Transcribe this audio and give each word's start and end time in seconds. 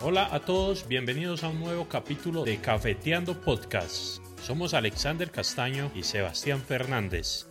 Hola 0.00 0.28
a 0.30 0.40
todos, 0.40 0.86
bienvenidos 0.86 1.42
a 1.42 1.48
un 1.48 1.58
nuevo 1.58 1.88
capítulo 1.88 2.44
de 2.44 2.58
Cafeteando 2.60 3.40
Podcast. 3.40 4.18
Somos 4.42 4.74
Alexander 4.74 5.30
Castaño 5.30 5.90
y 5.94 6.02
Sebastián 6.02 6.60
Fernández. 6.60 7.46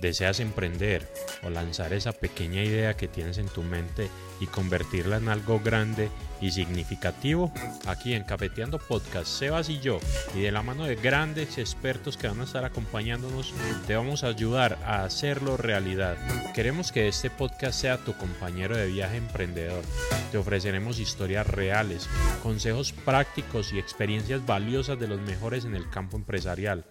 ¿Deseas 0.00 0.38
emprender 0.38 1.08
o 1.42 1.50
lanzar 1.50 1.92
esa 1.92 2.12
pequeña 2.12 2.62
idea 2.62 2.96
que 2.96 3.08
tienes 3.08 3.38
en 3.38 3.48
tu 3.48 3.62
mente 3.62 4.08
y 4.40 4.46
convertirla 4.46 5.16
en 5.16 5.28
algo 5.28 5.60
grande 5.60 6.08
y 6.40 6.50
significativo? 6.50 7.52
Aquí 7.86 8.14
en 8.14 8.24
Cafeteando 8.24 8.78
Podcast, 8.78 9.28
Sebas 9.28 9.68
y 9.68 9.80
yo, 9.80 10.00
y 10.34 10.40
de 10.40 10.52
la 10.52 10.62
mano 10.62 10.84
de 10.84 10.96
grandes 10.96 11.58
expertos 11.58 12.16
que 12.16 12.28
van 12.28 12.40
a 12.40 12.44
estar 12.44 12.64
acompañándonos, 12.64 13.52
te 13.86 13.94
vamos 13.94 14.24
a 14.24 14.28
ayudar 14.28 14.78
a 14.84 15.04
hacerlo 15.04 15.56
realidad. 15.56 16.16
Queremos 16.54 16.92
que 16.92 17.08
este 17.08 17.30
podcast 17.30 17.80
sea 17.80 17.98
tu 17.98 18.16
compañero 18.16 18.76
de 18.76 18.86
viaje 18.86 19.16
emprendedor. 19.16 19.82
Te 20.30 20.38
ofreceremos 20.38 20.98
historias 20.98 21.46
reales, 21.46 22.08
consejos 22.42 22.92
prácticos 22.92 23.72
y 23.72 23.78
experiencias 23.78 24.44
valiosas 24.44 24.98
de 24.98 25.08
los 25.08 25.20
mejores 25.20 25.64
en 25.64 25.76
el 25.76 25.88
campo 25.90 26.16
empresarial. 26.16 26.84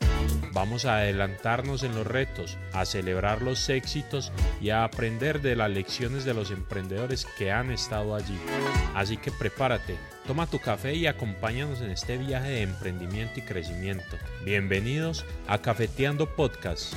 Vamos 0.53 0.85
a 0.85 0.97
adelantarnos 0.97 1.83
en 1.83 1.95
los 1.95 2.05
retos, 2.05 2.57
a 2.73 2.85
celebrar 2.85 3.41
los 3.41 3.69
éxitos 3.69 4.31
y 4.61 4.69
a 4.69 4.83
aprender 4.83 5.41
de 5.41 5.55
las 5.55 5.71
lecciones 5.71 6.23
de 6.23 6.33
los 6.33 6.51
emprendedores 6.51 7.25
que 7.37 7.51
han 7.51 7.71
estado 7.71 8.15
allí. 8.15 8.37
Así 8.95 9.17
que 9.17 9.31
prepárate, 9.31 9.97
toma 10.27 10.47
tu 10.47 10.59
café 10.59 10.93
y 10.93 11.07
acompáñanos 11.07 11.81
en 11.81 11.91
este 11.91 12.17
viaje 12.17 12.49
de 12.49 12.61
emprendimiento 12.61 13.39
y 13.39 13.43
crecimiento. 13.43 14.17
Bienvenidos 14.45 15.25
a 15.47 15.59
Cafeteando 15.59 16.35
Podcast. 16.35 16.93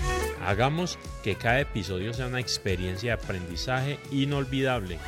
Hagamos 0.47 0.99
que 1.23 1.37
cada 1.37 1.61
episodio 1.61 2.13
sea 2.13 2.27
una 2.27 2.41
experiencia 2.41 3.17
de 3.17 3.23
aprendizaje 3.23 3.99
inolvidable. 4.11 4.99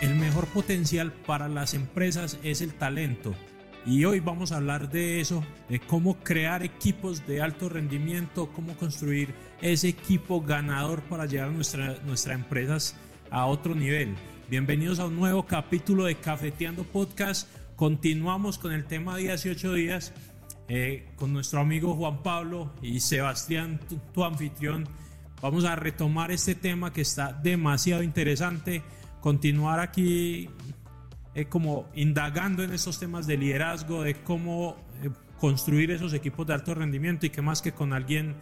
El 0.00 0.14
mejor 0.16 0.46
potencial 0.48 1.12
para 1.12 1.48
las 1.48 1.74
empresas 1.74 2.38
es 2.42 2.60
el 2.60 2.74
talento. 2.74 3.34
Y 3.86 4.04
hoy 4.04 4.18
vamos 4.18 4.50
a 4.50 4.56
hablar 4.56 4.90
de 4.90 5.20
eso, 5.20 5.44
de 5.68 5.78
cómo 5.78 6.16
crear 6.18 6.64
equipos 6.64 7.24
de 7.24 7.40
alto 7.40 7.68
rendimiento, 7.68 8.50
cómo 8.52 8.76
construir 8.76 9.32
ese 9.60 9.88
equipo 9.88 10.40
ganador 10.40 11.02
para 11.02 11.26
llevar 11.26 11.50
nuestra, 11.50 11.98
nuestras 12.06 12.34
empresas 12.34 12.96
a 13.30 13.46
otro 13.46 13.74
nivel. 13.74 14.14
Bienvenidos 14.50 14.98
a 14.98 15.06
un 15.06 15.16
nuevo 15.16 15.46
capítulo 15.46 16.04
de 16.04 16.16
Cafeteando 16.16 16.84
Podcast. 16.84 17.48
Continuamos 17.74 18.58
con 18.58 18.72
el 18.72 18.84
tema 18.84 19.16
18 19.16 19.74
días 19.74 20.12
eh, 20.68 21.08
con 21.16 21.32
nuestro 21.32 21.60
amigo 21.60 21.94
Juan 21.94 22.22
Pablo 22.22 22.72
y 22.82 23.00
Sebastián, 23.00 23.80
tu, 24.12 24.24
anfitrión. 24.24 24.88
Vamos 25.40 25.64
a 25.64 25.76
retomar 25.76 26.32
este 26.32 26.54
tema 26.54 26.92
que 26.92 27.02
está 27.02 27.32
demasiado 27.32 28.02
interesante. 28.02 28.82
Continuar 29.20 29.80
aquí 29.80 30.50
eh, 31.34 31.46
como 31.46 31.88
indagando 31.94 32.62
en 32.62 32.72
esos 32.72 32.98
temas 32.98 33.26
de 33.26 33.36
liderazgo, 33.36 34.02
de 34.02 34.14
cómo 34.14 34.76
eh, 35.02 35.10
construir 35.38 35.90
esos 35.92 36.12
equipos 36.14 36.46
de 36.46 36.54
alto 36.54 36.74
rendimiento 36.74 37.26
y 37.26 37.30
que 37.30 37.42
más 37.42 37.62
que 37.62 37.72
con 37.72 37.92
alguien 37.92 38.34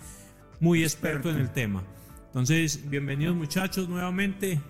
muy 0.61 0.83
experto 0.83 1.31
en 1.31 1.37
el 1.37 1.51
tema. 1.51 1.83
Entonces, 2.27 2.89
bienvenidos 2.89 3.37
muchachos 3.37 3.89
nuevamente. 3.89 4.61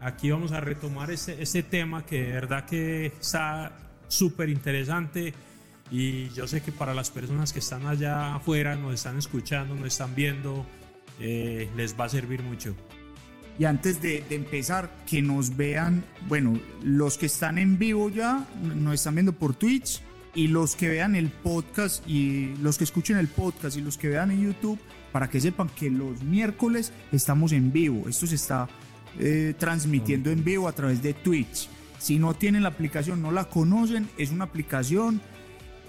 Aquí 0.00 0.30
vamos 0.30 0.52
a 0.52 0.60
retomar 0.60 1.10
este, 1.10 1.42
este 1.42 1.62
tema 1.62 2.04
que 2.04 2.22
de 2.22 2.32
verdad 2.32 2.64
que 2.66 3.06
está 3.06 3.72
súper 4.08 4.48
interesante 4.48 5.32
y 5.90 6.28
yo 6.30 6.46
sé 6.46 6.62
que 6.62 6.72
para 6.72 6.94
las 6.94 7.10
personas 7.10 7.52
que 7.52 7.60
están 7.60 7.86
allá 7.86 8.34
afuera, 8.34 8.76
nos 8.76 8.94
están 8.94 9.18
escuchando, 9.18 9.74
nos 9.74 9.88
están 9.88 10.14
viendo, 10.14 10.66
eh, 11.20 11.70
les 11.76 11.98
va 11.98 12.04
a 12.04 12.08
servir 12.08 12.42
mucho. 12.42 12.74
Y 13.58 13.66
antes 13.66 14.02
de, 14.02 14.24
de, 14.28 14.34
empezar, 14.34 14.90
que 15.06 15.22
nos 15.22 15.56
vean, 15.56 16.04
bueno, 16.26 16.58
los 16.82 17.16
que 17.16 17.26
están 17.26 17.58
en 17.58 17.78
vivo 17.78 18.10
ya, 18.10 18.44
nos 18.62 18.94
están 18.94 19.14
viendo 19.14 19.32
por 19.32 19.54
Twitch, 19.54 20.02
y 20.34 20.48
los 20.48 20.76
que 20.76 20.88
vean 20.88 21.14
el 21.14 21.28
podcast, 21.28 22.06
y 22.08 22.54
los 22.60 22.78
que 22.78 22.84
escuchen 22.84 23.16
el 23.16 23.28
podcast, 23.28 23.76
y 23.76 23.80
los 23.80 23.96
que 23.96 24.08
vean 24.08 24.30
en 24.30 24.42
YouTube, 24.42 24.78
para 25.12 25.28
que 25.28 25.40
sepan 25.40 25.68
que 25.68 25.90
los 25.90 26.22
miércoles 26.22 26.92
estamos 27.12 27.52
en 27.52 27.72
vivo. 27.72 28.08
Esto 28.08 28.26
se 28.26 28.34
está 28.34 28.68
eh, 29.18 29.54
transmitiendo 29.58 30.30
en 30.30 30.42
vivo 30.42 30.68
a 30.68 30.72
través 30.72 31.02
de 31.02 31.14
Twitch. 31.14 31.68
Si 31.98 32.18
no 32.18 32.34
tienen 32.34 32.64
la 32.64 32.70
aplicación, 32.70 33.22
no 33.22 33.30
la 33.30 33.44
conocen, 33.44 34.08
es 34.18 34.30
una 34.30 34.44
aplicación 34.44 35.20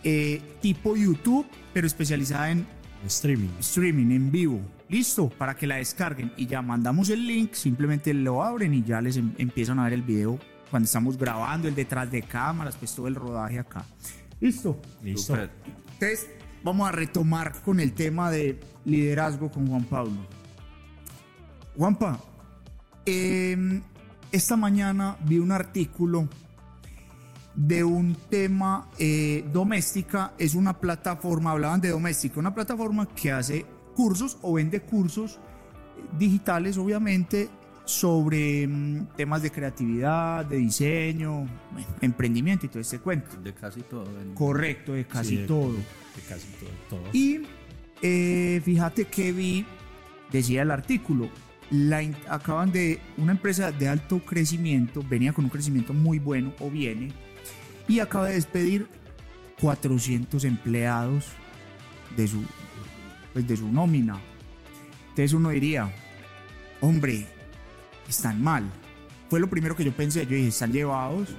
eh, 0.03 0.42
tipo 0.62 0.96
YouTube, 0.96 1.47
pero 1.74 1.88
especializada 1.88 2.52
en 2.52 2.68
streaming. 3.08 3.50
Streaming 3.59 4.12
en 4.12 4.31
vivo. 4.31 4.62
Listo, 4.88 5.30
para 5.30 5.56
que 5.56 5.66
la 5.66 5.78
descarguen 5.78 6.31
y 6.38 6.46
ya 6.46 6.62
mandamos 6.62 7.09
el 7.09 7.25
link, 7.25 7.53
simplemente 7.53 8.14
lo 8.14 8.44
abren 8.44 8.74
y 8.75 8.84
ya 8.84 9.02
les 9.02 9.18
em 9.18 9.34
empiezan 9.40 9.80
a 9.80 9.86
ver 9.86 9.94
el 9.94 10.03
video 10.03 10.40
cuando 10.70 10.86
estamos 10.86 11.18
grabando, 11.18 11.68
el 11.68 11.74
detrás 11.74 12.12
de 12.12 12.22
cámaras, 12.22 12.75
pues 12.75 12.94
todo 12.94 13.08
el 13.08 13.16
rodaje 13.16 13.59
acá. 13.59 13.86
Listo. 14.46 14.80
Listo. 15.02 15.36
Entonces, 15.36 16.30
vamos 16.64 16.88
a 16.88 16.92
retomar 16.92 17.64
con 17.64 17.80
el 17.80 17.94
tema 17.94 18.30
de 18.30 18.60
liderazgo 18.86 19.50
con 19.50 19.68
Juan 19.68 19.84
Pablo. 19.86 20.14
Juanpa, 21.76 22.20
eh, 23.08 23.82
esta 24.32 24.56
mañana 24.56 25.18
vi 25.26 25.40
un 25.40 25.52
artículo 25.52 26.30
de 27.56 27.84
un 27.84 28.16
tema 28.30 28.88
eh, 29.00 29.44
doméstica, 29.52 30.34
es 30.38 30.54
una 30.54 30.80
plataforma, 30.80 31.50
hablaban 31.50 31.82
de 31.82 31.90
doméstica, 31.90 32.40
una 32.40 32.54
plataforma 32.54 33.08
que 33.08 33.32
hace 33.32 33.66
cursos 33.96 34.38
o 34.44 34.54
vende 34.54 34.80
cursos 34.80 35.40
digitales, 36.20 36.78
obviamente, 36.78 37.50
sobre 37.85 38.68
mm, 38.68 39.07
temas 39.16 39.41
de 39.41 39.51
creatividad, 39.51 40.46
de 40.46 40.57
diseño, 40.57 41.47
bueno, 41.72 41.88
emprendimiento 42.01 42.66
y 42.66 42.69
todo 42.69 42.79
este 42.79 43.00
cuento. 43.00 43.38
De 43.41 43.53
casi 43.53 43.81
todo. 43.81 44.06
Correcto, 44.34 44.94
de 44.94 45.06
casi 45.06 45.29
Sí, 45.29 45.38
de- 45.38 45.47
todo. 45.47 45.73
De 45.73 46.22
casi 46.28 46.47
todo. 46.59 46.69
todo. 46.90 47.09
Y 47.13 47.41
eh, 48.01 48.62
fíjate 48.63 49.06
que 49.06 49.31
vi, 49.31 49.66
decía 50.31 50.63
el 50.63 50.72
artículo, 50.72 51.29
la, 51.72 52.01
acaban 52.29 52.72
de, 52.72 53.00
una 53.18 53.31
empresa 53.31 53.72
de 53.72 53.88
alto 53.88 54.19
crecimiento, 54.19 55.03
venía 55.07 55.34
con 55.34 55.46
un 55.46 55.50
crecimiento 55.50 55.94
muy 55.94 56.19
bueno 56.19 56.53
o 56.59 56.69
viene, 56.69 57.12
y 57.88 58.00
acaba 58.00 58.28
de 58.28 58.35
despedir 58.35 58.88
400 59.62 60.44
empleados 60.44 61.28
de 62.17 62.28
su, 62.28 62.44
pues 63.34 63.47
de 63.47 63.57
su 63.57 63.72
nómina. 63.72 64.19
Entonces 65.09 65.34
uno 65.34 65.50
diría, 65.50 65.91
hombre, 66.81 67.25
están 68.08 68.42
mal. 68.42 68.70
Fue 69.30 69.40
lo 69.40 69.50
primero 69.50 69.76
que 69.76 69.84
yo 69.84 69.96
pensé, 69.96 70.26
yo 70.26 70.36
dije, 70.36 70.50
están 70.50 70.72
llevados 70.72 71.30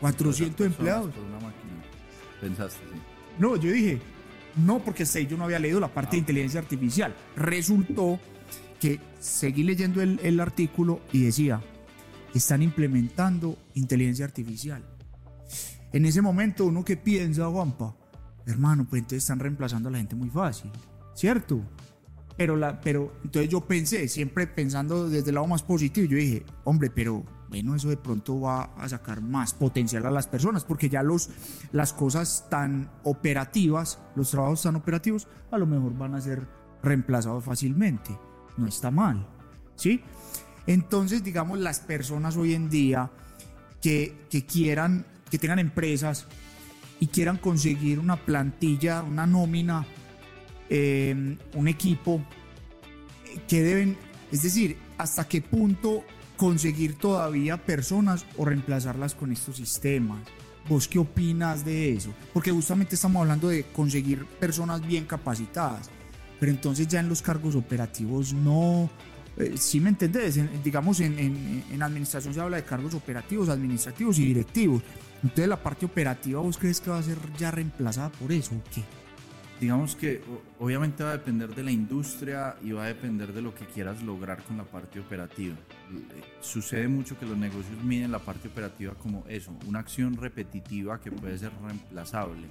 400 0.00 0.56
personas 0.56 0.78
empleados. 0.78 1.14
Por 1.14 1.24
una 1.24 1.40
máquina. 1.40 1.82
Pensaste, 2.40 2.80
sí. 2.92 3.00
No, 3.38 3.56
yo 3.56 3.70
dije, 3.70 4.00
no, 4.56 4.80
porque 4.80 5.04
ahí 5.14 5.26
yo 5.26 5.36
no 5.36 5.44
había 5.44 5.58
leído 5.58 5.80
la 5.80 5.88
parte 5.88 6.12
de 6.12 6.18
inteligencia 6.18 6.60
artificial. 6.60 7.14
Resultó 7.36 8.18
que 8.80 9.00
seguí 9.20 9.62
leyendo 9.62 10.02
el, 10.02 10.20
el 10.22 10.40
artículo 10.40 11.00
y 11.12 11.24
decía, 11.24 11.60
están 12.34 12.62
implementando 12.62 13.56
inteligencia 13.74 14.24
artificial. 14.24 14.84
En 15.92 16.04
ese 16.04 16.20
momento, 16.20 16.66
uno 16.66 16.84
que 16.84 16.96
piensa, 16.96 17.48
Juanpa, 17.48 17.96
hermano, 18.46 18.86
pues 18.88 19.00
entonces 19.00 19.22
están 19.22 19.38
reemplazando 19.38 19.88
a 19.88 19.92
la 19.92 19.98
gente 19.98 20.14
muy 20.14 20.30
fácil, 20.30 20.70
¿cierto? 21.14 21.62
Pero, 22.38 22.56
la, 22.56 22.80
pero 22.80 23.12
entonces 23.24 23.50
yo 23.50 23.60
pensé, 23.60 24.08
siempre 24.08 24.46
pensando 24.46 25.10
desde 25.10 25.30
el 25.30 25.34
lado 25.34 25.48
más 25.48 25.64
positivo, 25.64 26.06
yo 26.06 26.16
dije, 26.16 26.46
hombre, 26.62 26.88
pero 26.88 27.24
bueno, 27.48 27.74
eso 27.74 27.88
de 27.88 27.96
pronto 27.96 28.40
va 28.40 28.74
a 28.76 28.88
sacar 28.88 29.20
más 29.20 29.54
potencial 29.54 30.06
a 30.06 30.10
las 30.10 30.28
personas, 30.28 30.64
porque 30.64 30.88
ya 30.88 31.02
los, 31.02 31.30
las 31.72 31.92
cosas 31.92 32.46
tan 32.48 32.90
operativas, 33.02 33.98
los 34.14 34.30
trabajos 34.30 34.62
tan 34.62 34.76
operativos, 34.76 35.26
a 35.50 35.58
lo 35.58 35.66
mejor 35.66 35.98
van 35.98 36.14
a 36.14 36.20
ser 36.20 36.46
reemplazados 36.82 37.44
fácilmente. 37.44 38.16
No 38.56 38.68
está 38.68 38.92
mal, 38.92 39.26
¿sí? 39.74 40.00
Entonces, 40.68 41.24
digamos, 41.24 41.58
las 41.58 41.80
personas 41.80 42.36
hoy 42.36 42.54
en 42.54 42.70
día 42.70 43.10
que, 43.82 44.26
que 44.30 44.46
quieran, 44.46 45.06
que 45.28 45.38
tengan 45.38 45.58
empresas 45.58 46.26
y 47.00 47.08
quieran 47.08 47.38
conseguir 47.38 47.98
una 47.98 48.16
plantilla, 48.16 49.02
una 49.02 49.26
nómina, 49.26 49.86
eh, 50.70 51.36
un 51.54 51.68
equipo, 51.68 52.22
que 53.46 53.62
deben, 53.62 53.96
es 54.32 54.42
decir, 54.42 54.76
hasta 54.96 55.26
qué 55.28 55.40
punto 55.42 56.04
conseguir 56.36 56.94
todavía 56.94 57.56
personas 57.56 58.24
o 58.36 58.44
reemplazarlas 58.44 59.14
con 59.14 59.32
estos 59.32 59.56
sistemas. 59.56 60.18
¿Vos 60.68 60.86
qué 60.86 60.98
opinas 60.98 61.64
de 61.64 61.94
eso? 61.94 62.12
Porque 62.32 62.50
justamente 62.50 62.94
estamos 62.94 63.22
hablando 63.22 63.48
de 63.48 63.64
conseguir 63.64 64.24
personas 64.26 64.86
bien 64.86 65.04
capacitadas, 65.06 65.88
pero 66.38 66.52
entonces 66.52 66.86
ya 66.88 67.00
en 67.00 67.08
los 67.08 67.22
cargos 67.22 67.54
operativos 67.54 68.32
no, 68.34 68.90
eh, 69.38 69.54
¿sí 69.56 69.80
me 69.80 69.88
entendés? 69.88 70.36
En- 70.36 70.62
digamos, 70.62 71.00
en, 71.00 71.18
en- 71.18 71.64
en 71.72 71.82
administración 71.82 72.34
se 72.34 72.40
habla 72.40 72.58
de 72.58 72.64
cargos 72.64 72.92
operativos, 72.94 73.48
administrativos 73.48 74.18
y 74.18 74.26
directivos. 74.26 74.82
Entonces 75.22 75.48
la 75.48 75.60
parte 75.62 75.86
operativa, 75.86 76.40
¿vos 76.40 76.58
crees 76.58 76.80
que 76.80 76.90
va 76.90 76.98
a 76.98 77.02
ser 77.02 77.16
ya 77.38 77.50
reemplazada 77.50 78.10
por 78.10 78.30
eso 78.30 78.54
o 78.54 78.62
qué? 78.72 78.82
Digamos 79.60 79.96
que 79.96 80.22
obviamente 80.58 81.02
va 81.02 81.10
a 81.10 81.12
depender 81.18 81.54
de 81.54 81.62
la 81.62 81.70
industria 81.70 82.56
y 82.62 82.72
va 82.72 82.84
a 82.84 82.86
depender 82.86 83.32
de 83.32 83.42
lo 83.42 83.54
que 83.54 83.66
quieras 83.66 84.02
lograr 84.02 84.42
con 84.44 84.56
la 84.56 84.64
parte 84.64 85.00
operativa. 85.00 85.54
Eh, 85.54 86.22
Sucede 86.40 86.88
mucho 86.88 87.18
que 87.18 87.26
los 87.26 87.36
negocios 87.36 87.82
miden 87.82 88.12
la 88.12 88.18
parte 88.18 88.48
operativa 88.48 88.94
como 88.94 89.24
eso, 89.28 89.52
una 89.66 89.80
acción 89.80 90.16
repetitiva 90.16 91.00
que 91.00 91.10
puede 91.10 91.38
ser 91.38 91.52
reemplazable. 91.62 92.46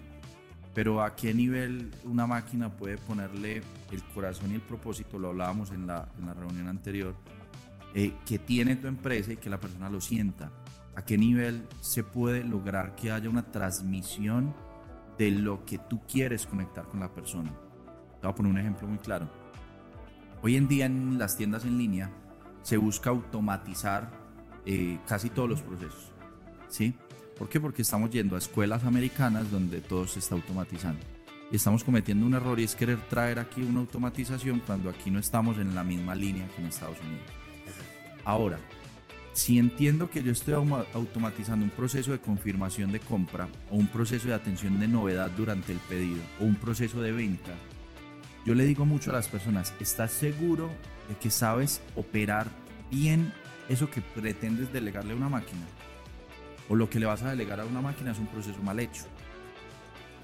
Pero 0.74 1.02
a 1.02 1.16
qué 1.16 1.34
nivel 1.34 1.92
una 2.04 2.28
máquina 2.28 2.70
puede 2.70 2.98
ponerle 2.98 3.64
el 3.92 4.04
corazón 4.14 4.52
y 4.52 4.56
el 4.56 4.62
propósito, 4.62 5.18
lo 5.18 5.30
hablábamos 5.30 5.72
en 5.72 5.88
la, 5.88 6.08
en 6.20 6.28
la 6.28 6.34
reunión 6.34 6.68
anterior, 6.68 7.16
eh, 7.96 8.14
que 8.26 8.38
tiene 8.38 8.76
tu 8.76 8.88
empresa 8.88 9.34
y 9.34 9.38
que 9.38 9.50
la 9.50 9.60
persona 9.60 9.90
lo 9.90 10.02
sienta. 10.02 10.52
¿A 10.96 11.04
qué 11.04 11.18
nivel 11.18 11.64
se 11.80 12.04
puede 12.04 12.44
lograr 12.44 12.96
que 12.96 13.12
haya 13.12 13.30
una 13.30 13.52
transmisión 13.52 14.54
de 15.18 15.32
lo 15.32 15.66
que 15.66 15.78
tú 15.78 16.02
quieres 16.08 16.46
conectar 16.46 16.86
con 16.88 17.00
la 17.00 17.14
persona? 17.14 17.52
Te 18.20 18.28
voy 18.28 18.32
a 18.32 18.36
poner 18.36 18.52
un 18.52 18.58
ejemplo 18.58 18.88
muy 18.88 18.98
claro. 18.98 19.30
Hoy 20.42 20.56
en 20.56 20.68
día 20.68 20.86
en 20.86 21.18
las 21.18 21.38
tiendas 21.38 21.66
en 21.66 21.78
línea 21.78 22.12
se 22.62 22.78
busca 22.78 23.10
automatizar 23.10 24.12
eh, 24.66 25.00
casi 25.08 25.30
todos 25.30 25.50
los 25.50 25.62
procesos. 25.62 26.12
¿Sí? 26.68 26.94
¿Por 27.38 27.50
qué? 27.50 27.60
Porque 27.60 27.84
estamos 27.84 28.10
yendo 28.10 28.36
a 28.36 28.40
escuelas 28.40 28.84
americanas 28.84 29.50
donde 29.52 29.82
todo 29.82 30.08
se 30.08 30.20
está 30.20 30.36
automatizando. 30.36 31.00
Y 31.52 31.56
estamos 31.56 31.84
cometiendo 31.84 32.26
un 32.26 32.34
error 32.34 32.60
y 32.60 32.64
es 32.64 32.76
querer 32.76 33.00
traer 33.10 33.40
aquí 33.40 33.62
una 33.62 33.80
automatización 33.80 34.62
cuando 34.66 34.90
aquí 34.90 35.10
no 35.10 35.20
estamos 35.20 35.58
en 35.60 35.74
la 35.74 35.84
misma 35.84 36.14
línea 36.14 36.48
que 36.50 36.62
en 36.62 36.68
Estados 36.68 36.98
Unidos. 37.00 37.26
Ahora, 38.26 38.60
si 39.38 39.60
entiendo 39.60 40.10
que 40.10 40.24
yo 40.24 40.32
estoy 40.32 40.56
automatizando 40.56 41.64
un 41.64 41.70
proceso 41.70 42.12
de 42.12 42.18
confirmación 42.18 42.92
de 42.92 43.00
compra 43.00 43.48
o 43.70 43.76
un 43.76 43.86
proceso 43.86 44.28
de 44.28 44.34
atención 44.34 44.80
de 44.80 44.88
novedad 44.88 45.30
durante 45.30 45.72
el 45.74 45.78
pedido 45.78 46.24
o 46.42 46.46
un 46.46 46.56
proceso 46.56 47.02
de 47.04 47.12
venta, 47.12 47.52
yo 48.48 48.56
le 48.56 48.66
digo 48.66 48.84
mucho 48.84 49.12
a 49.12 49.14
las 49.14 49.28
personas, 49.28 49.76
¿estás 49.80 50.12
seguro 50.12 50.72
de 51.08 51.16
que 51.18 51.30
sabes 51.30 51.82
operar 51.96 52.48
bien 52.90 53.32
eso 53.70 53.92
que 53.92 54.02
pretendes 54.02 54.74
delegarle 54.74 55.14
a 55.14 55.18
una 55.18 55.30
máquina? 55.30 55.68
O 56.68 56.74
lo 56.76 56.90
que 56.90 57.00
le 57.00 57.06
vas 57.06 57.22
a 57.22 57.30
delegar 57.30 57.60
a 57.60 57.66
una 57.66 57.82
máquina 57.82 58.14
es 58.14 58.18
un 58.18 58.26
proceso 58.28 58.60
mal 58.64 58.80
hecho. 58.80 59.04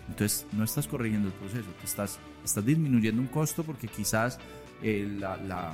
Entonces 0.10 0.48
no 0.54 0.64
estás 0.64 0.88
corrigiendo 0.88 1.28
el 1.28 1.34
proceso, 1.36 1.70
estás, 1.84 2.18
estás 2.44 2.66
disminuyendo 2.66 3.22
un 3.22 3.28
costo 3.28 3.64
porque 3.64 3.88
quizás 3.88 4.40
eh, 4.82 5.08
la, 5.20 5.38
la- 5.38 5.74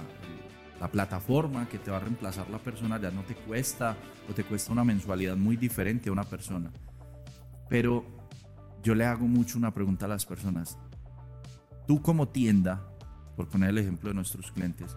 la 0.80 0.90
plataforma 0.90 1.68
que 1.68 1.78
te 1.78 1.92
va 1.92 1.98
a 1.98 2.00
reemplazar 2.02 2.50
la 2.50 2.60
persona 2.60 3.00
ya 3.00 3.12
no 3.12 3.24
te 3.24 3.36
cuesta 3.36 3.98
o 4.30 4.34
te 4.34 4.44
cuesta 4.44 4.72
una 4.72 4.84
mensualidad 4.84 5.36
muy 5.36 5.58
diferente 5.58 6.10
a 6.10 6.12
una 6.12 6.24
persona. 6.24 6.72
Pero 7.68 8.06
yo 8.82 8.96
le 8.96 9.06
hago 9.06 9.28
mucho 9.28 9.58
una 9.58 9.74
pregunta 9.74 10.06
a 10.06 10.10
las 10.10 10.26
personas. 10.26 10.78
Tú 11.86 12.02
como 12.02 12.30
tienda, 12.30 12.88
por 13.36 13.50
poner 13.50 13.70
el 13.70 13.80
ejemplo 13.80 14.10
de 14.10 14.16
nuestros 14.16 14.52
clientes, 14.52 14.96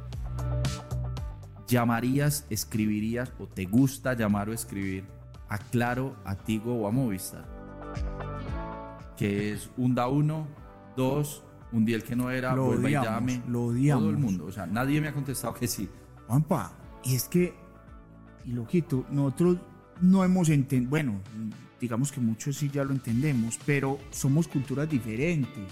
¿llamarías, 1.67 2.47
escribirías 2.51 3.33
o 3.39 3.47
te 3.47 3.65
gusta 3.65 4.15
llamar 4.15 4.49
o 4.49 4.53
escribir 4.53 5.05
a 5.49 5.59
Claro, 5.59 6.17
a 6.25 6.37
Tigo 6.37 6.75
o 6.75 6.87
a 6.87 6.93
Movistar? 6.93 7.47
Que 9.17 9.53
es 9.53 9.71
un 9.77 9.95
da 9.95 10.07
uno, 10.07 10.47
dos, 10.97 11.43
un 11.73 11.85
día 11.85 11.97
el 11.97 12.03
que 12.05 12.15
no 12.17 12.31
era, 12.31 12.55
Lo 12.55 12.67
vuelva 12.67 12.91
y 12.91 12.97
odiamos, 12.97 13.11
llame. 13.33 13.43
lo 13.49 13.63
odiamos. 13.65 14.03
Todo 14.03 14.11
el 14.11 14.19
mundo. 14.19 14.45
O 14.47 14.53
sea, 14.53 14.67
nadie 14.67 15.01
me 15.01 15.09
ha 15.09 15.13
contestado 15.13 15.55
que 15.55 15.67
sí. 15.67 15.89
Juanpa, 16.27 16.73
y 17.05 17.15
es 17.15 17.25
que, 17.25 17.55
y 18.45 18.53
loquito, 18.53 19.07
nosotros 19.11 19.59
no 20.01 20.25
hemos 20.25 20.49
entendido, 20.49 20.91
bueno, 20.91 21.21
digamos 21.81 22.13
que 22.13 22.21
muchos 22.21 22.57
sí 22.57 22.71
ya 22.73 22.85
lo 22.85 22.93
entendemos, 22.93 23.59
pero 23.67 23.99
somos 24.11 24.49
culturas 24.49 24.89
diferentes. 24.89 25.65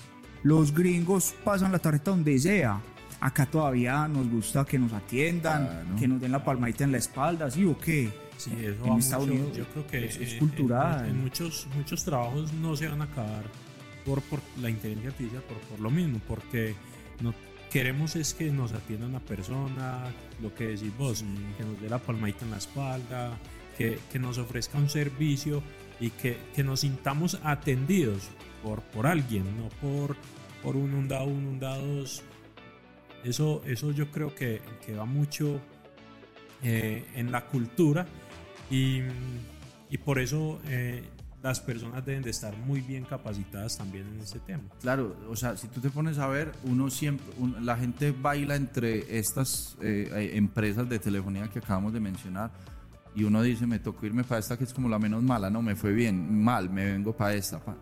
Los 0.42 0.72
gringos 0.74 1.34
pasan 1.44 1.72
la 1.72 1.78
tarjeta 1.78 2.10
donde 2.12 2.38
sea. 2.38 2.80
Acá 3.20 3.44
todavía 3.44 4.08
nos 4.08 4.28
gusta 4.30 4.64
que 4.64 4.78
nos 4.78 4.92
atiendan, 4.94 5.66
Claro. 5.66 5.96
que 5.98 6.08
nos 6.08 6.20
den 6.20 6.32
la 6.32 6.42
palmadita 6.42 6.84
en 6.84 6.92
la 6.92 6.98
espalda, 6.98 7.50
¿sí 7.50 7.66
o 7.66 7.76
qué? 7.78 8.10
Sí, 8.38 8.50
eso 8.58 8.82
En 8.86 8.92
va 8.92 8.98
Estados 8.98 9.26
mucho- 9.28 9.38
Unidos 9.38 9.56
yo 9.58 9.64
creo 9.66 9.86
que 9.86 10.06
es- 10.06 10.16
es 10.16 10.34
cultural. 10.36 11.04
En, 11.04 11.10
en 11.16 11.20
muchos, 11.24 11.68
muchos 11.76 12.02
trabajos 12.02 12.50
no 12.54 12.74
se 12.74 12.88
van 12.88 13.02
a 13.02 13.04
acabar 13.04 13.42
por, 14.04 14.22
por 14.22 14.40
la 14.60 14.70
inteligencia 14.70 15.10
artificial, 15.10 15.42
por, 15.42 15.58
por 15.58 15.80
lo 15.80 15.90
mismo, 15.90 16.20
porque 16.26 16.74
no 17.20 17.34
queremos 17.70 18.16
es 18.16 18.34
que 18.34 18.50
nos 18.50 18.72
atienda 18.72 19.06
una 19.06 19.20
persona, 19.20 20.12
lo 20.42 20.54
que 20.54 20.68
decís 20.68 20.96
vos, 20.98 21.24
que 21.56 21.64
nos 21.64 21.80
dé 21.80 21.88
la 21.88 21.98
palmadita 21.98 22.44
en 22.44 22.50
la 22.50 22.58
espalda, 22.58 23.38
que, 23.78 23.98
que 24.10 24.18
nos 24.18 24.38
ofrezca 24.38 24.78
un 24.78 24.88
servicio 24.88 25.62
y 26.00 26.10
que, 26.10 26.38
que 26.54 26.64
nos 26.64 26.80
sintamos 26.80 27.38
atendidos 27.44 28.28
por, 28.62 28.80
por 28.82 29.06
alguien, 29.06 29.44
no 29.56 29.68
por, 29.80 30.16
por 30.62 30.76
un, 30.76 30.94
un 30.94 31.08
da 31.08 31.22
uno, 31.22 31.48
un 31.48 31.60
da 31.60 31.76
dos. 31.78 32.22
Eso, 33.22 33.62
eso 33.66 33.92
yo 33.92 34.10
creo 34.10 34.34
que, 34.34 34.60
que 34.84 34.94
va 34.94 35.04
mucho 35.04 35.60
eh, 36.62 37.04
en 37.14 37.30
la 37.30 37.46
cultura 37.46 38.06
y, 38.70 39.00
y 39.90 39.98
por 39.98 40.18
eso 40.18 40.60
eh, 40.68 41.02
las 41.42 41.58
personas 41.60 42.04
deben 42.04 42.22
de 42.22 42.30
estar 42.30 42.54
muy 42.56 42.80
bien 42.82 43.04
capacitadas 43.04 43.78
también 43.78 44.06
en 44.08 44.20
ese 44.20 44.38
tema. 44.40 44.62
Claro, 44.80 45.16
o 45.28 45.36
sea, 45.36 45.56
si 45.56 45.68
tú 45.68 45.80
te 45.80 45.88
pones 45.88 46.18
a 46.18 46.26
ver, 46.26 46.52
uno 46.64 46.90
siempre, 46.90 47.24
un- 47.38 47.64
la 47.64 47.76
gente 47.76 48.12
baila 48.12 48.56
entre 48.56 49.18
estas 49.18 49.76
eh, 49.80 50.10
eh, 50.14 50.30
empresas 50.36 50.88
de 50.88 50.98
telefonía 50.98 51.48
que 51.48 51.60
acabamos 51.60 51.92
de 51.94 52.00
mencionar 52.00 52.50
y 53.14 53.24
uno 53.24 53.40
dice, 53.42 53.66
me 53.66 53.78
tocó 53.78 54.04
irme 54.06 54.22
para 54.22 54.38
esta 54.38 54.56
que 54.58 54.64
es 54.64 54.74
como 54.74 54.88
la 54.88 54.98
menos 54.98 55.22
mala, 55.22 55.48
no, 55.50 55.62
me 55.62 55.74
fue 55.76 55.92
bien, 55.92 56.42
mal, 56.42 56.68
me 56.68 56.84
vengo 56.92 57.16
para 57.16 57.32
esta, 57.34 57.58
pa-". 57.58 57.76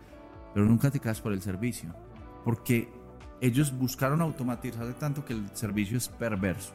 pero 0.53 0.65
nunca 0.65 0.89
te 0.89 0.99
quedas 0.99 1.19
por 1.19 1.33
el 1.33 1.41
servicio, 1.41 1.93
porque 2.45 2.89
ellos 3.41 3.77
buscaron 3.77 4.21
automatizar 4.21 4.91
tanto 4.93 5.23
que 5.25 5.33
el 5.33 5.49
servicio 5.53 5.97
es 5.97 6.07
perverso 6.07 6.73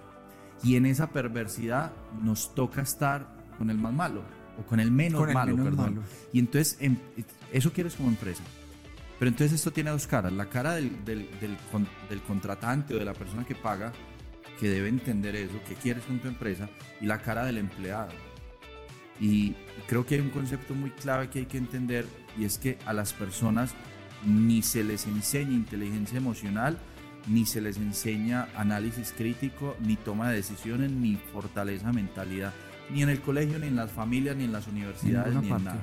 y 0.62 0.76
en 0.76 0.86
esa 0.86 1.08
perversidad 1.10 1.92
nos 2.22 2.54
toca 2.54 2.82
estar 2.82 3.26
con 3.58 3.70
el 3.70 3.78
más 3.78 3.92
malo 3.92 4.22
o 4.58 4.62
con 4.66 4.80
el 4.80 4.90
menos 4.90 5.20
Con 5.20 5.28
el 5.30 5.34
malo, 5.34 5.56
menos 5.56 5.70
perdón. 5.74 5.94
malo. 5.96 6.06
Y 6.32 6.38
entonces, 6.38 6.76
em- 6.80 6.96
eso 7.52 7.72
quieres 7.72 7.94
como 7.94 8.08
empresa. 8.08 8.42
Pero 9.18 9.28
entonces 9.28 9.52
esto 9.52 9.70
tiene 9.72 9.90
dos 9.90 10.06
caras. 10.06 10.32
La 10.32 10.46
cara 10.46 10.74
del, 10.74 11.04
del, 11.04 11.28
del 11.40 11.56
con- 11.70 11.88
del 12.08 12.20
contratante 12.22 12.94
o 12.94 12.98
de 12.98 13.04
la 13.04 13.12
persona 13.14 13.44
que 13.44 13.54
paga, 13.54 13.92
que 14.58 14.68
debe 14.68 14.88
entender 14.88 15.34
eso, 15.36 15.54
que 15.68 15.74
quieres 15.74 16.04
con 16.04 16.18
tu 16.18 16.28
empresa, 16.28 16.68
y 17.00 17.06
la 17.06 17.18
cara 17.18 17.44
del 17.44 17.58
empleado. 17.58 18.10
Y 19.20 19.54
creo 19.86 20.04
que 20.04 20.16
hay 20.16 20.20
un 20.20 20.30
concepto 20.30 20.74
muy 20.74 20.90
clave 20.90 21.30
que 21.30 21.40
hay 21.40 21.46
que 21.46 21.58
entender, 21.58 22.06
y 22.36 22.44
es 22.44 22.58
que 22.58 22.78
a 22.86 22.92
las 22.92 23.12
personas 23.12 23.72
ni 24.26 24.62
se 24.62 24.82
les 24.82 25.06
enseña 25.06 25.52
inteligencia 25.52 26.18
emocional, 26.18 26.78
ni 27.28 27.46
se 27.46 27.60
les 27.60 27.76
enseña 27.76 28.48
análisis 28.56 29.12
crítico, 29.16 29.76
ni 29.80 29.96
toma 29.96 30.30
de 30.30 30.36
decisiones, 30.36 30.90
ni 30.90 31.16
fortaleza 31.32 31.92
mentalidad, 31.92 32.52
ni 32.90 33.02
en 33.02 33.08
el 33.08 33.20
colegio, 33.20 33.58
ni 33.58 33.68
en 33.68 33.76
las 33.76 33.90
familias, 33.90 34.36
ni 34.36 34.44
en 34.44 34.52
las 34.52 34.66
universidades, 34.66 35.34
ni 35.34 35.44
en 35.44 35.48
parte. 35.48 35.64
nada. 35.64 35.82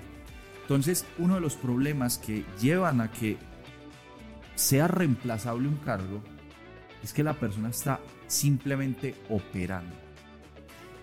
Entonces, 0.62 1.06
uno 1.18 1.36
de 1.36 1.42
los 1.42 1.56
problemas 1.56 2.18
que 2.18 2.46
llevan 2.62 3.02
a 3.02 3.12
que 3.12 3.38
sea 4.56 4.88
reemplazable 4.88 5.68
un 5.68 5.78
cargo 5.78 6.22
es 7.04 7.14
que 7.14 7.24
la 7.24 7.34
persona 7.34 7.70
está 7.70 8.00
simplemente 8.28 9.16
operando. 9.30 9.96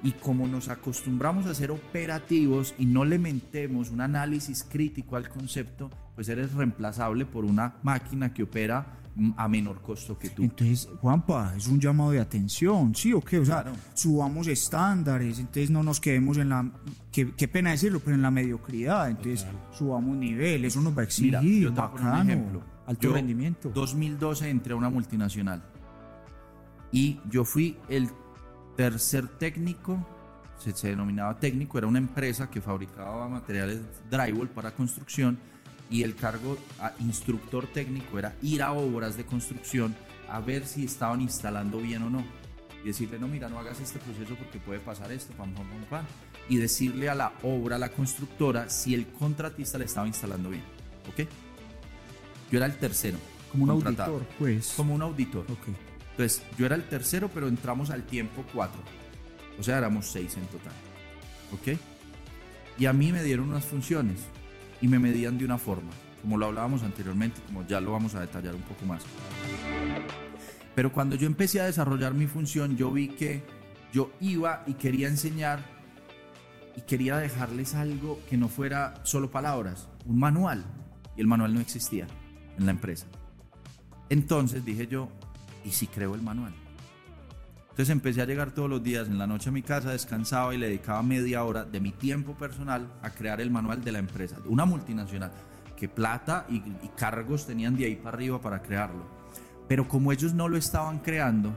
Y 0.02 0.12
como 0.12 0.46
nos 0.46 0.68
acostumbramos 0.68 1.46
a 1.46 1.54
ser 1.54 1.72
operativos 1.72 2.74
y 2.78 2.86
no 2.86 3.04
le 3.04 3.18
metemos 3.18 3.90
un 3.90 4.00
análisis 4.00 4.62
crítico 4.62 5.16
al 5.16 5.28
concepto, 5.28 5.90
pues 6.14 6.28
eres 6.28 6.52
reemplazable 6.52 7.26
por 7.26 7.44
una 7.44 7.74
máquina 7.82 8.32
que 8.32 8.44
opera 8.44 8.97
a 9.36 9.48
menor 9.48 9.80
costo 9.82 10.18
que 10.18 10.30
tú. 10.30 10.42
Entonces, 10.42 10.88
Juanpa, 11.00 11.54
es 11.56 11.66
un 11.66 11.80
llamado 11.80 12.12
de 12.12 12.20
atención, 12.20 12.94
¿sí 12.94 13.12
o 13.12 13.20
qué? 13.20 13.38
O 13.38 13.44
sea, 13.44 13.62
Claro. 13.62 13.76
subamos 13.94 14.46
estándares, 14.46 15.38
entonces 15.38 15.70
no 15.70 15.82
nos 15.82 16.00
quedemos 16.00 16.36
en 16.38 16.48
la, 16.50 16.70
qué, 17.10 17.32
qué 17.34 17.48
pena 17.48 17.70
decirlo, 17.70 18.00
pero 18.00 18.14
en 18.14 18.22
la 18.22 18.30
mediocridad, 18.30 19.08
entonces 19.10 19.46
subamos 19.72 20.16
nivel, 20.16 20.64
eso 20.64 20.80
nos 20.80 20.96
va 20.96 21.00
a 21.02 21.04
exigir, 21.04 21.38
Mira, 21.40 21.42
yo 21.42 21.74
te 21.74 21.80
a 21.80 21.90
poner 21.90 22.04
un 22.06 22.10
bacano, 22.12 22.30
ejemplo. 22.32 22.62
alto 22.86 23.02
Yo, 23.08 23.12
rendimiento. 23.12 23.70
2012 23.74 24.48
entré 24.50 24.72
a 24.72 24.76
una 24.76 24.88
multinacional 24.90 25.62
y 26.92 27.20
yo 27.30 27.44
fui 27.44 27.76
el 27.88 28.08
tercer 28.76 29.26
técnico, 29.38 30.06
se, 30.58 30.72
se 30.72 30.88
denominaba 30.88 31.38
técnico, 31.38 31.78
era 31.78 31.86
una 31.86 31.98
empresa 31.98 32.48
que 32.50 32.60
fabricaba 32.60 33.28
materiales 33.28 33.80
drywall 34.10 34.48
para 34.48 34.70
construcción 34.74 35.38
y 35.90 36.02
el 36.02 36.14
cargo 36.14 36.58
a 36.80 36.92
instructor 37.00 37.66
técnico 37.66 38.18
era 38.18 38.34
ir 38.42 38.62
a 38.62 38.72
obras 38.72 39.16
de 39.16 39.24
construcción 39.24 39.94
a 40.28 40.40
ver 40.40 40.66
si 40.66 40.84
estaban 40.84 41.20
instalando 41.20 41.78
bien 41.78 42.02
o 42.02 42.10
no. 42.10 42.24
Y 42.84 42.88
decirle, 42.88 43.18
no, 43.18 43.26
mira, 43.26 43.48
no 43.48 43.58
hagas 43.58 43.80
este 43.80 43.98
proceso 43.98 44.36
porque 44.36 44.58
puede 44.58 44.78
pasar 44.78 45.10
esto, 45.10 45.32
pam, 45.34 45.52
pam, 45.54 45.66
pam, 45.66 45.84
pam. 45.90 46.04
Y 46.48 46.56
decirle 46.58 47.08
a 47.08 47.14
la 47.14 47.32
obra, 47.42 47.76
a 47.76 47.78
la 47.78 47.88
constructora, 47.90 48.70
si 48.70 48.94
el 48.94 49.06
contratista 49.06 49.78
le 49.78 49.86
estaba 49.86 50.06
instalando 50.06 50.50
bien. 50.50 50.62
¿Ok? 51.08 51.26
Yo 52.50 52.58
era 52.58 52.66
el 52.66 52.76
tercero. 52.76 53.18
como 53.50 53.64
un 53.64 53.70
auditor, 53.70 54.24
pues. 54.38 54.74
Como 54.76 54.94
un 54.94 55.02
auditor. 55.02 55.44
Ok. 55.50 55.74
Entonces, 56.12 56.42
yo 56.56 56.66
era 56.66 56.76
el 56.76 56.84
tercero, 56.84 57.30
pero 57.32 57.48
entramos 57.48 57.90
al 57.90 58.04
tiempo 58.04 58.44
cuatro. 58.52 58.80
O 59.58 59.62
sea, 59.62 59.78
éramos 59.78 60.06
seis 60.06 60.36
en 60.36 60.46
total. 60.46 60.72
¿Ok? 61.52 61.78
Y 62.78 62.86
a 62.86 62.92
mí 62.92 63.12
me 63.12 63.22
dieron 63.22 63.48
unas 63.48 63.64
funciones 63.64 64.20
y 64.80 64.88
me 64.88 64.98
medían 64.98 65.38
de 65.38 65.44
una 65.44 65.58
forma. 65.58 65.90
como 66.22 66.36
lo 66.36 66.46
hablábamos 66.46 66.82
anteriormente, 66.82 67.40
como 67.46 67.64
ya 67.66 67.80
lo 67.80 67.92
vamos 67.92 68.14
a 68.16 68.20
detallar 68.20 68.54
un 68.54 68.62
poco 68.62 68.84
más. 68.84 69.04
Pero 70.74 70.92
cuando 70.92 71.14
yo 71.16 71.26
empecé 71.26 71.60
a 71.60 71.66
desarrollar 71.66 72.12
mi 72.12 72.26
función, 72.26 72.76
yo 72.76 72.90
vi 72.90 73.08
que 73.08 73.42
yo 73.92 74.10
iba 74.20 74.64
y 74.66 74.74
quería 74.74 75.08
enseñar 75.08 75.60
y 76.76 76.82
quería 76.82 77.16
dejarles 77.16 77.74
algo 77.74 78.20
que 78.28 78.36
no 78.36 78.48
fuera 78.48 78.94
solo 79.04 79.30
palabras, 79.30 79.88
un 80.06 80.18
manual. 80.18 80.64
Y 81.16 81.20
el 81.20 81.26
manual 81.26 81.54
no 81.54 81.60
existía 81.60 82.06
en 82.58 82.66
la 82.66 82.72
empresa. 82.72 83.06
Entonces 84.10 84.64
dije 84.64 84.86
yo, 84.86 85.08
¿y 85.64 85.70
si 85.70 85.86
creo 85.86 86.14
el 86.14 86.22
manual? 86.22 86.52
Entonces 87.78 87.92
empecé 87.92 88.22
a 88.22 88.24
llegar 88.24 88.50
todos 88.50 88.68
los 88.68 88.82
días 88.82 89.06
en 89.06 89.18
la 89.18 89.28
noche 89.28 89.50
a 89.50 89.52
mi 89.52 89.62
casa, 89.62 89.92
descansaba 89.92 90.52
y 90.52 90.58
le 90.58 90.66
dedicaba 90.66 91.00
media 91.00 91.44
hora 91.44 91.64
de 91.64 91.78
mi 91.78 91.92
tiempo 91.92 92.34
personal 92.34 92.88
a 93.02 93.10
crear 93.10 93.40
el 93.40 93.52
manual 93.52 93.84
de 93.84 93.92
la 93.92 94.00
empresa, 94.00 94.38
una 94.46 94.64
multinacional, 94.64 95.30
que 95.76 95.88
plata 95.88 96.44
y, 96.48 96.56
y 96.56 96.90
cargos 96.96 97.46
tenían 97.46 97.76
de 97.76 97.84
ahí 97.84 97.94
para 97.94 98.16
arriba 98.16 98.40
para 98.40 98.62
crearlo. 98.62 99.06
Pero 99.68 99.86
como 99.86 100.10
ellos 100.10 100.34
no 100.34 100.48
lo 100.48 100.56
estaban 100.56 100.98
creando, 100.98 101.52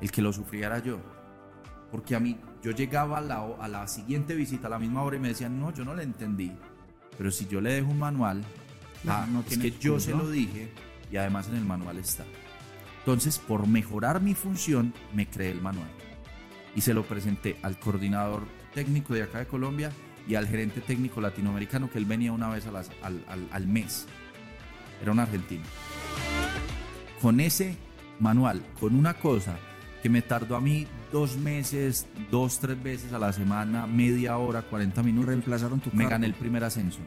el 0.00 0.12
que 0.12 0.22
lo 0.22 0.32
sufría 0.32 0.66
era 0.66 0.78
yo. 0.78 1.00
Porque 1.90 2.14
a 2.14 2.20
mí, 2.20 2.38
yo 2.62 2.70
llegaba 2.70 3.18
a 3.18 3.20
la, 3.20 3.44
a 3.58 3.66
la 3.66 3.88
siguiente 3.88 4.36
visita 4.36 4.68
a 4.68 4.70
la 4.70 4.78
misma 4.78 5.02
hora 5.02 5.16
y 5.16 5.18
me 5.18 5.30
decían, 5.30 5.58
no, 5.58 5.74
yo 5.74 5.84
no 5.84 5.96
le 5.96 6.04
entendí. 6.04 6.52
Pero 7.18 7.32
si 7.32 7.48
yo 7.48 7.60
le 7.60 7.72
dejo 7.72 7.90
un 7.90 7.98
manual, 7.98 8.44
ah, 9.08 9.26
no 9.28 9.40
es 9.40 9.58
que 9.58 9.72
yo 9.72 9.98
se 9.98 10.12
lo 10.12 10.30
dije 10.30 10.72
y 11.10 11.16
además 11.16 11.48
en 11.48 11.56
el 11.56 11.64
manual 11.64 11.98
está. 11.98 12.22
Entonces, 13.02 13.38
por 13.38 13.66
mejorar 13.66 14.20
mi 14.20 14.34
función, 14.34 14.94
me 15.14 15.26
creé 15.26 15.50
el 15.50 15.60
manual. 15.60 15.88
Y 16.76 16.80
se 16.82 16.94
lo 16.94 17.02
presenté 17.04 17.56
al 17.62 17.78
coordinador 17.78 18.44
técnico 18.74 19.12
de 19.12 19.22
acá 19.24 19.40
de 19.40 19.46
Colombia 19.46 19.90
y 20.28 20.36
al 20.36 20.46
gerente 20.46 20.80
técnico 20.80 21.20
latinoamericano, 21.20 21.90
que 21.90 21.98
él 21.98 22.04
venía 22.04 22.32
una 22.32 22.48
vez 22.48 22.66
a 22.66 22.72
las- 22.72 22.90
al, 23.02 23.24
al- 23.28 23.48
al 23.50 23.66
mes. 23.66 24.06
Era 25.02 25.10
un 25.12 25.18
argentino. 25.18 25.64
Con 27.20 27.40
ese 27.40 27.76
manual, 28.20 28.62
con 28.80 28.94
una 28.94 29.14
cosa 29.14 29.56
que 30.02 30.08
me 30.08 30.22
tardó 30.22 30.56
a 30.56 30.60
mí 30.60 30.86
dos 31.12 31.36
meses, 31.36 32.06
dos, 32.30 32.58
tres 32.58 32.80
veces 32.82 33.12
a 33.12 33.18
la 33.18 33.32
semana, 33.32 33.86
media 33.86 34.36
hora, 34.38 34.62
40 34.62 35.02
minutos, 35.02 35.28
Reemplazaron 35.28 35.80
tu 35.80 35.90
me 35.90 35.98
cargo. 35.98 36.10
gané 36.10 36.26
el 36.26 36.34
primer 36.34 36.64
ascenso. 36.64 36.98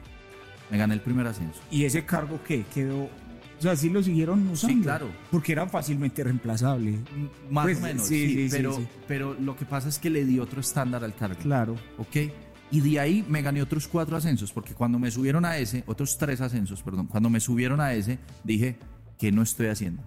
Me 0.70 0.78
gané 0.78 0.94
el 0.94 1.02
primer 1.02 1.28
ascenso. 1.28 1.60
¿Y 1.72 1.86
ese 1.86 2.06
cargo 2.06 2.40
qué? 2.46 2.64
Quedó. 2.74 3.10
O 3.58 3.62
sea, 3.62 3.76
sí 3.76 3.90
lo 3.90 4.04
siguieron 4.04 4.48
usando. 4.50 4.76
Sí, 4.76 4.82
claro. 4.82 5.08
Porque 5.32 5.54
era 5.54 5.68
fácilmente 5.68 6.24
reemplazable. 6.24 7.00
Más 7.50 7.66
Pues, 7.66 7.78
o 7.78 7.82
menos, 7.82 8.08
sí, 8.08 8.28
sí, 8.28 8.50
sí, 8.50 8.56
pero, 8.56 8.78
pero 9.08 9.34
lo 9.34 9.56
que 9.56 9.66
pasa 9.66 9.88
es 9.90 9.98
que 9.98 10.10
le 10.10 10.26
di 10.26 10.40
otro 10.40 10.60
estándar 10.60 11.04
al 11.04 11.16
cargo. 11.16 11.40
Claro. 11.42 11.76
¿Ok? 11.98 12.32
Y 12.72 12.82
de 12.82 13.00
ahí 13.00 13.26
me 13.30 13.42
gané 13.42 13.62
otros 13.62 13.88
cuatro 13.88 14.18
ascensos, 14.18 14.52
porque 14.52 14.74
cuando 14.74 15.00
me 15.00 15.10
subieron 15.12 15.46
a 15.46 15.58
ese, 15.58 15.84
otros 15.88 16.18
tres 16.18 16.42
ascensos, 16.42 16.82
perdón, 16.84 17.08
cuando 17.08 17.30
me 17.30 17.40
subieron 17.40 17.80
a 17.80 17.94
ese, 17.94 18.20
dije, 18.44 18.78
que 19.18 19.32
no 19.32 19.42
estoy 19.44 19.68
haciendo? 19.68 20.04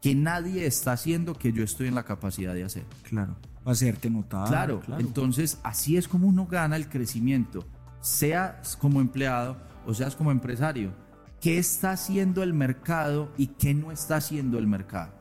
Que 0.00 0.14
nadie 0.14 0.66
está 0.66 0.92
haciendo 0.92 1.34
que 1.34 1.52
yo 1.52 1.64
estoy 1.64 1.88
en 1.88 1.94
la 1.94 2.04
capacidad 2.04 2.54
de 2.54 2.64
hacer. 2.64 2.84
Claro. 3.02 3.36
Para 3.62 3.72
hacerte 3.72 4.08
notar. 4.08 4.48
claro, 4.48 4.80
entonces 4.98 5.58
así 5.64 5.96
es 5.96 6.06
como 6.06 6.28
uno 6.28 6.46
gana 6.46 6.76
el 6.76 6.88
crecimiento, 6.88 7.66
seas 8.00 8.76
como 8.76 9.00
empleado 9.00 9.56
o 9.84 9.92
seas 9.92 10.14
como 10.14 10.30
empresario. 10.30 10.92
¿Qué 11.40 11.58
está 11.58 11.90
haciendo 11.90 12.42
el 12.42 12.54
mercado 12.54 13.30
y 13.36 13.48
qué 13.48 13.74
no 13.74 13.92
está 13.92 14.16
haciendo 14.16 14.58
el 14.58 14.66
mercado? 14.66 15.12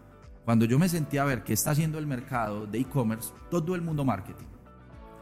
Cuando 0.46 0.66
yo 0.66 0.80
me 0.80 0.88
sentí 0.88 1.18
a 1.18 1.26
ver 1.26 1.44
qué 1.44 1.54
está 1.54 1.72
haciendo 1.72 1.98
el 1.98 2.08
mercado 2.08 2.66
de 2.66 2.80
e-commerce, 2.80 3.34
todo 3.52 3.76
el 3.76 3.82
mundo 3.82 4.06
marketing. 4.06 4.46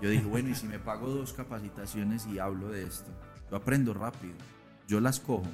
Yo 0.01 0.09
dije, 0.09 0.25
bueno, 0.25 0.49
y 0.49 0.55
si 0.55 0.67
me 0.67 0.79
pago 0.79 1.09
dos 1.09 1.33
capacitaciones 1.33 2.27
y 2.27 2.37
hablo 2.37 2.69
de 2.69 2.83
esto, 2.83 3.09
yo 3.49 3.57
aprendo 3.57 3.93
rápido, 3.93 4.35
yo 4.87 4.99
las 4.99 5.19
cojo, 5.19 5.47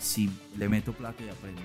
si 0.00 0.30
le 0.56 0.68
meto 0.68 0.92
plata 0.92 1.22
y 1.22 1.28
aprendo. 1.28 1.60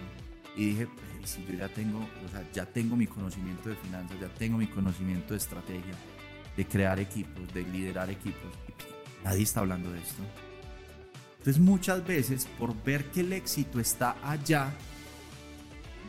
Y 0.55 0.71
dije, 0.71 0.87
pues, 0.87 1.29
si 1.29 1.45
yo 1.45 1.53
ya 1.53 1.69
tengo, 1.69 1.99
o 1.99 2.29
sea, 2.29 2.43
ya 2.51 2.65
tengo 2.65 2.95
mi 2.95 3.07
conocimiento 3.07 3.69
de 3.69 3.75
finanzas, 3.75 4.19
ya 4.19 4.29
tengo 4.29 4.57
mi 4.57 4.67
conocimiento 4.67 5.33
de 5.33 5.37
estrategia, 5.37 5.93
de 6.57 6.67
crear 6.67 6.99
equipos, 6.99 7.53
de 7.53 7.61
liderar 7.63 8.09
equipos, 8.09 8.51
nadie 9.23 9.43
está 9.43 9.61
hablando 9.61 9.91
de 9.91 9.99
esto. 9.99 10.23
Entonces 11.47 11.63
muchas 11.63 12.05
veces 12.05 12.45
por 12.59 12.75
ver 12.83 13.05
que 13.05 13.21
el 13.21 13.31
éxito 13.31 13.79
está 13.79 14.17
allá, 14.21 14.69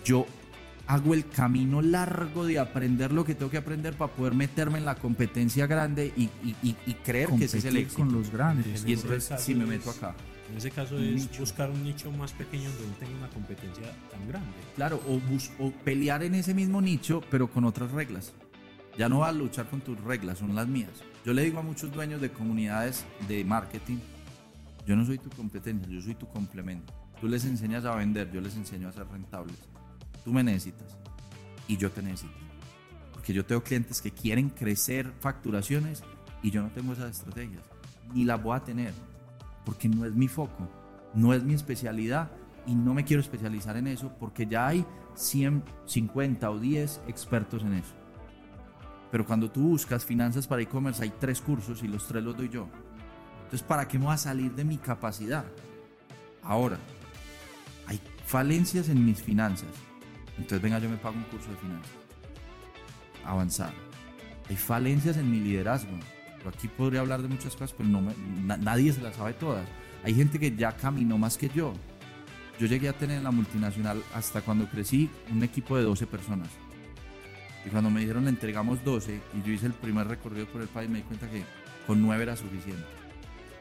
yo 0.04 0.26
hago 0.88 1.14
el 1.14 1.28
camino 1.28 1.80
largo 1.80 2.45
de 2.45 2.59
aprender 2.59 3.12
lo 3.12 3.25
que 3.25 3.37
tengo 3.37 3.49
que 3.49 3.59
aprender 3.59 3.95
para 3.95 4.11
poder 4.12 4.35
meterme 4.35 4.78
en 4.78 4.85
la 4.85 4.97
competencia 4.97 5.68
grande 5.68 6.12
y, 6.16 6.23
y- 6.42 6.57
y- 6.64 6.76
y 6.87 6.95
creer 6.95 7.28
que 7.38 7.45
ese 7.45 7.59
es 7.59 7.64
el 7.66 7.76
éxito. 7.76 8.00
con 8.02 8.12
los 8.12 8.30
grandes. 8.33 8.85
Y 8.85 8.95
entonces 8.95 9.40
si 9.40 9.54
me 9.54 9.64
meto 9.64 9.90
acá. 9.90 10.12
En 10.50 10.57
ese 10.57 10.73
caso 10.73 10.99
es 10.99 11.14
nicho. 11.28 11.38
buscar 11.42 11.71
un 11.71 11.85
nicho 11.85 12.11
más 12.11 12.33
pequeño 12.33 12.68
donde 12.73 12.87
no 12.88 12.95
tenga 12.95 13.18
una 13.18 13.28
competencia 13.28 13.92
tan 14.11 14.26
grande. 14.26 14.50
Claro, 14.75 15.00
o, 15.07 15.21
bus- 15.21 15.52
o 15.61 15.71
pelear 15.71 16.25
en 16.25 16.35
ese 16.35 16.52
mismo 16.52 16.80
nicho, 16.83 17.23
pero 17.30 17.49
con 17.49 17.64
otras 17.64 17.92
reglas. 17.92 18.33
Ya 18.99 19.09
no 19.09 19.21
vas 19.21 19.28
a 19.30 19.33
luchar 19.35 19.71
con 19.71 19.83
tus 19.83 20.00
reglas, 20.00 20.38
son 20.38 20.57
las 20.57 20.66
mías. 20.66 20.90
Yo 21.25 21.33
le 21.33 21.45
digo 21.45 21.61
a 21.61 21.62
muchos 21.62 21.92
dueños 21.92 22.21
de 22.21 22.33
comunidades 22.33 23.04
de 23.28 23.45
marketing, 23.45 23.99
yo 24.88 24.97
no 24.97 25.04
soy 25.04 25.18
tu 25.18 25.28
competencia, 25.28 25.87
yo 25.87 26.00
soy 26.00 26.14
tu 26.14 26.26
complemento. 26.26 26.95
Tú 27.21 27.28
les 27.28 27.45
enseñas 27.45 27.85
a 27.85 27.95
vender, 27.95 28.33
yo 28.33 28.40
les 28.40 28.57
enseño 28.57 28.88
a 28.88 28.92
ser 28.92 29.07
rentables. 29.07 29.59
Tú 30.25 30.33
me 30.33 30.42
necesitas 30.42 30.97
y 31.66 31.76
yo 31.76 31.90
te 31.90 32.00
necesito. 32.00 32.33
Porque 33.12 33.35
yo 33.35 33.45
tengo 33.45 33.62
clientes 33.62 34.00
que 34.00 34.12
quieren 34.12 34.49
crecer 34.49 35.12
facturaciones 35.21 36.02
y 36.42 36.50
yo 36.50 36.62
no 36.62 36.71
tengo 36.71 36.95
esas 36.95 37.11
estrategias. 37.11 37.62
Ni 38.14 38.25
las 38.25 38.42
voy 38.42 38.57
a 38.57 38.61
tener. 38.61 38.95
Porque 39.66 39.90
no 39.90 40.07
es 40.07 40.14
mi 40.14 40.26
foco, 40.26 40.66
no 41.12 41.35
es 41.35 41.45
mi 41.45 41.52
especialidad 41.52 42.30
y 42.66 42.75
no 42.75 42.95
me 42.95 43.04
quiero 43.04 43.21
especializar 43.21 43.76
en 43.76 43.88
eso 43.88 44.11
porque 44.18 44.47
ya 44.47 44.68
hay 44.68 44.87
100, 45.16 45.64
50 45.85 46.50
o 46.50 46.59
10 46.59 47.02
expertos 47.09 47.62
en 47.62 47.75
eso. 47.75 47.95
Pero 49.11 49.26
cuando 49.26 49.50
tú 49.50 49.68
buscas 49.68 50.07
finanzas 50.07 50.47
para 50.47 50.62
e-commerce 50.62 51.02
hay 51.02 51.12
tres 51.21 51.42
cursos 51.42 51.83
y 51.83 51.88
los 51.88 52.07
tres 52.07 52.25
los 52.25 52.35
doy 52.35 52.49
yo. 52.49 52.68
Entonces, 53.49 53.67
¿para 53.67 53.88
qué 53.88 53.99
me 53.99 54.05
voy 54.05 54.12
a 54.12 54.19
salir 54.19 54.52
de 54.52 54.62
mi 54.62 54.76
capacidad? 54.76 55.43
Ahora, 56.43 56.76
hay 57.87 57.99
falencias 58.26 58.90
en 58.90 59.02
mis 59.02 59.23
finanzas. 59.23 59.71
Entonces, 60.37 60.61
venga, 60.61 60.78
yo 60.78 60.90
me 60.90 60.99
pago 60.99 61.17
un 61.17 61.23
curso 61.25 61.49
de 61.49 61.57
finanzas. 61.57 61.90
Avanzar. 63.25 63.73
Hay 64.50 64.57
falencias 64.57 65.17
en 65.17 65.31
mi 65.31 65.40
liderazgo. 65.40 65.93
Yo 66.45 66.50
aquí 66.50 66.69
podría 66.69 67.00
hablar 67.00 67.23
de 67.23 67.28
muchas 67.28 67.55
cosas, 67.55 67.75
pero 67.75 67.88
nadie 68.59 68.93
se 68.93 69.00
las 69.00 69.17
sabe 69.17 69.33
todas. 69.33 69.67
Hay 70.05 70.14
gente 70.14 70.38
que 70.38 70.55
ya 70.55 70.76
caminó 70.76 71.17
más 71.17 71.38
que 71.38 71.49
yo. 71.49 71.73
Yo 72.61 72.67
llegué 72.67 72.90
a 72.90 72.99
tener 72.99 73.17
en 73.17 73.25
la 73.25 73.31
multinacional 73.31 74.02
hasta 74.14 74.43
cuando 74.43 74.69
crecí 74.69 75.09
un 75.33 75.43
equipo 75.43 75.75
de 75.78 75.85
12 75.85 76.07
personas. 76.07 76.49
Y 77.64 77.71
cuando 77.71 77.88
me 77.88 78.00
dijeron 78.00 78.25
le 78.25 78.31
entregamos 78.31 78.85
12 78.85 79.23
y 79.38 79.47
yo 79.47 79.52
hice 79.52 79.64
el 79.64 79.73
primer 79.73 80.07
recorrido 80.07 80.45
por 80.49 80.61
el 80.61 80.69
país, 80.69 80.90
me 80.90 80.99
di 80.99 81.05
cuenta 81.05 81.31
que 81.31 81.45
con 81.87 82.02
9 82.02 82.23
era 82.23 82.37
suficiente. 82.37 82.98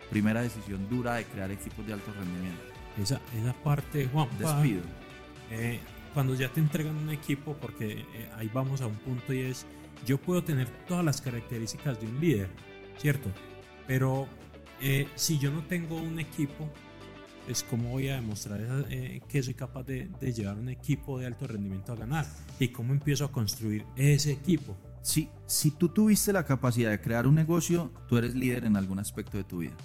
Primera 0.09 0.41
decisión 0.41 0.87
dura 0.89 1.15
de 1.15 1.25
crear 1.25 1.51
equipos 1.51 1.85
de 1.85 1.93
alto 1.93 2.11
rendimiento. 2.13 2.61
Esa, 3.01 3.21
esa 3.37 3.53
parte, 3.63 4.07
Juan, 4.07 4.27
Despido. 4.39 4.81
Eh, 5.51 5.79
cuando 6.13 6.33
ya 6.33 6.49
te 6.49 6.59
entregan 6.59 6.95
un 6.95 7.09
equipo, 7.11 7.55
porque 7.59 7.99
eh, 8.15 8.29
ahí 8.37 8.49
vamos 8.53 8.81
a 8.81 8.87
un 8.87 8.95
punto 8.95 9.33
y 9.33 9.41
es, 9.41 9.65
yo 10.05 10.17
puedo 10.19 10.43
tener 10.43 10.67
todas 10.87 11.03
las 11.05 11.21
características 11.21 11.99
de 11.99 12.07
un 12.07 12.19
líder, 12.19 12.49
¿cierto? 12.97 13.29
Pero 13.85 14.27
eh, 14.81 15.07
si 15.15 15.37
yo 15.37 15.51
no 15.51 15.63
tengo 15.63 15.95
un 15.95 16.19
equipo, 16.19 16.69
es 17.47 17.63
como 17.63 17.89
voy 17.91 18.09
a 18.09 18.15
demostrar 18.15 18.59
esa- 18.61 18.85
eh, 18.89 19.21
que 19.29 19.41
soy 19.43 19.53
capaz 19.53 19.83
de, 19.83 20.09
de 20.19 20.33
llevar 20.33 20.57
un 20.57 20.69
equipo 20.69 21.19
de 21.19 21.27
alto 21.27 21.47
rendimiento 21.47 21.93
a 21.93 21.95
ganar 21.95 22.25
y 22.59 22.69
cómo 22.69 22.93
empiezo 22.93 23.25
a 23.25 23.31
construir 23.31 23.85
ese 23.95 24.31
equipo. 24.31 24.75
Si, 25.01 25.29
si 25.45 25.71
tú 25.71 25.87
tuviste 25.89 26.33
la 26.33 26.43
capacidad 26.43 26.89
de 26.89 26.99
crear 26.99 27.27
un 27.27 27.35
negocio, 27.35 27.93
tú 28.09 28.17
eres 28.17 28.35
líder 28.35 28.65
en 28.65 28.75
algún 28.75 28.99
aspecto 28.99 29.37
de 29.37 29.43
tu 29.45 29.59
vida. 29.59 29.75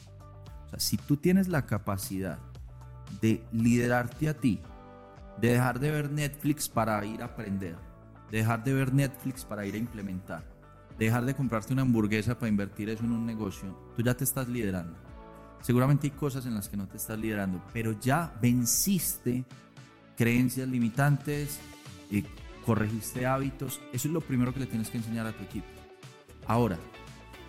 Si 0.78 0.96
tú 0.96 1.16
tienes 1.16 1.48
la 1.48 1.66
capacidad 1.66 2.38
de 3.20 3.44
liderarte 3.52 4.28
a 4.28 4.34
ti, 4.34 4.60
de 5.40 5.52
dejar 5.52 5.80
de 5.80 5.90
ver 5.90 6.10
Netflix 6.10 6.68
para 6.68 7.04
ir 7.04 7.22
a 7.22 7.26
aprender, 7.26 7.76
de 8.30 8.38
dejar 8.38 8.64
de 8.64 8.72
ver 8.72 8.92
Netflix 8.92 9.44
para 9.44 9.66
ir 9.66 9.74
a 9.74 9.78
implementar, 9.78 10.44
de 10.98 11.06
dejar 11.06 11.24
de 11.24 11.34
comprarte 11.34 11.72
una 11.72 11.82
hamburguesa 11.82 12.38
para 12.38 12.48
invertir 12.48 12.88
eso 12.88 13.04
en 13.04 13.12
un 13.12 13.26
negocio, 13.26 13.92
tú 13.96 14.02
ya 14.02 14.14
te 14.14 14.24
estás 14.24 14.48
liderando. 14.48 14.96
Seguramente 15.60 16.08
hay 16.08 16.10
cosas 16.10 16.46
en 16.46 16.54
las 16.54 16.68
que 16.68 16.76
no 16.76 16.88
te 16.88 16.96
estás 16.96 17.18
liderando, 17.18 17.62
pero 17.72 17.98
ya 18.00 18.34
venciste 18.40 19.44
creencias 20.16 20.68
limitantes, 20.68 21.60
eh, 22.10 22.24
corregiste 22.66 23.26
hábitos. 23.26 23.80
Eso 23.92 24.08
es 24.08 24.14
lo 24.14 24.20
primero 24.20 24.52
que 24.52 24.60
le 24.60 24.66
tienes 24.66 24.90
que 24.90 24.98
enseñar 24.98 25.26
a 25.26 25.32
tu 25.32 25.44
equipo. 25.44 25.66
Ahora, 26.46 26.78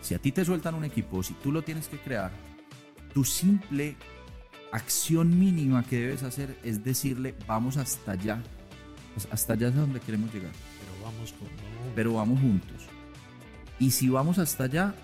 si 0.01 0.13
a 0.13 0.19
ti 0.19 0.31
te 0.31 0.45
sueltan 0.45 0.75
un 0.75 0.83
equipo, 0.83 1.23
si 1.23 1.33
tú 1.35 1.51
lo 1.51 1.63
tienes 1.63 1.87
que 1.87 1.97
crear, 1.97 2.31
tu 3.13 3.23
simple 3.23 3.95
acción 4.71 5.39
mínima 5.39 5.83
que 5.83 5.99
debes 5.99 6.23
hacer 6.23 6.57
es 6.63 6.83
decirle, 6.83 7.35
vamos 7.47 7.77
hasta 7.77 8.13
allá. 8.13 8.41
Pues 9.13 9.27
hasta 9.31 9.53
allá 9.53 9.67
es 9.67 9.75
a 9.75 9.81
donde 9.81 9.99
queremos 9.99 10.33
llegar, 10.33 10.51
Pero 10.51 11.05
vamos 11.05 11.33
con... 11.33 11.47
pero 11.95 12.13
vamos 12.13 12.39
juntos. 12.39 12.81
Y 13.79 13.91
si 13.91 14.09
vamos 14.09 14.39
hasta 14.39 14.63
allá, 14.63 14.95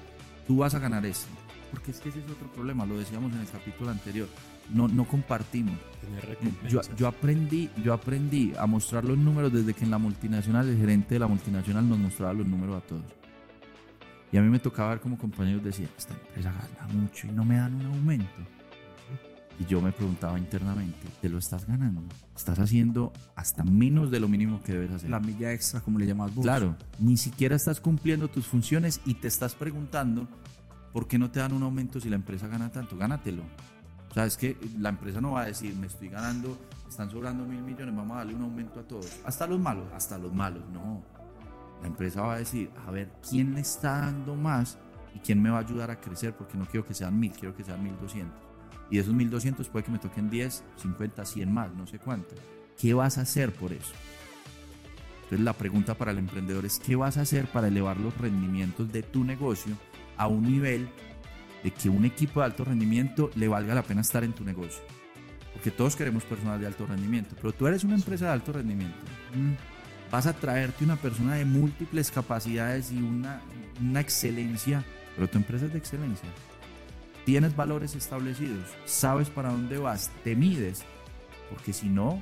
tú 0.47 0.57
vas 0.57 0.73
a 0.73 0.79
ganar 0.79 1.05
esto. 1.05 1.27
Porque 1.69 1.91
es 1.91 1.99
que 1.99 2.09
ese 2.09 2.19
es 2.19 2.31
otro 2.31 2.51
problema, 2.51 2.85
lo 2.85 2.97
decíamos 2.97 3.31
en 3.33 3.41
el 3.41 3.47
capítulo 3.47 3.91
anterior. 3.91 4.27
no, 4.73 4.87
no 4.87 5.05
compartimos. 5.05 5.77
Yo, 6.67 6.81
yo, 6.97 7.07
aprendí, 7.07 7.69
yo 7.83 7.93
aprendí 7.93 8.53
a 8.57 8.65
mostrar 8.65 9.05
los 9.05 9.17
números 9.17 9.53
desde 9.53 9.73
que 9.75 9.83
en 9.83 9.91
la 9.91 9.99
multinacional 9.99 10.67
el 10.67 10.77
gerente 10.77 11.15
de 11.15 11.19
la 11.19 11.27
multinacional 11.27 11.87
nos 11.87 11.99
mostraba 11.99 12.33
los 12.33 12.47
números 12.47 12.77
a 12.77 12.87
todos. 12.87 13.03
Y 14.31 14.37
a 14.37 14.41
mí 14.41 14.49
me 14.49 14.59
tocaba 14.59 14.89
ver 14.89 14.99
como 14.99 15.17
compañeros 15.17 15.63
decían, 15.63 15.89
esta 15.97 16.13
empresa 16.13 16.51
gana 16.51 16.93
mucho 16.93 17.27
y 17.27 17.31
no 17.31 17.43
me 17.43 17.57
dan 17.57 17.73
un 17.75 17.85
aumento. 17.87 18.27
Y 19.59 19.65
yo 19.65 19.81
me 19.81 19.91
preguntaba 19.91 20.39
internamente, 20.39 21.05
¿te 21.21 21.27
lo 21.27 21.37
estás 21.37 21.67
ganando? 21.67 22.01
Estás 22.35 22.59
haciendo 22.59 23.11
hasta 23.35 23.63
menos 23.63 24.09
de 24.09 24.21
lo 24.21 24.29
mínimo 24.29 24.61
que 24.63 24.71
debes 24.73 24.91
hacer. 24.91 25.09
La 25.09 25.19
milla 25.19 25.51
extra, 25.51 25.81
como 25.81 25.99
le 25.99 26.05
llamas 26.05 26.33
vos. 26.33 26.43
Claro, 26.43 26.77
ni 26.99 27.17
siquiera 27.17 27.57
estás 27.57 27.81
cumpliendo 27.81 28.29
tus 28.29 28.47
funciones 28.47 29.01
y 29.05 29.15
te 29.15 29.27
estás 29.27 29.55
preguntando, 29.55 30.29
¿por 30.93 31.07
qué 31.07 31.19
no 31.19 31.29
te 31.29 31.39
dan 31.39 31.51
un 31.51 31.63
aumento 31.63 31.99
si 31.99 32.09
la 32.09 32.15
empresa 32.15 32.47
gana 32.47 32.71
tanto? 32.71 32.95
Gánatelo. 32.97 33.43
O 34.09 34.13
sea, 34.13 34.25
es 34.25 34.37
que 34.37 34.57
la 34.79 34.89
empresa 34.89 35.19
no 35.19 35.31
va 35.31 35.41
a 35.41 35.45
decir, 35.47 35.75
me 35.75 35.87
estoy 35.87 36.07
ganando, 36.07 36.57
están 36.87 37.11
sobrando 37.11 37.45
mil 37.45 37.61
millones, 37.61 37.93
vamos 37.93 38.15
a 38.15 38.19
darle 38.19 38.35
un 38.35 38.43
aumento 38.43 38.79
a 38.79 38.83
todos. 38.83 39.19
Hasta 39.25 39.45
los 39.45 39.59
malos, 39.59 39.85
hasta 39.93 40.17
los 40.17 40.33
malos, 40.33 40.63
no. 40.71 41.03
La 41.81 41.87
empresa 41.87 42.21
va 42.21 42.35
a 42.35 42.39
decir, 42.39 42.69
a 42.85 42.91
ver, 42.91 43.11
¿quién 43.27 43.53
le 43.53 43.61
está 43.61 43.99
dando 43.99 44.35
más 44.35 44.77
y 45.15 45.19
quién 45.19 45.41
me 45.41 45.49
va 45.49 45.57
a 45.57 45.61
ayudar 45.61 45.91
a 45.91 45.99
crecer? 45.99 46.35
Porque 46.35 46.57
no 46.57 46.65
quiero 46.65 46.85
que 46.85 46.93
sean 46.93 47.19
mil, 47.19 47.31
quiero 47.31 47.55
que 47.55 47.63
sean 47.63 47.83
mil 47.83 47.97
doscientos. 47.99 48.41
Y 48.89 48.95
de 48.95 49.01
esos 49.01 49.13
1200 49.13 49.69
puede 49.69 49.85
que 49.85 49.91
me 49.91 49.99
toquen 49.99 50.29
10, 50.29 50.63
50, 50.77 51.25
100 51.25 51.53
más, 51.53 51.73
no 51.73 51.85
sé 51.87 51.99
cuánto. 51.99 52.35
¿Qué 52.77 52.93
vas 52.93 53.17
a 53.17 53.21
hacer 53.21 53.53
por 53.53 53.71
eso? 53.71 53.93
Entonces 55.23 55.45
la 55.45 55.53
pregunta 55.53 55.93
para 55.93 56.11
el 56.11 56.17
emprendedor 56.17 56.65
es, 56.65 56.79
¿qué 56.79 56.95
vas 56.95 57.17
a 57.17 57.21
hacer 57.21 57.45
para 57.47 57.67
elevar 57.67 57.97
los 57.97 58.17
rendimientos 58.17 58.91
de 58.91 59.03
tu 59.03 59.23
negocio 59.23 59.75
a 60.17 60.27
un 60.27 60.43
nivel 60.43 60.89
de 61.63 61.71
que 61.71 61.89
un 61.89 62.03
equipo 62.03 62.39
de 62.39 62.47
alto 62.47 62.65
rendimiento 62.65 63.29
le 63.35 63.47
valga 63.47 63.75
la 63.75 63.83
pena 63.83 64.01
estar 64.01 64.23
en 64.23 64.33
tu 64.33 64.43
negocio? 64.43 64.81
Porque 65.53 65.69
todos 65.69 65.95
queremos 65.95 66.23
personas 66.23 66.59
de 66.59 66.65
alto 66.65 66.87
rendimiento, 66.87 67.35
pero 67.35 67.53
tú 67.53 67.67
eres 67.67 67.83
una 67.83 67.95
empresa 67.95 68.25
de 68.25 68.31
alto 68.31 68.53
rendimiento. 68.53 68.97
Mm. 69.35 69.78
Vas 70.11 70.25
a 70.25 70.33
traerte 70.33 70.83
una 70.83 70.95
persona 70.95 71.35
de 71.35 71.45
múltiples 71.45 72.11
capacidades 72.11 72.91
y 72.91 72.97
una, 72.97 73.41
una 73.81 73.99
excelencia, 73.99 74.83
pero 75.15 75.29
tu 75.29 75.37
empresa 75.37 75.65
es 75.65 75.73
de 75.73 75.77
excelencia 75.77 76.29
tienes 77.29 77.55
valores 77.55 77.93
establecidos, 77.93 78.65
sabes 78.85 79.29
para 79.29 79.51
dónde 79.51 79.77
vas, 79.77 80.09
te 80.23 80.35
mides, 80.35 80.83
porque 81.51 81.73
si 81.73 81.87
no, 81.87 82.19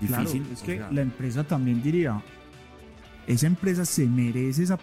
difícil. 0.00 0.46
es 0.52 0.62
que 0.62 0.80
la 0.92 1.02
empresa 1.02 1.42
también 1.42 1.82
diría, 1.82 2.22
esa 3.26 3.48
empresa 3.48 3.84
se 3.84 4.06
merece 4.06 4.62
esa, 4.62 4.78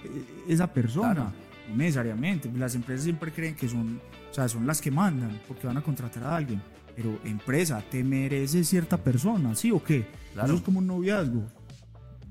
esa 0.45 0.67
persona. 0.67 1.31
No 1.69 1.75
necesariamente, 1.77 2.51
las 2.57 2.75
empresas 2.75 3.05
siempre 3.05 3.31
creen 3.31 3.55
que 3.55 3.69
son, 3.69 4.01
o 4.29 4.33
sea, 4.33 4.50
son 4.50 4.67
las 4.67 4.81
que 4.81 4.91
mandan 4.91 5.39
porque 5.48 5.67
van 5.67 5.77
a 5.77 5.81
contratar 5.81 6.25
a 6.25 6.36
alguien. 6.36 6.62
Pero 6.93 7.17
empresa, 7.24 7.81
te 7.89 8.03
merece 8.03 8.65
cierta 8.65 8.98
persona, 8.98 9.55
¿sí 9.55 9.72
o 9.72 9.81
qué? 9.81 10.05
Eso 10.36 10.55
es 10.55 10.62
como 10.62 10.79
un 10.79 10.88
noviazgo 10.88 11.43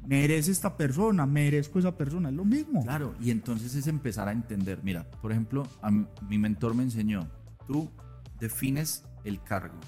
merece 0.06 0.50
esta 0.50 0.76
persona, 0.76 1.26
merezco 1.26 1.78
esa 1.78 1.97
persona, 1.97 2.28
es 2.28 2.35
lo 2.35 2.44
mismo. 2.44 2.82
Claro, 2.82 3.14
y 3.21 3.30
entonces 3.30 3.75
es 3.75 3.87
empezar 3.87 4.28
a 4.28 4.32
entender. 4.32 4.80
Mira, 4.82 5.09
por 5.21 5.32
ejemplo, 5.32 5.66
a 5.80 5.90
mi 5.90 6.38
mentor 6.38 6.75
me 6.75 6.82
enseñó, 6.82 7.28
tú 7.66 7.90
defines 8.40 9.04
el 9.25 9.42
cargo, 9.42 9.78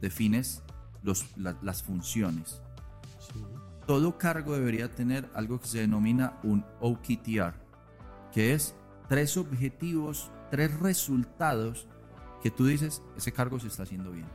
defines 0.00 0.62
los, 1.02 1.26
las 1.36 1.82
funciones. 1.82 2.60
Todo 3.86 4.16
cargo 4.18 4.54
debería 4.54 4.90
tener 4.90 5.28
algo 5.34 5.60
que 5.60 5.66
se 5.66 5.80
denomina 5.80 6.38
un 6.42 6.64
OKTR, 6.80 7.54
que 8.32 8.54
es 8.54 8.74
tres 9.08 9.36
objetivos, 9.36 10.30
tres 10.50 10.78
resultados 10.78 11.88
que 12.42 12.50
tú 12.50 12.66
dices, 12.66 13.02
ese 13.16 13.32
cargo 13.32 13.58
se 13.58 13.68
está 13.68 13.84
haciendo 13.84 14.12
bien. 14.12 14.26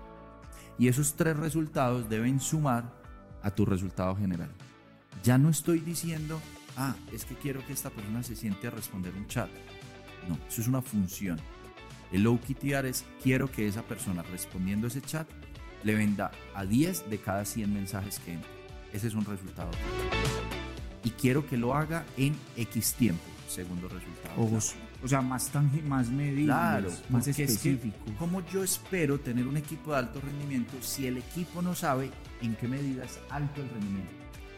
Y 0.79 0.87
esos 0.87 1.15
tres 1.15 1.35
resultados 1.37 2.07
deben 2.09 2.39
sumar 2.39 2.93
a 3.41 3.51
tu 3.51 3.65
resultado 3.65 4.15
general. 4.15 4.49
Ya 5.23 5.37
no 5.37 5.49
estoy 5.49 5.79
diciendo, 5.79 6.41
ah, 6.75 6.95
es 7.11 7.25
que 7.25 7.35
quiero 7.35 7.65
que 7.65 7.73
esta 7.73 7.89
persona 7.89 8.23
se 8.23 8.35
siente 8.35 8.67
a 8.67 8.71
responder 8.71 9.13
un 9.15 9.27
chat. 9.27 9.49
No, 10.27 10.37
eso 10.47 10.61
es 10.61 10.67
una 10.67 10.81
función. 10.81 11.39
El 12.11 12.25
OKTR 12.25 12.85
es 12.85 13.05
quiero 13.21 13.51
que 13.51 13.67
esa 13.67 13.83
persona 13.83 14.23
respondiendo 14.23 14.87
ese 14.87 15.01
chat 15.01 15.27
le 15.83 15.95
venda 15.95 16.31
a 16.55 16.65
10 16.65 17.09
de 17.09 17.17
cada 17.17 17.45
100 17.45 17.73
mensajes 17.73 18.19
que 18.19 18.33
entre. 18.33 18.49
Ese 18.93 19.07
es 19.07 19.13
un 19.13 19.25
resultado. 19.25 19.71
Y 21.03 21.11
quiero 21.11 21.45
que 21.45 21.57
lo 21.57 21.73
haga 21.73 22.05
en 22.17 22.35
X 22.55 22.93
tiempo, 22.93 23.23
segundo 23.47 23.87
resultado. 23.87 24.61
O, 25.03 25.07
sea, 25.07 25.21
más 25.21 25.49
tangible, 25.49 25.87
más 25.87 26.09
medible, 26.09 26.45
claro, 26.45 26.89
más 27.09 27.27
específico. 27.27 27.97
¿Cómo 28.17 28.45
yo 28.47 28.63
espero 28.63 29.19
tener 29.19 29.47
un 29.47 29.57
equipo 29.57 29.91
de 29.91 29.97
alto 29.97 30.19
rendimiento 30.19 30.75
si 30.81 31.05
el 31.05 31.17
equipo 31.17 31.61
no 31.61 31.75
sabe 31.75 32.09
en 32.41 32.55
qué 32.55 32.67
medida 32.67 33.05
es 33.05 33.19
alto 33.29 33.61
el 33.61 33.69
rendimiento? 33.69 34.11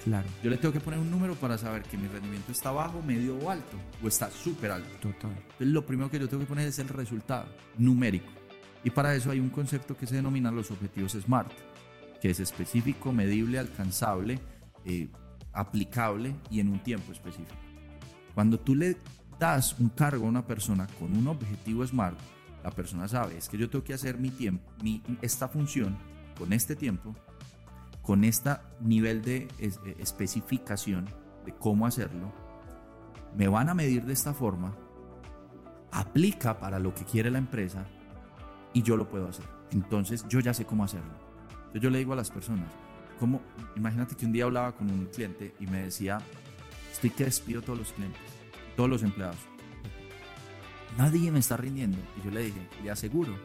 Claro. 0.04 0.28
Yo 0.44 0.50
le 0.50 0.58
tengo 0.58 0.74
que 0.74 0.80
poner 0.80 1.00
un 1.00 1.12
número 1.12 1.36
para 1.36 1.58
saber 1.58 1.84
que 1.84 1.98
mi 1.98 2.08
rendimiento 2.08 2.52
está 2.52 2.72
bajo, 2.72 3.02
medio 3.02 3.38
o 3.38 3.50
alto, 3.50 3.78
o 4.02 4.08
está 4.08 4.32
súper 4.32 4.72
alto. 4.72 4.90
Total. 5.02 5.32
Entonces, 5.32 5.68
lo 5.68 5.86
primero 5.86 6.10
que 6.10 6.20
yo 6.20 6.30
tengo 6.30 6.42
que 6.44 6.48
poner 6.48 6.68
es 6.68 6.80
el 6.80 6.88
resultado 6.88 7.46
numérico. 7.78 8.30
Y 8.84 8.90
para 8.92 9.14
eso 9.14 9.30
hay 9.30 9.40
un 9.40 9.50
concepto 9.50 9.98
que 9.98 10.08
se 10.08 10.16
denomina 10.16 10.52
los 10.52 10.72
objetivos 10.72 11.12
SMART, 11.14 11.52
que 12.22 12.30
es 12.30 12.40
específico, 12.40 13.12
medible, 13.12 13.60
alcanzable, 13.60 14.40
eh, 14.86 15.10
aplicable 15.52 16.36
y 16.50 16.62
en 16.62 16.70
un 16.70 16.80
tiempo 16.80 17.12
específico. 17.12 17.60
Cuando 18.34 18.60
tú 18.60 18.76
le 18.76 18.98
das 19.38 19.78
un 19.80 19.90
cargo 19.90 20.26
a 20.26 20.30
una 20.30 20.46
persona 20.46 20.88
con 20.98 21.16
un 21.16 21.28
objetivo 21.28 21.86
SMART, 21.86 22.18
la 22.64 22.72
persona 22.72 23.08
sabe, 23.08 23.38
es 23.38 23.50
que 23.50 23.58
yo 23.58 23.70
tengo 23.70 23.84
que 23.84 23.94
hacer 23.94 24.18
mi 24.18 24.30
tiempo, 24.30 24.70
mi, 24.82 25.02
esta 25.22 25.48
función 25.48 25.98
con 26.38 26.54
este 26.54 26.76
tiempo 26.76 27.16
con 28.10 28.24
este 28.24 28.50
nivel 28.80 29.22
de 29.22 29.48
eh, 29.60 29.96
especificación 30.00 31.06
de 31.46 31.54
cómo 31.54 31.86
hacerlo, 31.86 32.34
me 33.38 33.48
van 33.48 33.70
a 33.70 33.76
medir 33.76 34.04
de 34.04 34.14
esta 34.14 34.34
forma, 34.34 34.76
aplica 35.92 36.60
para 36.60 36.80
lo 36.80 36.92
que 36.96 37.06
quiere 37.06 37.30
la 37.30 37.38
empresa 37.38 37.86
y 38.74 38.82
yo 38.82 38.98
lo 38.98 39.08
puedo 39.08 39.28
hacer. 39.28 39.46
Entonces 39.70 40.26
yo 40.28 40.40
ya 40.40 40.56
sé 40.56 40.66
cómo 40.66 40.84
hacerlo. 40.84 41.14
Entonces 41.52 41.82
yo 41.84 41.92
le 41.92 42.00
digo 42.00 42.14
a 42.14 42.16
las 42.16 42.32
personas, 42.32 42.72
como, 43.20 43.42
imagínate 43.76 44.16
que 44.16 44.26
un 44.26 44.32
día 44.32 44.46
hablaba 44.46 44.72
con 44.72 44.90
un 44.90 45.06
cliente 45.06 45.54
y 45.60 45.68
me 45.68 45.84
decía, 45.84 46.18
estoy 46.92 47.12
que 47.12 47.26
despido 47.26 47.62
todos 47.62 47.78
los 47.78 47.94
clientes, 47.94 48.24
todos 48.76 48.90
los 48.90 49.04
empleados. 49.04 49.38
Nadie 50.98 51.32
me 51.32 51.38
está 51.38 51.58
rindiendo. 51.58 52.00
Y 52.18 52.26
yo 52.26 52.32
le 52.32 52.46
dije, 52.46 52.70
le 52.84 52.90
aseguro 52.90 53.36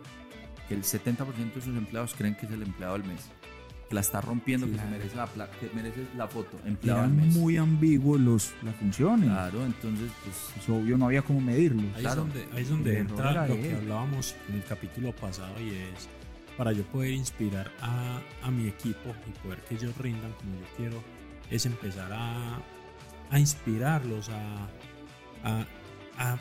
que 0.69 0.75
el 0.75 0.85
70% 0.85 1.53
de 1.53 1.61
sus 1.61 1.77
empleados 1.77 2.15
creen 2.15 2.35
que 2.35 2.47
es 2.47 2.53
el 2.53 2.63
empleado 2.63 2.95
del 2.95 3.05
mes 3.05 3.31
que 3.89 3.95
la 3.95 4.01
está 4.01 4.21
rompiendo, 4.21 4.67
que, 4.67 4.79
se 4.79 4.87
merece 4.87 5.17
la, 5.17 5.51
que 5.51 5.71
merece 5.75 6.07
la 6.17 6.27
foto. 6.27 6.59
Eran 6.83 7.29
muy 7.31 7.57
ambiguos 7.57 8.21
los, 8.21 8.53
las 8.63 8.75
funciones. 8.77 9.29
Claro, 9.29 9.65
entonces, 9.65 10.11
pues. 10.25 10.63
Es 10.63 10.69
obvio, 10.69 10.97
no 10.97 11.07
había 11.07 11.23
cómo 11.23 11.41
medirlo. 11.41 11.83
Ahí 11.97 12.07
es 12.07 12.17
donde, 12.17 12.47
ahí 12.55 12.63
es 12.63 12.71
donde 12.71 12.99
entra 12.99 13.47
lo 13.47 13.55
que 13.55 13.75
hablábamos 13.75 14.35
en 14.49 14.57
el 14.57 14.65
capítulo 14.65 15.13
pasado 15.15 15.55
y 15.61 15.71
es 15.71 16.09
para 16.57 16.73
yo 16.73 16.85
poder 16.85 17.13
inspirar 17.13 17.71
a, 17.81 18.21
a 18.43 18.51
mi 18.51 18.69
equipo 18.69 19.15
y 19.27 19.31
poder 19.45 19.61
que 19.63 19.75
ellos 19.75 19.97
rindan 19.99 20.33
como 20.33 20.55
yo 20.55 20.67
quiero, 20.77 21.03
es 21.51 21.67
empezar 21.67 22.13
a, 22.13 22.61
a 23.31 23.39
inspirarlos, 23.39 24.29
a, 24.29 24.69
a, 25.43 25.67
a 26.19 26.39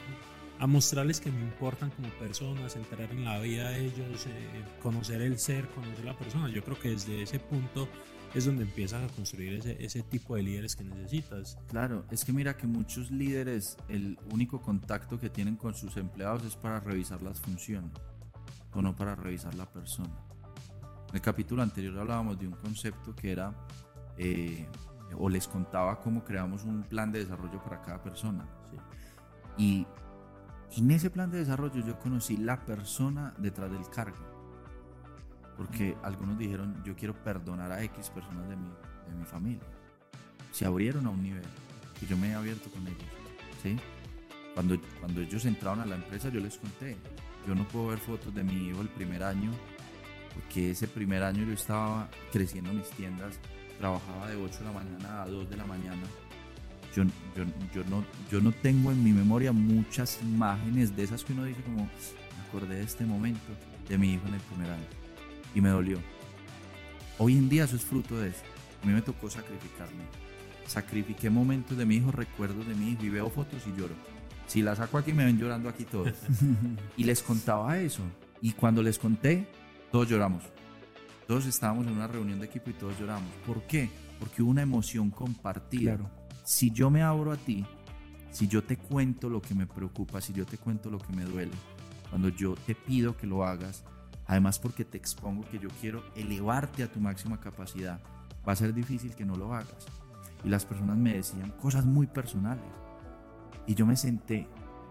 a 0.64 0.68
mostrarles 0.68 1.20
que 1.20 1.30
me 1.30 1.42
importan 1.42 1.90
como 1.90 2.08
personas, 2.12 2.78
entrar 2.78 3.12
en 3.12 3.26
la 3.26 3.38
vida 3.40 3.70
de 3.72 3.86
ellos, 3.86 4.26
eh, 4.28 4.64
conocer 4.82 5.22
el 5.22 5.38
ser, 5.38 5.68
conocer 5.72 6.06
la 6.06 6.18
persona. 6.18 6.48
Yo 6.48 6.64
creo 6.64 6.80
que 6.80 6.92
desde 6.92 7.22
ese 7.22 7.38
punto 7.38 7.90
es 8.34 8.46
donde 8.46 8.64
empiezas 8.64 9.04
a 9.04 9.14
construir 9.14 9.56
ese, 9.56 9.76
ese 9.84 10.04
tipo 10.04 10.38
de 10.38 10.44
líderes 10.44 10.78
que 10.78 10.86
necesitas. 10.86 11.58
Claro, 11.68 12.06
es 12.12 12.24
que 12.24 12.32
mira 12.32 12.56
que 12.56 12.66
muchos 12.66 13.12
líderes 13.12 13.76
el 13.90 14.18
único 14.32 14.62
contacto 14.62 15.20
que 15.20 15.30
tienen 15.30 15.58
con 15.58 15.74
sus 15.74 15.98
empleados 15.98 16.46
es 16.46 16.56
para 16.56 16.80
revisar 16.80 17.22
las 17.22 17.42
funciones 17.42 17.92
o 18.74 18.82
no 18.82 18.96
para 18.96 19.16
revisar 19.16 19.54
la 19.56 19.66
persona. 19.66 20.16
En 21.10 21.16
el 21.16 21.22
capítulo 21.22 21.62
anterior 21.62 22.00
hablábamos 22.00 22.40
de 22.40 22.48
un 22.48 22.54
concepto 22.54 23.14
que 23.14 23.34
era, 23.34 23.54
eh, 24.18 24.66
o 25.18 25.28
les 25.28 25.46
contaba 25.46 26.00
cómo 26.00 26.24
creamos 26.24 26.64
un 26.64 26.84
plan 26.84 27.12
de 27.12 27.20
desarrollo 27.20 27.62
para 27.62 27.82
cada 27.82 28.02
persona. 28.02 28.48
Y 29.58 29.86
en 30.78 30.92
ese 30.92 31.10
plan 31.10 31.30
de 31.32 31.40
desarrollo 31.40 31.86
yo 31.86 32.00
conocí 32.00 32.38
la 32.38 32.66
persona 32.66 33.34
detrás 33.38 33.72
del 33.72 33.88
cargo. 33.90 34.18
Porque 35.58 35.96
algunos 36.04 36.38
dijeron, 36.38 36.84
yo 36.84 36.96
quiero 36.96 37.14
perdonar 37.14 37.72
a 37.72 37.84
X 37.84 38.10
personas 38.10 38.50
de 38.50 38.56
mi, 38.56 38.70
de 39.10 39.16
mi 39.16 39.26
familia. 39.26 39.68
Se 40.52 40.66
abrieron 40.66 41.06
a 41.06 41.12
un 41.12 41.22
nivel 41.22 41.46
y 42.02 42.06
yo 42.08 42.18
me 42.18 42.30
he 42.30 42.34
abierto 42.34 42.70
con 42.72 42.88
ellos. 42.88 43.04
¿sí? 43.62 43.78
Cuando, 44.54 44.80
cuando 45.00 45.22
ellos 45.22 45.46
entraron 45.46 45.82
a 45.82 45.86
la 45.86 45.96
empresa 45.96 46.30
yo 46.30 46.40
les 46.40 46.58
conté, 46.58 46.98
yo 47.48 47.56
no 47.56 47.68
puedo 47.68 47.88
ver 47.88 48.00
fotos 48.00 48.34
de 48.34 48.44
mi 48.44 48.68
hijo 48.68 48.82
el 48.82 48.90
primer 48.90 49.24
año, 49.24 49.52
porque 50.34 50.72
ese 50.72 50.88
primer 50.88 51.24
año 51.24 51.44
yo 51.46 51.54
estaba 51.54 52.08
creciendo 52.32 52.72
mis 52.74 52.90
tiendas, 52.92 53.40
trabajaba 53.80 54.28
de 54.28 54.36
8 54.36 54.60
de 54.60 54.66
la 54.66 54.72
mañana 54.72 55.24
a 55.24 55.28
2 55.28 55.50
de 55.50 55.58
la 55.58 55.66
mañana 55.66 56.04
yo, 56.96 57.04
yo, 57.74 57.84
no, 57.90 58.04
yo 58.32 58.42
no 58.42 58.52
tengo 58.52 58.92
en 58.92 59.04
mi 59.04 59.12
memoria 59.12 59.52
muchas 59.52 60.20
imágenes 60.22 60.96
de 60.96 61.04
esas 61.04 61.24
que 61.24 61.34
uno 61.34 61.46
dice 61.46 61.62
como, 61.64 61.84
me 61.84 62.48
acordé 62.48 62.76
de 62.76 62.84
este 62.84 63.06
momento. 63.06 63.42
de 63.90 63.98
mi 63.98 64.14
hijo 64.14 64.28
en 64.28 64.36
el 64.36 64.40
primer 64.42 64.72
año. 64.72 64.86
Y 65.56 65.62
me 65.62 65.70
dolió. 65.70 66.00
Hoy 67.18 67.38
en 67.38 67.50
día 67.50 67.66
eso 67.66 67.76
es 67.76 67.84
fruto 67.84 68.18
de 68.20 68.30
eso. 68.30 68.44
A 68.82 68.86
mí 68.86 68.94
me 68.94 69.02
tocó 69.02 69.30
sacrificarme. 69.30 70.04
Sacrifiqué 70.68 71.30
momentos 71.30 71.78
de 71.78 71.86
mi 71.86 71.96
hijo, 71.96 72.12
recuerdos 72.12 72.68
de 72.68 72.76
mi 72.76 72.92
hijo 72.92 73.04
y 73.04 73.10
veo 73.10 73.30
fotos 73.30 73.62
y 73.68 73.80
lloro. 73.80 73.96
Si 74.48 74.62
la 74.62 74.76
saco 74.76 74.98
aquí 74.98 75.14
me 75.14 75.26
ven 75.26 75.38
llorando 75.38 75.70
aquí 75.70 75.84
todos. 75.86 76.14
y 76.98 77.04
les 77.04 77.22
contaba 77.22 77.80
eso. 77.80 78.02
Y 78.42 78.52
cuando 78.52 78.82
les 78.84 79.00
conté, 79.00 79.48
todos 79.92 80.10
lloramos. 80.10 80.44
Todos 81.28 81.46
estábamos 81.46 81.88
en 81.88 81.94
una 81.94 82.08
reunión 82.08 82.40
de 82.40 82.46
equipo 82.46 82.70
y 82.70 82.74
todos 82.74 83.00
lloramos. 83.00 83.32
¿Por 83.46 83.64
qué? 83.64 83.90
Porque 84.20 84.42
hubo 84.42 84.52
una 84.52 84.62
emoción 84.62 85.10
compartida. 85.10 85.98
Si 86.44 86.72
yo 86.72 86.90
me 86.90 87.02
abro 87.02 87.32
a 87.32 87.38
ti, 87.38 87.66
si 88.32 88.50
yo 88.50 88.64
te 88.64 88.76
cuento 88.76 89.30
lo 89.30 89.42
que 89.42 89.56
me 89.56 89.66
preocupa, 89.66 90.20
si 90.20 90.34
yo 90.34 90.46
te 90.46 90.58
cuento 90.58 90.90
lo 90.90 91.00
que 91.00 91.14
me 91.14 91.24
duele, 91.24 91.54
cuando 92.10 92.28
yo 92.28 92.56
te 92.56 92.76
pido 92.76 93.16
que 93.16 93.26
lo 93.26 93.46
hagas, 93.46 93.86
además 94.28 94.60
porque 94.60 94.84
te 94.84 94.98
expongo 94.98 95.48
que 95.50 95.58
yo 95.58 95.70
quiero 95.80 96.04
elevarte 96.16 96.84
a 96.84 96.92
tu 96.92 97.00
máxima 97.00 97.40
capacidad, 97.40 98.02
va 98.46 98.52
a 98.52 98.58
ser 98.58 98.74
difícil 98.74 99.16
que 99.16 99.24
no 99.24 99.36
lo 99.36 99.54
hagas. 99.54 99.88
Y 100.44 100.50
las 100.50 100.66
personas 100.66 100.98
me 100.98 101.14
decían 101.14 101.52
cosas 101.52 101.86
muy 101.86 102.08
personales. 102.08 102.66
Y 103.66 103.76
yo 103.76 103.86
me 103.86 103.96
senté 103.96 104.46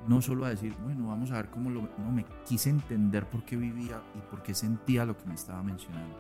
no 0.09 0.23
solo 0.23 0.47
a 0.47 0.49
decir, 0.49 0.75
bueno, 0.83 1.09
vamos 1.09 1.33
a 1.33 1.35
ver 1.35 1.51
cómo 1.51 1.69
lo... 1.69 1.83
No, 1.99 2.11
me 2.11 2.25
quise 2.47 2.71
entender 2.71 3.29
por 3.29 3.45
qué 3.45 3.57
vivía 3.57 4.01
y 4.17 4.21
por 4.31 4.43
qué 4.43 4.55
sentía 4.55 5.05
lo 5.05 5.19
que 5.19 5.27
me 5.27 5.35
estaba 5.35 5.63
mencionando. 5.63 6.17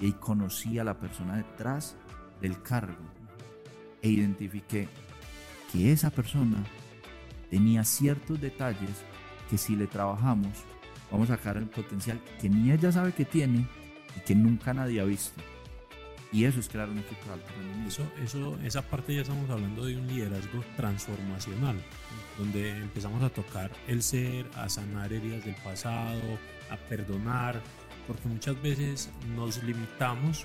Y 0.00 0.06
ahí 0.06 0.12
conocí 0.12 0.78
a 0.78 0.84
la 0.84 0.98
persona 0.98 1.36
detrás 1.36 1.94
del 2.40 2.62
cargo 2.62 3.15
e 4.06 4.10
identifiqué 4.10 4.88
que 5.72 5.92
esa 5.92 6.10
persona 6.10 6.62
tenía 7.50 7.82
ciertos 7.84 8.40
detalles 8.40 9.04
que 9.50 9.58
si 9.58 9.74
le 9.74 9.86
trabajamos 9.86 10.52
vamos 11.10 11.28
a 11.30 11.36
sacar 11.36 11.56
el 11.56 11.66
potencial 11.66 12.20
que 12.40 12.48
ni 12.48 12.70
ella 12.70 12.92
sabe 12.92 13.12
que 13.12 13.24
tiene 13.24 13.66
y 14.16 14.20
que 14.20 14.34
nunca 14.34 14.72
nadie 14.72 15.00
ha 15.00 15.04
visto. 15.04 15.40
Y 16.32 16.44
eso 16.44 16.58
es 16.60 16.68
crear 16.68 16.88
un 16.88 16.98
equipo 16.98 17.24
de 17.26 17.32
alto 17.34 17.52
Eso, 17.86 18.02
eso, 18.22 18.58
esa 18.64 18.82
parte 18.82 19.14
ya 19.14 19.22
estamos 19.22 19.48
hablando 19.48 19.84
de 19.84 19.96
un 19.96 20.06
liderazgo 20.08 20.62
transformacional, 20.76 21.76
donde 22.36 22.76
empezamos 22.76 23.22
a 23.22 23.30
tocar 23.30 23.70
el 23.86 24.02
ser, 24.02 24.46
a 24.56 24.68
sanar 24.68 25.12
heridas 25.12 25.44
del 25.44 25.54
pasado, 25.56 26.20
a 26.68 26.76
perdonar, 26.88 27.62
porque 28.06 28.28
muchas 28.28 28.60
veces 28.60 29.08
nos 29.36 29.62
limitamos 29.62 30.44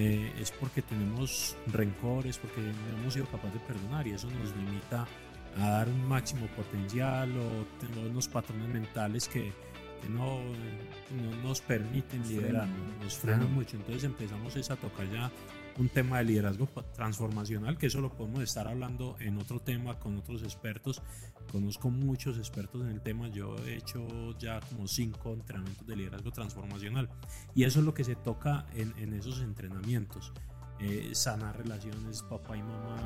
eh, 0.00 0.32
es 0.38 0.52
porque 0.52 0.80
tenemos 0.80 1.56
rencores, 1.66 2.38
porque 2.38 2.60
no 2.60 3.00
hemos 3.00 3.14
sido 3.14 3.26
capaces 3.26 3.54
de 3.54 3.60
perdonar 3.66 4.06
y 4.06 4.12
eso 4.12 4.30
nos 4.30 4.54
limita 4.54 5.08
a 5.56 5.70
dar 5.70 5.88
un 5.88 6.06
máximo 6.06 6.46
potencial 6.54 7.36
o 7.36 7.66
tenemos 7.80 8.08
unos 8.08 8.28
patrones 8.28 8.68
mentales 8.68 9.26
que, 9.26 9.52
que 10.00 10.08
no, 10.08 10.38
no, 10.40 11.42
nos 11.42 11.60
permiten 11.62 12.22
liderar, 12.28 12.68
nos 13.02 13.18
frenan 13.18 13.52
mucho. 13.52 13.76
Entonces 13.76 14.04
empezamos 14.04 14.70
a 14.70 14.76
tocar 14.76 15.10
ya 15.10 15.32
un 15.78 15.88
tema 15.88 16.18
de 16.18 16.24
liderazgo 16.26 16.68
transformacional, 16.94 17.76
que 17.76 17.86
eso 17.86 18.00
lo 18.00 18.12
podemos 18.12 18.44
estar 18.44 18.68
hablando 18.68 19.16
en 19.18 19.36
otro 19.36 19.58
tema 19.58 19.98
con 19.98 20.16
otros 20.16 20.44
expertos. 20.44 21.02
Conozco 21.50 21.90
muchos 21.90 22.36
expertos 22.38 22.82
en 22.82 22.88
el 22.88 23.00
tema, 23.00 23.28
yo 23.28 23.56
he 23.66 23.76
hecho 23.76 24.06
ya 24.38 24.60
como 24.60 24.86
cinco 24.86 25.32
entrenamientos 25.32 25.86
de 25.86 25.96
liderazgo 25.96 26.30
transformacional 26.30 27.08
y 27.54 27.64
eso 27.64 27.80
es 27.80 27.86
lo 27.86 27.94
que 27.94 28.04
se 28.04 28.16
toca 28.16 28.66
en, 28.74 28.92
en 28.98 29.14
esos 29.14 29.40
entrenamientos. 29.40 30.32
Eh, 30.80 31.10
sanar 31.12 31.56
relaciones, 31.56 32.22
papá 32.22 32.56
y 32.56 32.62
mamá, 32.62 32.96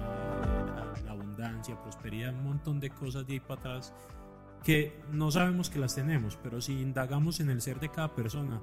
la 1.05 1.13
abundancia, 1.13 1.81
prosperidad, 1.81 2.35
un 2.35 2.45
montón 2.45 2.81
de 2.81 2.91
cosas 2.91 3.27
de 3.27 3.35
ahí 3.35 3.41
para 3.41 3.61
atrás 3.61 3.95
que 4.63 5.01
no 5.11 5.31
sabemos 5.31 5.71
que 5.71 5.79
las 5.79 5.95
tenemos, 5.95 6.39
pero 6.43 6.61
si 6.61 6.73
indagamos 6.73 7.41
en 7.41 7.51
el 7.51 7.61
ser 7.61 7.81
de 7.81 7.89
cada 7.89 8.15
persona, 8.15 8.61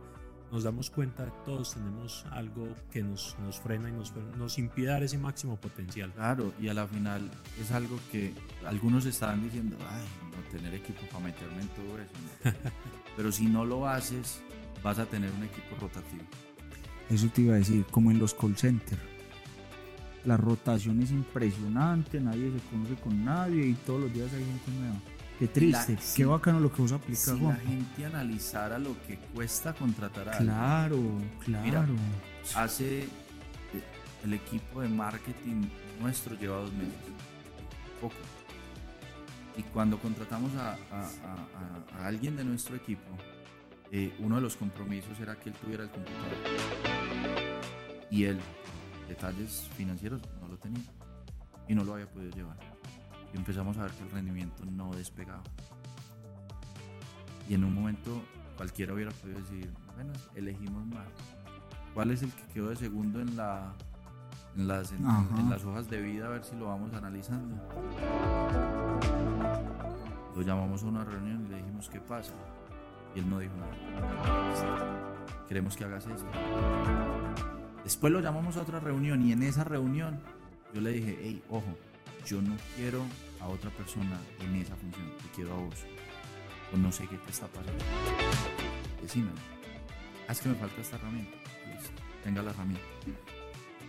nos 0.52 0.64
damos 0.64 0.90
cuenta 0.90 1.26
que 1.26 1.32
todos 1.46 1.74
tenemos 1.74 2.26
algo 2.32 2.68
que 2.92 3.04
nos, 3.04 3.38
nos 3.40 3.60
frena 3.60 3.90
y 3.90 3.92
nos, 3.92 4.14
nos 4.38 4.58
impide 4.58 4.88
dar 4.88 5.04
ese 5.04 5.18
máximo 5.18 5.58
potencial. 5.58 6.12
Claro, 6.14 6.54
y 6.60 6.68
a 6.68 6.74
la 6.74 6.88
final 6.88 7.30
es 7.62 7.72
algo 7.72 8.00
que 8.12 8.34
algunos 8.66 9.06
estaban 9.06 9.44
diciendo, 9.44 9.78
ay, 9.90 10.06
no 10.32 10.50
tener 10.50 10.74
equipo 10.74 11.02
para 11.12 11.26
meterme 11.26 11.62
en 11.62 11.68
todo 11.70 12.00
eso. 12.00 12.58
pero 13.16 13.32
si 13.32 13.46
no 13.46 13.66
lo 13.66 13.88
haces, 13.88 14.42
vas 14.84 15.00
a 15.00 15.06
tener 15.06 15.32
un 15.32 15.44
equipo 15.44 15.76
rotativo. 15.80 16.24
Eso 17.10 17.28
te 17.28 17.42
iba 17.42 17.56
a 17.56 17.58
decir, 17.58 17.86
como 17.92 18.12
en 18.12 18.20
los 18.20 18.34
call 18.34 18.56
centers. 18.56 19.02
La 20.26 20.38
rotación 20.38 21.02
es 21.02 21.12
impresionante, 21.12 22.20
nadie 22.20 22.52
se 22.52 22.60
conoce 22.70 22.96
con 22.96 23.24
nadie 23.24 23.68
y 23.68 23.74
todos 23.74 24.02
los 24.02 24.14
días 24.14 24.32
hay 24.34 24.44
gente 24.44 24.72
nueva. 24.80 25.00
Qué 25.40 25.48
triste, 25.48 25.98
qué 26.18 26.26
bacano 26.26 26.60
lo 26.60 26.70
que 26.70 26.82
vos 26.82 26.92
aplicas, 26.92 27.24
Si 27.24 27.40
la 27.40 27.56
gente 27.56 28.06
analizara 28.06 28.78
lo 28.78 29.02
que 29.08 29.18
cuesta 29.34 29.74
contratar 29.74 30.28
a 30.28 30.38
Claro, 30.38 31.02
claro. 31.46 31.96
hace 32.56 33.04
eh, 33.04 33.08
el 34.26 34.34
equipo 34.34 34.82
de 34.82 34.90
marketing 34.90 35.64
nuestro 36.02 36.36
lleva 36.36 36.58
dos 36.58 36.74
meses. 36.74 36.94
Poco. 38.02 38.16
Y 39.56 39.64
cuando 39.64 39.98
contratamos 39.98 40.52
a, 40.56 40.76
alguien 42.04 42.36
de 42.36 42.44
nuestro 42.44 42.76
equipo, 42.76 43.10
eh, 43.94 44.14
uno 44.20 44.36
de 44.36 44.42
los 44.42 44.58
compromisos 44.58 45.18
era 45.22 45.38
que 45.38 45.52
él 45.52 45.56
tuviera 45.56 45.84
el 45.84 45.90
computador. 45.90 46.36
Y 48.12 48.26
él, 48.26 48.40
detalles 49.08 49.70
financieros, 49.78 50.22
no 50.42 50.50
lo 50.50 50.58
tenía. 50.58 50.84
Y 51.70 51.76
no 51.76 51.86
lo 51.86 51.94
había 51.94 52.10
podido 52.10 52.32
llevar 52.32 52.69
y 53.34 53.38
empezamos 53.38 53.78
a 53.78 53.84
ver 53.84 53.92
que 53.92 54.04
el 54.04 54.12
rendimiento 54.12 54.64
no 54.66 54.92
despegaba. 54.94 55.44
Y 57.48 57.56
en 57.56 57.64
un 57.64 57.74
momento 57.74 58.22
cualquiera 58.58 58.94
hubiera 58.94 59.12
podido 59.12 59.40
decir, 59.40 59.72
bueno, 59.96 60.14
elegimos 60.36 60.86
mal. 60.88 61.08
¿Cuál 61.94 62.12
es 62.12 62.22
el 62.22 62.32
que 62.32 62.44
quedó 62.54 62.70
de 62.70 62.76
segundo 62.76 63.20
en, 63.20 63.36
la, 63.36 63.74
en, 64.56 64.68
las, 64.68 64.92
en, 64.92 65.50
las 65.50 65.64
hojas 65.66 65.90
de 65.90 66.02
vida? 66.02 66.28
A 66.28 66.30
ver 66.30 66.44
si 66.44 66.56
lo 66.56 66.68
vamos 66.68 66.94
analizando. 66.94 67.56
Lo 70.36 70.42
llamamos 70.42 70.84
a 70.84 70.86
una 70.86 71.04
reunión 71.04 71.46
y 71.46 71.50
le 71.50 71.58
dijimos, 71.58 71.90
¿qué 71.90 72.00
pasa? 72.00 72.34
Y 73.16 73.20
él 73.20 73.30
no 73.30 73.40
dijo 73.40 73.54
nada. 73.56 73.76
Queremos 75.48 75.76
que 75.76 75.84
hagas 75.84 76.06
esto. 76.06 76.28
Después 77.84 78.14
lo 78.14 78.20
llamamos 78.20 78.56
a 78.58 78.62
otra 78.62 78.80
reunión 78.80 79.26
y 79.26 79.32
en 79.32 79.42
esa 79.42 79.64
reunión 79.64 80.20
yo 80.74 80.82
le 80.82 80.92
dije, 80.92 81.18
hey, 81.22 81.44
ojo, 81.50 81.76
yo 82.30 82.42
no 82.44 82.56
quiero 82.76 83.04
a 83.40 83.48
otra 83.48 83.72
persona 83.72 84.20
en 84.40 84.56
esa 84.56 84.76
función, 84.76 85.12
te 85.18 85.30
quiero 85.36 85.54
a 85.54 85.58
vos. 85.58 85.76
O 86.72 86.78
no 86.78 86.92
sé 86.92 87.08
qué 87.08 87.18
te 87.18 87.32
está 87.32 87.48
pasando. 87.48 87.84
Decímelo. 89.02 89.36
Haz 90.28 90.40
que 90.40 90.50
me 90.50 90.56
falta 90.56 90.80
esta 90.80 90.98
herramienta. 90.98 91.36
Pues, 91.66 91.90
tenga 92.24 92.44
la 92.44 92.52
herramienta. 92.52 92.86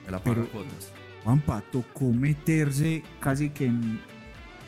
Me 0.06 0.10
la 0.10 0.24
pago 0.24 0.46
cuotas. 0.46 0.90
Juanpa, 1.22 1.62
tocó 1.70 2.10
meterse 2.12 3.02
casi 3.20 3.50
que 3.50 3.66
en, 3.66 4.00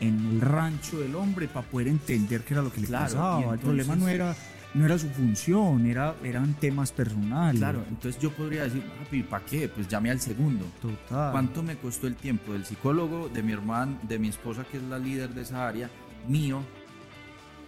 el 0.00 0.40
rancho 0.42 0.98
del 1.00 1.14
hombre 1.14 1.48
para 1.48 1.66
poder 1.66 1.88
entender 1.88 2.42
qué 2.42 2.52
era 2.52 2.62
lo 2.62 2.70
que 2.70 2.82
le 2.82 2.88
pasaba. 2.88 3.54
el 3.54 3.58
problema 3.58 3.96
no 3.96 4.08
era 4.08 4.36
no 4.74 4.86
era 4.86 4.98
su 4.98 5.08
función, 5.10 5.86
era, 5.86 6.14
eran 6.24 6.54
temas 6.54 6.92
personales. 6.92 7.60
Claro, 7.60 7.84
entonces 7.88 8.20
yo 8.20 8.30
podría 8.30 8.64
decir, 8.64 8.82
¿para 9.28 9.44
qué? 9.44 9.68
Pues 9.68 9.86
llame 9.88 10.10
al 10.10 10.20
segundo. 10.20 10.64
Total. 10.80 11.32
¿Cuánto 11.32 11.62
me 11.62 11.76
costó 11.76 12.06
el 12.06 12.16
tiempo 12.16 12.52
del 12.52 12.64
psicólogo, 12.64 13.28
de 13.28 13.42
mi 13.42 13.52
hermano, 13.52 13.98
de 14.02 14.18
mi 14.18 14.28
esposa, 14.28 14.64
que 14.64 14.78
es 14.78 14.82
la 14.84 14.98
líder 14.98 15.34
de 15.34 15.42
esa 15.42 15.68
área, 15.68 15.90
mío, 16.26 16.62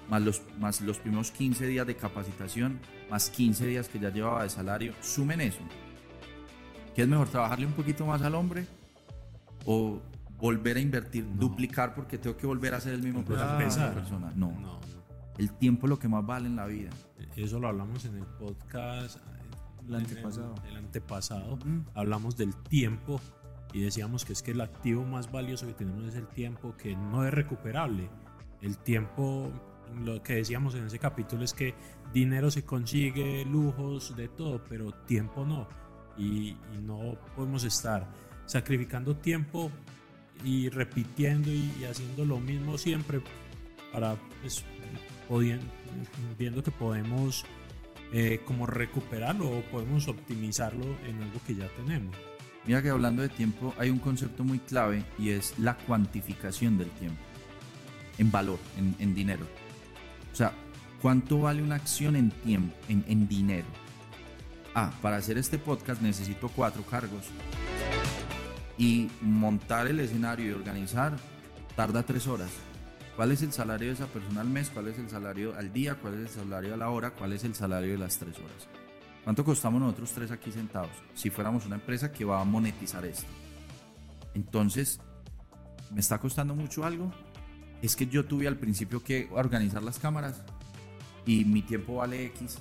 más 0.08 0.22
los, 0.22 0.42
más 0.58 0.80
los 0.80 0.98
primeros 0.98 1.30
15 1.30 1.66
días 1.66 1.86
de 1.86 1.94
capacitación, 1.96 2.80
más 3.10 3.28
15 3.28 3.66
días 3.66 3.88
que 3.88 3.98
ya 3.98 4.10
llevaba 4.10 4.42
de 4.42 4.50
salario? 4.50 4.94
Sumen 5.00 5.42
eso. 5.42 5.60
¿Qué 6.94 7.02
es 7.02 7.08
mejor, 7.08 7.28
trabajarle 7.28 7.66
un 7.66 7.72
poquito 7.72 8.06
más 8.06 8.22
al 8.22 8.34
hombre 8.34 8.66
o 9.66 10.00
volver 10.38 10.76
a 10.78 10.80
invertir, 10.80 11.26
duplicar 11.34 11.94
porque 11.94 12.16
tengo 12.18 12.36
que 12.36 12.46
volver 12.46 12.74
a 12.74 12.78
hacer 12.78 12.94
el 12.94 13.02
mismo 13.02 13.24
proceso 13.24 13.92
persona? 13.92 14.32
No. 14.34 14.52
no 14.60 14.93
el 15.38 15.52
tiempo 15.52 15.86
es 15.86 15.90
lo 15.90 15.98
que 15.98 16.08
más 16.08 16.24
vale 16.24 16.46
en 16.46 16.56
la 16.56 16.66
vida. 16.66 16.90
Eso 17.36 17.58
lo 17.58 17.68
hablamos 17.68 18.04
en 18.04 18.16
el 18.18 18.26
podcast. 18.26 19.18
El 19.88 19.94
antepasado. 19.96 20.54
El, 20.68 20.76
antepasado. 20.76 21.58
Hablamos 21.94 22.36
del 22.36 22.54
tiempo 22.54 23.20
y 23.72 23.80
decíamos 23.80 24.24
que 24.24 24.32
es 24.32 24.42
que 24.42 24.52
el 24.52 24.60
activo 24.60 25.04
más 25.04 25.30
valioso 25.30 25.66
que 25.66 25.74
tenemos 25.74 26.04
es 26.04 26.14
el 26.14 26.28
tiempo, 26.28 26.76
que 26.76 26.96
no 26.96 27.26
es 27.26 27.34
recuperable. 27.34 28.08
El 28.62 28.78
tiempo, 28.78 29.50
lo 30.04 30.22
que 30.22 30.36
decíamos 30.36 30.74
en 30.76 30.86
ese 30.86 30.98
capítulo 30.98 31.44
es 31.44 31.52
que 31.52 31.74
dinero 32.12 32.50
se 32.50 32.64
consigue, 32.64 33.44
lujos, 33.44 34.16
de 34.16 34.28
todo, 34.28 34.62
pero 34.68 34.92
tiempo 34.92 35.44
no. 35.44 35.68
Y, 36.16 36.56
no 36.82 37.16
podemos 37.34 37.64
estar 37.64 38.06
sacrificando 38.46 39.16
tiempo 39.16 39.72
y 40.44 40.68
repitiendo 40.68 41.50
y, 41.50 41.84
haciendo 41.90 42.24
lo 42.24 42.38
mismo 42.38 42.78
siempre 42.78 43.20
para 43.92 44.16
pues, 44.40 44.64
viendo 46.38 46.62
que 46.62 46.70
podemos 46.70 47.44
eh, 48.12 48.40
como 48.44 48.66
recuperarlo 48.66 49.50
o 49.50 49.62
podemos 49.62 50.08
optimizarlo 50.08 50.84
en 51.06 51.22
algo 51.22 51.40
que 51.46 51.54
ya 51.54 51.68
tenemos. 51.68 52.14
Mira 52.66 52.82
que 52.82 52.90
hablando 52.90 53.22
de 53.22 53.28
tiempo 53.28 53.74
hay 53.78 53.90
un 53.90 53.98
concepto 53.98 54.44
muy 54.44 54.58
clave 54.58 55.04
y 55.18 55.30
es 55.30 55.58
la 55.58 55.76
cuantificación 55.76 56.78
del 56.78 56.90
tiempo 56.90 57.20
en 58.18 58.30
valor, 58.30 58.58
en, 58.98 59.14
dinero. 59.14 59.46
O 60.32 60.36
sea, 60.36 60.52
¿Cuánto 61.04 61.38
vale 61.38 61.62
una 61.62 61.74
acción 61.74 62.16
en 62.16 62.30
tiempo, 62.30 62.74
en, 62.88 63.04
en 63.06 63.28
dinero? 63.28 63.66
Ah, 64.74 64.90
para 65.02 65.16
hacer 65.16 65.36
este 65.36 65.58
podcast 65.58 66.00
necesito 66.00 66.48
cuatro 66.48 66.82
cargos. 66.82 67.26
Y 68.78 69.10
montar 69.20 69.86
el 69.86 70.00
escenario 70.00 70.46
y 70.48 70.52
organizar 70.52 71.14
tarda 71.76 72.04
tres 72.04 72.26
horas. 72.26 72.48
¿Cuál 73.16 73.30
es 73.30 73.42
el 73.42 73.52
salario 73.52 73.88
de 73.88 73.94
esa 73.94 74.06
persona 74.06 74.40
al 74.40 74.48
mes? 74.48 74.70
¿Cuál 74.70 74.88
es 74.88 74.98
el 74.98 75.08
salario 75.08 75.54
al 75.56 75.72
día? 75.72 75.94
¿Cuál 75.94 76.14
es 76.14 76.20
el 76.20 76.28
salario 76.28 76.74
a 76.74 76.76
la 76.76 76.90
hora? 76.90 77.12
¿Cuál 77.12 77.32
es 77.32 77.44
el 77.44 77.54
salario 77.54 77.92
de 77.92 77.98
las 77.98 78.18
tres 78.18 78.36
horas? 78.38 78.68
¿Cuánto 79.22 79.44
costamos 79.44 79.80
nosotros 79.80 80.10
tres 80.10 80.32
aquí 80.32 80.50
sentados? 80.50 80.90
Si 81.14 81.30
fuéramos 81.30 81.64
una 81.64 81.76
empresa 81.76 82.10
que 82.10 82.24
va 82.24 82.40
a 82.40 82.44
monetizar 82.44 83.04
esto. 83.04 83.28
Entonces, 84.34 85.00
¿me 85.92 86.00
está 86.00 86.18
costando 86.18 86.56
mucho 86.56 86.84
algo? 86.84 87.12
Es 87.82 87.94
que 87.94 88.08
yo 88.08 88.24
tuve 88.24 88.48
al 88.48 88.56
principio 88.56 89.04
que 89.04 89.28
organizar 89.30 89.82
las 89.84 90.00
cámaras 90.00 90.42
y 91.24 91.44
mi 91.44 91.62
tiempo 91.62 91.96
vale 91.96 92.24
X. 92.26 92.58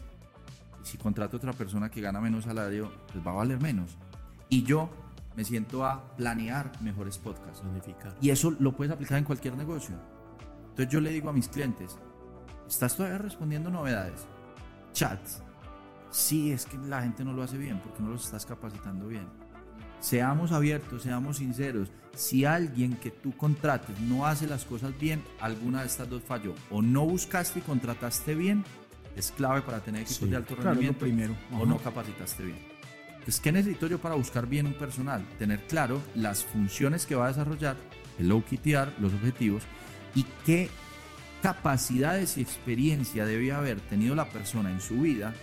Si 0.84 1.00
contrato 1.00 1.36
a 1.36 1.40
otra 1.40 1.54
persona 1.54 1.90
que 1.90 2.00
gana 2.00 2.22
menos 2.22 2.44
salario, 2.44 2.92
pues 3.12 3.26
va 3.26 3.32
a 3.32 3.36
valer 3.36 3.60
menos. 3.60 3.98
Y 4.50 4.62
yo 4.62 4.92
me 5.36 5.44
siento 5.44 5.84
a 5.84 6.16
planear 6.16 6.72
mejores 6.80 7.18
podcasts. 7.18 7.64
Y 8.22 8.30
eso 8.30 8.52
lo 8.52 8.76
puedes 8.76 8.94
aplicar 8.94 9.18
en 9.18 9.24
cualquier 9.24 9.58
negocio. 9.58 10.13
Entonces 10.74 10.92
yo 10.92 11.02
le 11.02 11.12
digo 11.12 11.30
a 11.30 11.34
mis 11.34 11.48
clientes, 11.48 12.00
¿estás 12.68 12.98
todavía 12.98 13.20
respondiendo 13.20 13.70
novedades? 13.70 14.26
Chats. 14.92 15.44
Sí, 16.10 16.52
es 16.52 16.66
que 16.66 16.78
la 16.80 17.04
gente 17.04 17.24
no 17.24 17.32
lo 17.32 17.44
hace 17.44 17.60
bien 17.60 17.80
porque 17.80 18.02
no 18.02 18.10
los 18.10 18.26
estás 18.26 18.44
capacitando 18.44 19.08
bien. 19.08 19.28
Seamos 20.00 20.52
abiertos, 20.52 21.04
seamos 21.04 21.38
sinceros. 21.38 21.92
Si 22.16 22.44
alguien 22.44 22.96
que 22.96 23.12
tú 23.12 23.38
contrates 23.38 24.00
no 24.00 24.26
hace 24.26 24.48
las 24.48 24.66
cosas 24.66 24.98
bien, 25.00 25.24
alguna 25.40 25.82
de 25.82 25.86
estas 25.86 26.10
dos 26.10 26.24
falló. 26.24 26.56
O 26.72 26.82
no 26.82 27.06
buscaste 27.06 27.60
y 27.60 27.62
contrataste 27.62 28.34
bien, 28.34 28.64
es 29.16 29.32
clave 29.32 29.62
para 29.62 29.80
tener 29.80 30.02
equipos 30.02 30.28
de 30.28 30.36
alto 30.36 30.56
rendimiento. 30.56 31.02
primero. 31.02 31.36
O 31.52 31.68
no 31.68 31.78
capacitaste 31.78 32.46
bien. 32.46 32.58
Entonces, 33.12 33.40
¿qué 33.40 33.52
necesito 33.52 33.86
yo 33.86 34.00
para 34.00 34.16
buscar 34.16 34.48
bien 34.48 34.66
un 34.66 34.74
personal? 34.74 35.24
Tener 35.38 35.68
claro 35.68 36.02
las 36.16 36.44
funciones 36.44 37.06
que 37.06 37.14
va 37.14 37.26
a 37.26 37.28
desarrollar, 37.28 37.78
el 38.18 38.32
OKTR, 38.32 39.00
los 39.00 39.14
objetivos, 39.14 39.62
y 40.16 40.26
qué 40.46 40.70
capacidades 41.42 42.38
y 42.38 42.42
experiencia 42.42 43.26
debe 43.26 43.52
haber 43.52 43.80
tenido 43.82 44.16
la 44.16 44.30
persona 44.30 44.72
en 44.72 44.80
su 44.80 45.02
vida 45.02 45.34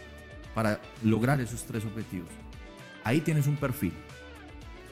para 0.55 0.81
lograr 1.03 1.41
esos 1.41 1.65
tres 1.65 1.85
objetivos. 1.85 2.31
Ahí 3.05 3.21
tienes 3.21 3.47
un 3.47 3.57
perfil. 3.57 3.93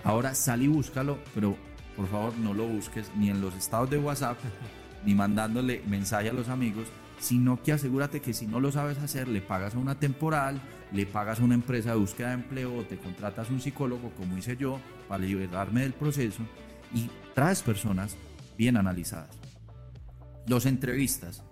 Ahora 0.04 0.34
sal 0.34 0.62
y 0.62 0.68
búscalo, 0.68 1.18
pero 1.34 1.56
por 1.96 2.08
favor 2.08 2.36
no 2.38 2.54
lo 2.54 2.66
busques 2.66 3.10
ni 3.16 3.30
en 3.30 3.40
los 3.40 3.54
estados 3.56 3.90
de 3.90 3.98
WhatsApp, 3.98 4.38
ni 5.04 5.14
mandándole 5.14 5.82
mensaje 5.86 6.28
a 6.28 6.32
los 6.32 6.48
amigos, 6.48 6.88
sino 7.18 7.62
que 7.62 7.72
asegúrate 7.72 8.20
que 8.20 8.32
si 8.32 8.46
no 8.46 8.60
lo 8.60 8.70
sabes 8.70 8.98
hacer, 8.98 9.28
le 9.28 9.40
pagas 9.40 9.74
a 9.74 9.78
una 9.78 9.98
temporal, 9.98 10.60
le 10.92 11.06
pagas 11.06 11.40
a 11.40 11.44
una 11.44 11.54
empresa 11.54 11.90
de 11.90 11.96
búsqueda 11.96 12.28
de 12.28 12.34
empleo 12.34 12.76
o 12.76 12.84
te 12.84 12.98
contratas 12.98 13.50
un 13.50 13.60
psicólogo, 13.60 14.10
como 14.16 14.36
hice 14.36 14.56
yo, 14.56 14.78
para 15.08 15.24
liberarme 15.24 15.82
del 15.82 15.92
proceso 15.92 16.42
y 16.94 17.10
traes 17.34 17.62
personas 17.62 18.16
bien 18.56 18.76
analizadas. 18.76 19.47
Los 20.48 20.66
entrevistas. 20.66 21.44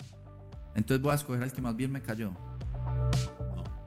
Entonces 0.75 1.03
voy 1.03 1.13
a 1.13 1.15
escoger 1.15 1.43
al 1.43 1.53
que 1.53 1.63
más 1.63 1.77
bien 1.77 1.93
me 1.93 2.03
cayó. 2.03 2.33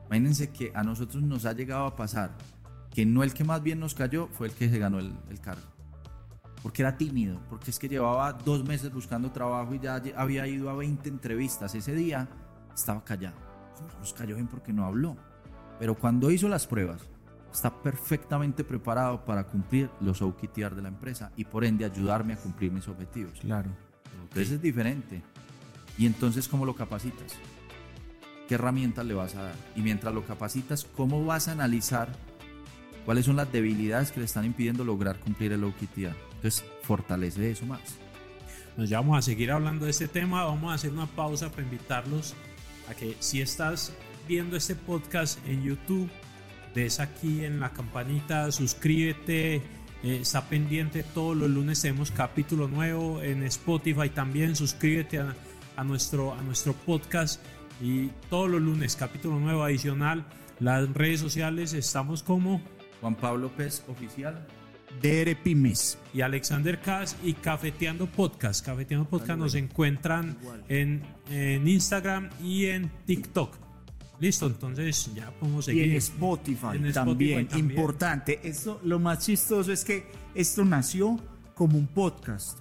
Imagínense 0.06 0.50
que 0.50 0.72
a 0.74 0.82
nosotros 0.82 1.22
nos 1.22 1.44
ha 1.44 1.52
llegado 1.52 1.86
a 1.86 1.94
pasar 1.94 2.36
que 2.90 3.06
no 3.06 3.22
el 3.22 3.32
que 3.32 3.44
más 3.44 3.62
bien 3.62 3.78
nos 3.78 3.94
cayó 3.94 4.28
fue 4.28 4.48
el 4.48 4.54
que 4.54 4.68
se 4.68 4.78
ganó 4.78 4.98
el, 4.98 5.14
el 5.30 5.40
cargo. 5.40 5.62
Porque 6.62 6.82
era 6.82 6.96
tímido, 6.96 7.40
porque 7.48 7.70
es 7.70 7.78
que 7.78 7.88
llevaba 7.88 8.32
dos 8.32 8.64
meses 8.64 8.92
buscando 8.92 9.30
trabajo 9.30 9.74
y 9.74 9.78
ya 9.78 10.02
había 10.16 10.46
ido 10.46 10.68
a 10.68 10.74
20 10.74 11.08
entrevistas. 11.08 11.74
Ese 11.74 11.94
día 11.94 12.28
estaba 12.74 13.04
callado. 13.04 13.36
No 13.80 13.98
nos 13.98 14.12
cayó 14.12 14.34
bien 14.34 14.48
porque 14.48 14.72
no 14.72 14.84
habló. 14.84 15.16
Pero 15.78 15.94
cuando 15.94 16.30
hizo 16.30 16.48
las 16.48 16.66
pruebas, 16.66 17.08
está 17.50 17.82
perfectamente 17.82 18.64
preparado 18.64 19.24
para 19.24 19.44
cumplir 19.44 19.90
los 20.00 20.20
OKTR 20.20 20.74
de 20.74 20.82
la 20.82 20.88
empresa 20.88 21.32
y 21.36 21.44
por 21.44 21.64
ende 21.64 21.84
ayudarme 21.84 22.34
a 22.34 22.36
cumplir 22.36 22.70
mis 22.70 22.86
objetivos. 22.88 23.38
Claro. 23.40 23.70
Entonces 24.30 24.54
es 24.54 24.62
diferente. 24.62 25.22
Y 25.98 26.06
entonces, 26.06 26.48
¿cómo 26.48 26.64
lo 26.64 26.74
capacitas? 26.74 27.34
¿Qué 28.48 28.54
herramientas 28.54 29.04
le 29.04 29.14
vas 29.14 29.34
a 29.34 29.42
dar? 29.42 29.54
Y 29.76 29.82
mientras 29.82 30.14
lo 30.14 30.24
capacitas, 30.24 30.84
¿cómo 30.96 31.24
vas 31.24 31.48
a 31.48 31.52
analizar 31.52 32.08
cuáles 33.04 33.26
son 33.26 33.36
las 33.36 33.52
debilidades 33.52 34.12
que 34.12 34.20
le 34.20 34.26
están 34.26 34.44
impidiendo 34.44 34.84
lograr 34.84 35.18
cumplir 35.18 35.52
el 35.52 35.64
OKTR? 35.64 36.16
Entonces, 36.36 36.64
fortalece 36.82 37.50
eso 37.50 37.66
más. 37.66 37.80
Nos 38.76 38.88
vamos 38.88 39.18
a 39.18 39.22
seguir 39.22 39.50
hablando 39.50 39.84
de 39.84 39.90
este 39.90 40.08
tema. 40.08 40.44
Vamos 40.44 40.70
a 40.70 40.74
hacer 40.74 40.92
una 40.92 41.06
pausa 41.06 41.50
para 41.50 41.64
invitarlos 41.64 42.34
a 42.88 42.94
que 42.94 43.16
si 43.18 43.42
estás 43.42 43.92
viendo 44.28 44.56
este 44.56 44.76
podcast 44.76 45.44
en 45.46 45.62
YouTube, 45.62 46.08
des 46.74 47.00
aquí 47.00 47.44
en 47.44 47.60
la 47.60 47.72
campanita, 47.72 48.50
suscríbete, 48.52 49.60
eh, 50.02 50.18
está 50.20 50.48
pendiente 50.48 51.02
todos 51.02 51.36
los 51.36 51.50
lunes 51.50 51.82
tenemos 51.82 52.10
capítulo 52.10 52.68
nuevo 52.68 53.22
en 53.22 53.42
Spotify 53.44 54.08
también, 54.08 54.56
suscríbete 54.56 55.18
a, 55.18 55.34
a, 55.76 55.84
nuestro, 55.84 56.34
a 56.34 56.42
nuestro 56.42 56.72
podcast 56.72 57.40
y 57.80 58.08
todos 58.28 58.50
los 58.50 58.60
lunes 58.60 58.96
capítulo 58.96 59.38
nuevo 59.38 59.62
adicional. 59.62 60.24
Las 60.58 60.88
redes 60.92 61.20
sociales 61.20 61.72
estamos 61.72 62.22
como 62.22 62.60
Juan 63.00 63.14
Pablo 63.14 63.50
Pez 63.56 63.82
Oficial. 63.88 64.46
DR 65.00 65.34
Pymes. 65.36 65.98
Y 66.12 66.20
Alexander 66.20 66.80
Cas 66.80 67.16
y 67.22 67.34
Cafeteando 67.34 68.06
Podcast. 68.06 68.64
Cafeteando 68.64 69.08
Podcast 69.08 69.38
nos 69.38 69.54
encuentran 69.54 70.36
en, 70.68 71.02
en 71.30 71.66
Instagram 71.66 72.28
y 72.42 72.66
en 72.66 72.90
TikTok. 73.06 73.69
Listo, 74.20 74.46
entonces 74.46 75.10
ya 75.14 75.30
podemos 75.30 75.64
seguir. 75.64 75.86
Y 75.86 75.90
en 75.92 75.96
Spotify, 75.96 76.66
en 76.74 76.86
Spotify 76.86 76.92
también, 76.92 77.48
también, 77.48 77.70
importante. 77.70 78.38
Esto, 78.42 78.78
lo 78.84 78.98
más 78.98 79.20
chistoso 79.20 79.72
es 79.72 79.82
que 79.82 80.04
esto 80.34 80.62
nació 80.64 81.18
como 81.54 81.78
un 81.78 81.86
podcast. 81.86 82.58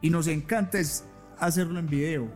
Y 0.00 0.08
nos 0.08 0.26
encanta 0.26 0.80
es 0.80 1.04
hacerlo 1.38 1.78
en 1.78 1.86
video. 1.86 2.28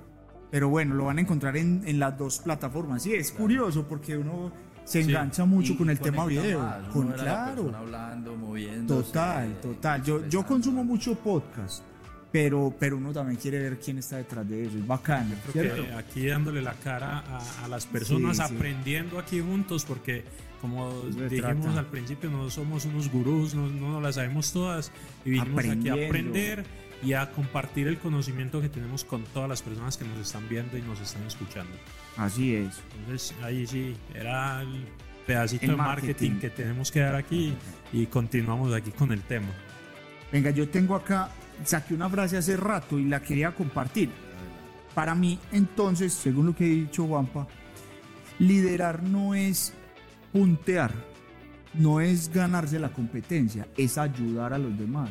Pero 0.51 0.68
bueno, 0.68 0.94
lo 0.94 1.07
van 1.07 1.18
a 1.18 1.22
encontrar 1.22 1.57
en, 1.57 1.83
en 1.87 1.99
las 1.99 2.16
dos 2.18 2.38
plataformas. 2.38 3.03
Sí, 3.03 3.14
es 3.14 3.33
curioso 3.33 3.88
porque 3.88 4.16
uno 4.16 4.53
se 4.85 5.01
engancha 5.01 5.42
sí. 5.42 5.49
mucho 5.49 5.72
y 5.72 5.77
con 5.77 5.90
el 5.90 5.99
tema 5.99 6.25
video. 6.27 6.61
Más, 6.61 6.88
con, 6.88 7.12
claro. 7.12 7.72
hablando. 7.75 8.33
Total, 8.87 9.61
total. 9.61 10.03
Yo, 10.05 10.29
yo 10.29 10.46
consumo 10.46 10.85
mucho 10.85 11.14
podcast. 11.16 11.83
Pero, 12.37 12.75
pero 12.79 12.99
uno 12.99 13.14
también 13.14 13.40
quiere 13.40 13.59
ver 13.59 13.79
quién 13.79 13.96
está 13.96 14.18
detrás 14.18 14.46
de 14.46 14.66
eso. 14.66 14.77
Es 14.77 14.87
bacano. 14.87 15.35
aquí 15.96 16.27
dándole 16.27 16.61
la 16.61 16.75
cara 16.75 17.20
a, 17.20 17.64
a 17.64 17.68
las 17.68 17.87
personas, 17.87 18.37
sí, 18.37 18.42
aprendiendo 18.42 19.18
aquí 19.18 19.40
juntos, 19.40 19.87
porque 19.87 20.22
como 20.61 21.01
dijimos 21.31 21.75
al 21.79 21.87
principio, 21.87 22.29
no 22.29 22.51
somos 22.51 22.85
unos 22.85 23.11
gurús, 23.11 23.55
no, 23.55 23.68
no 23.70 24.03
las 24.03 24.16
sabemos 24.16 24.53
todas. 24.53 24.92
Y 25.25 25.31
vinimos 25.31 25.64
aquí 25.64 25.88
a 25.88 25.94
aprender 25.94 26.66
y 27.03 27.14
a 27.14 27.31
compartir 27.31 27.88
el 27.88 27.96
conocimiento 27.96 28.61
que 28.61 28.68
tenemos 28.68 29.03
con 29.03 29.25
todas 29.25 29.49
las 29.49 29.62
personas 29.62 29.96
que 29.96 30.05
nos 30.05 30.18
están 30.18 30.46
viendo 30.46 30.77
y 30.77 30.83
nos 30.83 31.01
están 31.01 31.22
escuchando. 31.22 31.72
Así 32.18 32.55
es. 32.55 32.83
Entonces 32.99 33.35
ahí 33.42 33.66
sí, 33.66 33.96
era 34.14 34.61
el 34.61 34.85
pedacito 35.27 35.64
el 35.64 35.70
de 35.70 35.77
marketing, 35.79 36.33
marketing, 36.33 36.40
que 36.40 36.51
tenemos 36.51 36.92
que 36.92 37.01
dar 37.01 37.14
aquí 37.14 37.55
y 37.94 38.05
continuamos 38.05 38.75
aquí 38.75 38.90
con 38.90 39.11
el 39.11 39.22
tema. 39.22 39.49
Venga, 40.31 40.51
yo 40.51 40.68
tengo 40.68 40.96
acá, 40.96 41.31
saqué 41.64 41.95
una 41.95 42.09
frase 42.09 42.37
hace 42.37 42.57
rato 42.57 42.99
y 42.99 43.05
la 43.05 43.21
quería 43.21 43.55
compartir. 43.55 44.11
Para 44.95 45.14
mí, 45.14 45.38
entonces, 45.53 46.12
según 46.12 46.47
lo 46.47 46.57
que 46.57 46.64
he 46.64 46.75
dicho 46.75 47.07
Juanpa, 47.07 47.47
liderar 48.38 49.03
no 49.03 49.35
es 49.35 49.73
puntear, 50.33 50.92
no 51.75 52.01
es 52.01 52.33
ganarse 52.33 52.79
la 52.79 52.90
competencia, 52.90 53.66
es 53.77 53.99
ayudar 53.99 54.53
a 54.53 54.59
los 54.59 54.79
demás. 54.79 55.11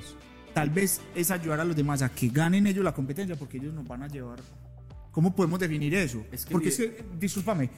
Tal 0.53 0.69
vez 0.69 1.01
es 1.13 1.31
ayudar 1.31 1.59
a 1.59 1.65
los 1.65 1.75
demás 1.75 2.01
a 2.01 2.09
que 2.09 2.29
ganen 2.29 2.65
ellos 2.65 2.83
la 2.83 2.93
competencia 2.93 3.35
porque 3.35 3.57
ellos 3.57 3.73
nos 3.73 3.87
van 3.87 4.03
a 4.03 4.07
llevar. 4.07 4.39
¿Cómo 5.11 5.35
podemos 5.35 5.59
definir 5.59 5.93
eso? 5.95 6.25
Es 6.31 6.45
que 6.45 6.51
porque 6.51 6.69
es 6.69 6.77
que, 6.77 7.05
discúlpame, 7.19 7.69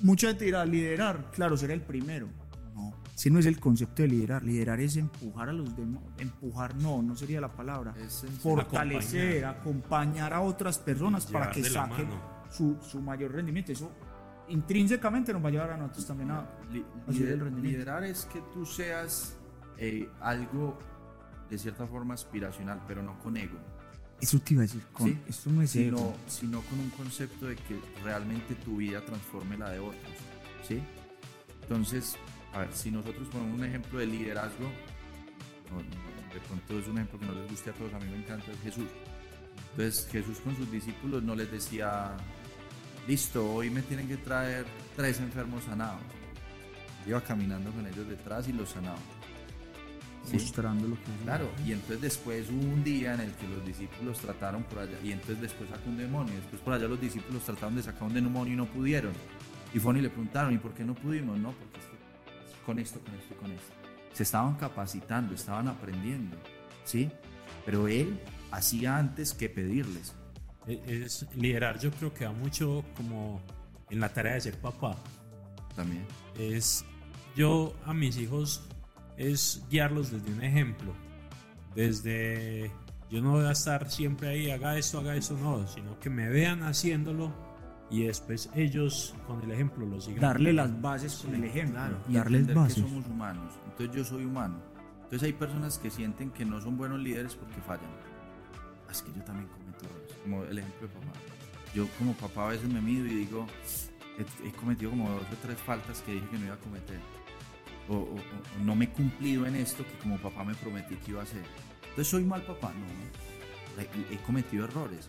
mucha 0.00 0.28
gente 0.28 0.44
dirá 0.44 0.64
liderar, 0.64 1.30
claro, 1.32 1.56
ser 1.56 1.70
el 1.70 1.80
primero. 1.80 2.28
No, 2.74 2.94
ese 3.14 3.30
no 3.30 3.38
es 3.38 3.46
el 3.46 3.60
concepto 3.60 4.02
de 4.02 4.08
liderar. 4.08 4.42
Liderar 4.42 4.80
es 4.80 4.96
empujar 4.96 5.48
a 5.48 5.52
los 5.52 5.76
demás. 5.76 6.02
Empujar 6.18 6.74
no, 6.76 7.02
no 7.02 7.14
sería 7.14 7.40
la 7.40 7.52
palabra. 7.52 7.94
Es 7.98 8.24
Fortalecer, 8.40 9.44
acompañar. 9.44 9.60
acompañar. 9.60 10.32
a 10.32 10.40
otras 10.40 10.78
personas 10.78 11.26
para 11.26 11.50
que 11.50 11.62
saquen 11.62 12.08
su, 12.50 12.78
su, 12.80 13.00
mayor 13.00 13.32
rendimiento. 13.32 13.72
Eso 13.72 13.90
intrínsecamente 14.48 15.32
nos 15.32 15.44
va 15.44 15.48
a 15.48 15.52
llevar 15.52 15.70
a 15.72 15.76
nosotros 15.76 16.06
también 16.06 16.30
a, 16.30 16.46
Li 16.70 16.84
a 17.06 17.10
lider 17.10 17.32
el 17.34 17.40
rendimiento. 17.40 17.78
Liderar 17.78 18.04
es 18.04 18.24
que 18.24 18.40
tú 18.52 18.64
seas 18.64 19.36
eh, 19.78 20.08
algo 20.20 20.78
de 21.50 21.58
cierta 21.58 21.86
forma 21.86 22.14
aspiracional, 22.14 22.82
pero 22.86 23.02
no 23.02 23.18
con 23.18 23.36
ego. 23.36 23.58
Eso 24.20 24.38
te 24.38 24.54
iba 24.54 24.62
a 24.62 24.66
decir, 24.66 24.82
con, 24.92 25.08
¿Sí? 25.08 25.18
esto 25.28 25.50
no 25.50 25.62
es 25.62 25.70
sino, 25.70 25.98
ego. 25.98 26.16
sino 26.28 26.60
con 26.62 26.78
un 26.78 26.90
concepto 26.90 27.46
de 27.46 27.56
que 27.56 27.78
realmente 28.04 28.54
tu 28.54 28.76
vida 28.76 29.04
transforme 29.04 29.58
la 29.58 29.70
de 29.70 29.80
otros. 29.80 30.12
¿sí? 30.66 30.80
Entonces, 31.62 32.16
a 32.52 32.58
ver, 32.58 32.72
si 32.72 32.90
nosotros 32.90 33.28
ponemos 33.28 33.58
un 33.58 33.64
ejemplo 33.64 33.98
de 33.98 34.06
liderazgo, 34.06 34.70
de 36.32 36.40
pronto 36.40 36.78
es 36.78 36.86
un 36.86 36.96
ejemplo 36.98 37.18
que 37.18 37.26
no 37.26 37.32
les 37.32 37.50
guste 37.50 37.70
a 37.70 37.72
todos, 37.72 37.92
a 37.94 37.98
mí 37.98 38.10
me 38.10 38.18
encanta, 38.18 38.50
es 38.50 38.60
Jesús. 38.60 38.88
Entonces 39.70 40.08
Jesús 40.10 40.38
con 40.40 40.56
sus 40.56 40.70
discípulos 40.70 41.22
no 41.22 41.34
les 41.34 41.50
decía, 41.50 42.14
listo, 43.08 43.54
hoy 43.54 43.70
me 43.70 43.82
tienen 43.82 44.06
que 44.06 44.18
traer 44.18 44.66
tres 44.96 45.18
enfermos 45.20 45.64
sanados. 45.64 46.02
Iba 47.06 47.20
caminando 47.22 47.70
con 47.72 47.86
ellos 47.86 48.08
detrás 48.08 48.48
y 48.48 48.52
los 48.52 48.68
sanaba. 48.68 48.98
Sí. 50.24 50.34
Mostrando 50.34 50.86
lo 50.86 50.94
que 50.94 51.02
Claro, 51.24 51.50
y 51.66 51.72
entonces 51.72 52.00
después 52.00 52.48
hubo 52.48 52.60
un 52.60 52.84
día 52.84 53.14
en 53.14 53.20
el 53.22 53.32
que 53.32 53.48
los 53.48 53.64
discípulos 53.66 54.18
trataron 54.18 54.62
por 54.64 54.78
allá, 54.78 54.96
y 55.02 55.10
entonces 55.10 55.40
después 55.40 55.68
sacó 55.68 55.88
un 55.90 55.96
demonio, 55.96 56.32
y 56.32 56.36
después 56.36 56.62
por 56.62 56.74
allá 56.74 56.86
los 56.86 57.00
discípulos 57.00 57.42
trataron 57.42 57.74
de 57.74 57.82
sacar 57.82 58.04
un 58.04 58.14
demonio 58.14 58.54
y 58.54 58.56
no 58.56 58.66
pudieron. 58.66 59.12
Y 59.74 59.80
fueron 59.80 59.98
y 59.98 60.02
le 60.02 60.10
preguntaron, 60.10 60.54
¿y 60.54 60.58
por 60.58 60.74
qué 60.74 60.84
no 60.84 60.94
pudimos? 60.94 61.38
No, 61.38 61.52
porque 61.52 61.80
con 62.62 62.78
esto, 62.78 63.00
con 63.00 63.14
esto 63.14 63.34
y 63.34 63.36
con 63.36 63.52
esto. 63.52 63.72
Se 64.12 64.22
estaban 64.22 64.56
capacitando, 64.56 65.34
estaban 65.34 65.68
aprendiendo, 65.68 66.36
¿sí? 66.84 67.10
Pero 67.64 67.88
él 67.88 68.20
hacía 68.50 68.98
antes 68.98 69.34
que 69.34 69.48
pedirles. 69.48 70.14
E-, 70.66 71.04
es, 71.04 71.26
liderar 71.34 71.78
yo 71.78 71.90
creo 71.90 72.12
que 72.12 72.24
va 72.24 72.32
mucho 72.32 72.84
como 72.96 73.40
en 73.90 74.00
la 74.00 74.08
tarea 74.10 74.34
de 74.34 74.40
ser 74.40 74.60
papá. 74.60 74.96
También. 75.74 76.06
Es 76.38 76.84
yo 77.34 77.74
a 77.86 77.94
mis 77.94 78.18
hijos 78.18 78.62
es 79.16 79.62
guiarlos 79.70 80.10
desde 80.10 80.32
un 80.32 80.42
ejemplo. 80.42 80.94
Desde 81.74 82.70
yo 83.10 83.20
no 83.22 83.32
voy 83.32 83.44
a 83.44 83.52
estar 83.52 83.90
siempre 83.90 84.28
ahí, 84.28 84.50
haga 84.50 84.76
esto, 84.78 84.98
haga 84.98 85.16
eso, 85.16 85.36
no, 85.38 85.66
sino 85.68 85.98
que 86.00 86.10
me 86.10 86.28
vean 86.28 86.62
haciéndolo 86.62 87.32
y 87.92 88.04
después 88.04 88.50
ellos 88.54 89.14
con 89.26 89.40
el 89.42 89.50
ejemplo 89.52 89.86
lo 89.86 90.00
sigan. 90.00 90.20
Darle 90.20 90.52
las 90.52 90.80
bases 90.80 91.14
con 91.24 91.34
el 91.34 91.44
ejemplo. 91.44 91.74
Claro, 91.78 91.98
y 92.08 92.12
darles 92.14 92.54
bases. 92.54 92.74
que 92.82 92.88
somos 92.88 93.06
humanos. 93.06 93.52
Entonces 93.66 93.94
yo 93.96 94.04
soy 94.04 94.24
humano. 94.24 94.60
Entonces 95.04 95.22
hay 95.24 95.32
personas 95.34 95.78
que 95.78 95.90
sienten 95.90 96.30
que 96.30 96.44
no 96.44 96.60
son 96.60 96.76
buenos 96.76 96.98
líderes 97.00 97.34
porque 97.36 97.60
fallan. 97.60 97.90
Ah, 98.88 98.90
Es 98.92 99.02
que 99.02 99.12
yo 99.12 99.22
también 99.24 99.48
cometo 99.48 99.84
errores. 99.84 100.16
Como 100.22 100.42
el 100.44 100.58
ejemplo 100.58 100.88
de 100.88 100.94
papá. 100.94 101.12
Yo 101.74 101.86
como 101.98 102.14
papá 102.14 102.46
a 102.46 102.48
veces 102.50 102.68
me 102.68 102.80
mido 102.80 103.06
y 103.06 103.10
digo, 103.14 103.46
he, 104.18 104.48
he 104.48 104.52
cometido 104.52 104.90
como 104.90 105.10
dos 105.10 105.22
o 105.22 105.36
tres 105.42 105.58
faltas 105.60 106.00
que 106.02 106.12
dije 106.14 106.26
que 106.30 106.38
no 106.38 106.46
iba 106.46 106.54
a 106.54 106.58
cometer. 106.58 106.98
O, 107.88 107.94
o- 107.96 108.14
o 108.14 108.64
no 108.64 108.74
me 108.74 108.86
he 108.86 108.88
cumplido 108.90 109.44
en 109.46 109.56
esto 109.56 109.84
que 109.84 109.98
como 110.02 110.16
papá 110.18 110.44
me 110.44 110.54
prometí 110.54 110.96
que 110.96 111.10
iba 111.10 111.20
a 111.20 111.24
hacer. 111.24 111.42
Entonces 111.82 112.08
soy 112.08 112.24
mal 112.24 112.42
papá, 112.42 112.72
no. 112.72 112.86
He 114.10 114.16
cometido 114.24 114.64
errores. 114.66 115.08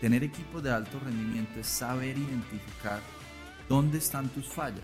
Tener 0.00 0.24
equipos 0.24 0.62
de 0.62 0.72
alto 0.72 0.98
rendimiento 1.00 1.60
es 1.60 1.66
saber 1.66 2.18
identificar 2.18 3.00
dónde 3.68 3.98
están 3.98 4.28
tus 4.28 4.46
fallas 4.46 4.82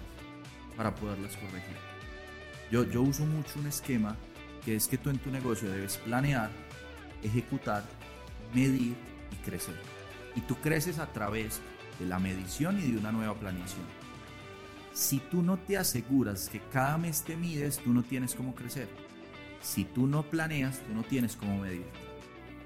para 0.76 0.94
poderlas 0.94 1.36
corregir. 1.36 1.76
Yo, 2.70 2.84
yo 2.84 3.02
uso 3.02 3.26
mucho 3.26 3.58
un 3.58 3.66
esquema 3.66 4.16
que 4.64 4.76
es 4.76 4.88
que 4.88 4.98
tú 4.98 5.10
en 5.10 5.18
tu 5.18 5.30
negocio 5.30 5.70
debes 5.70 5.96
planear, 5.98 6.50
ejecutar, 7.22 7.84
medir 8.54 8.94
y 9.32 9.36
crecer. 9.44 9.74
Y 10.36 10.40
tú 10.42 10.56
creces 10.56 10.98
a 10.98 11.12
través 11.12 11.60
de 11.98 12.06
la 12.06 12.18
medición 12.18 12.78
y 12.78 12.90
de 12.92 12.98
una 12.98 13.12
nueva 13.12 13.34
planeación. 13.34 13.84
Si 14.92 15.18
tú 15.18 15.42
no 15.42 15.56
te 15.58 15.76
aseguras 15.76 16.48
que 16.48 16.60
cada 16.72 16.98
mes 16.98 17.22
te 17.22 17.36
mides, 17.36 17.78
tú 17.78 17.92
no 17.92 18.02
tienes 18.02 18.34
cómo 18.34 18.54
crecer. 18.54 18.88
Si 19.62 19.84
tú 19.84 20.06
no 20.06 20.22
planeas, 20.22 20.80
tú 20.80 20.94
no 20.94 21.02
tienes 21.02 21.36
cómo 21.36 21.58
medir. 21.58 21.86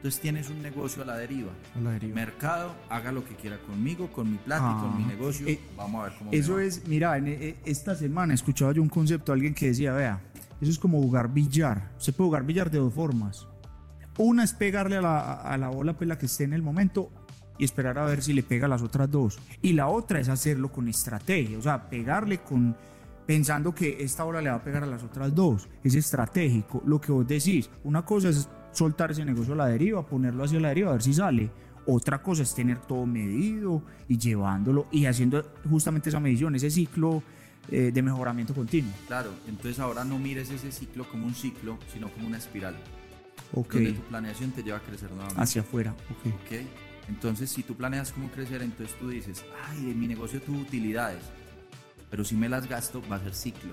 Entonces 0.05 0.21
tienes 0.21 0.51
un 0.51 0.61
negocio 0.61 1.03
a 1.03 1.07
la 1.07 1.17
deriva. 1.17 1.51
A 1.75 1.81
la 1.81 1.93
deriva. 1.93 2.15
Mercado, 2.15 2.75
haga 2.91 3.11
lo 3.11 3.25
que 3.25 3.35
quiera 3.37 3.57
conmigo, 3.57 4.13
con 4.13 4.31
mi 4.31 4.37
plata 4.37 4.75
y 4.77 4.83
con 4.83 4.99
mi 4.99 5.05
Ah, 5.05 5.07
negocio. 5.07 5.49
eh, 5.49 5.59
Vamos 5.79 6.03
a 6.03 6.09
ver 6.11 6.19
cómo 6.19 6.31
me 6.31 6.37
Eso 6.37 6.57
va. 6.57 6.63
es, 6.63 6.87
mira, 6.87 7.17
en, 7.17 7.27
eh, 7.29 7.57
esta 7.65 7.95
semana 7.97 8.35
escuchaba 8.35 8.73
yo 8.73 8.83
un 8.83 8.91
concepto 8.91 9.33
de 9.33 9.37
alguien 9.37 9.55
que 9.55 9.69
decía, 9.69 9.95
vea, 9.95 10.21
eso 10.61 10.71
es 10.71 10.79
como 10.79 11.01
jugar 11.01 11.33
billar. 11.33 11.91
Se 11.97 12.13
puede 12.13 12.29
jugar 12.29 12.45
billar 12.45 12.71
de 12.71 12.81
dos 12.81 12.93
formas. 12.93 13.49
Una 14.19 14.45
es 14.45 14.53
pegarle 14.53 14.99
a 14.99 15.01
la, 15.01 15.21
a 15.41 15.57
la 15.57 15.71
bola 15.71 15.95
pues, 15.95 16.07
la 16.07 16.19
que 16.19 16.27
esté 16.27 16.45
en 16.45 16.53
el 16.53 16.61
momento 16.61 17.11
y 17.57 17.65
esperar 17.65 17.97
a 17.99 18.05
ver 18.05 18.23
si 18.23 18.35
le 18.35 18.43
pega 18.43 18.67
a 18.67 18.69
las 18.69 18.83
otras 18.83 19.11
dos. 19.11 19.39
Y 19.63 19.73
la 19.73 19.89
otra 19.89 20.21
es 20.21 20.29
hacerlo 20.29 20.71
con 20.71 20.87
estrategia, 20.87 21.57
o 21.57 21.63
sea, 21.63 21.89
pegarle 21.89 22.43
con 22.43 22.77
pensando 23.27 23.75
que 23.75 24.03
esta 24.05 24.23
bola 24.25 24.43
le 24.43 24.51
va 24.51 24.57
a 24.57 24.63
pegar 24.63 24.83
a 24.83 24.87
las 24.87 25.03
otras 25.03 25.35
dos. 25.35 25.67
Es 25.83 25.95
estratégico. 25.95 26.83
Lo 26.85 27.01
que 27.01 27.11
vos 27.11 27.27
decís, 27.27 27.71
una 27.85 28.05
cosa 28.05 28.29
es 28.29 28.51
soltar 28.75 29.11
ese 29.13 29.25
negocio 29.25 29.55
a 29.55 29.57
la 29.57 29.67
deriva, 29.67 30.05
ponerlo 30.07 30.45
hacia 30.45 30.61
la 30.61 30.69
deriva, 30.69 30.91
a 30.91 30.93
ver 30.95 31.03
si 31.03 31.15
sale. 31.15 31.51
Otra 31.87 32.23
cosa 32.23 32.43
es 32.43 32.55
tener 32.55 32.79
todo 32.81 33.05
medido 33.07 33.83
y 34.09 34.17
llevándolo 34.19 34.87
y 34.91 35.07
haciendo 35.07 35.43
justamente 35.69 36.09
esa 36.09 36.19
medición, 36.21 36.55
ese 36.55 36.71
ciclo 36.71 37.23
eh, 37.71 37.91
de 37.93 38.03
mejoramiento 38.03 38.55
continuo. 38.55 38.93
Claro, 39.07 39.31
entonces 39.49 39.79
ahora 39.81 40.05
no 40.05 40.19
mires 40.19 40.51
ese 40.51 40.73
ciclo 40.73 41.09
como 41.09 41.27
un 41.27 41.35
ciclo, 41.35 41.79
sino 41.93 42.09
como 42.11 42.27
una 42.27 42.39
espiral. 42.39 42.75
Ok, 43.53 43.75
Donde 43.75 43.93
tu 43.93 44.03
planeación 44.03 44.51
te 44.53 44.63
lleva 44.63 44.79
a 44.79 44.81
crecer 44.81 45.11
nuevamente. 45.11 45.41
hacia 45.43 45.61
afuera. 45.63 45.93
Ok. 46.11 46.27
¿ok? 46.35 46.67
Entonces, 47.09 47.51
si 47.51 47.63
tú 47.63 47.75
planeas 47.75 48.13
cómo 48.13 48.31
crecer, 48.31 48.63
entonces 48.63 48.97
tú 48.99 49.11
dices, 49.11 49.45
ay, 49.69 49.91
en 49.91 50.01
mi 50.01 50.07
negocio 50.09 50.41
tuvo 50.41 50.59
utilidades, 50.61 51.23
pero 52.11 52.25
si 52.25 52.35
me 52.35 52.49
las 52.49 52.67
gasto, 52.67 53.03
va 53.13 53.17
a 53.17 53.21
ser 53.21 53.35
ciclo. 53.35 53.73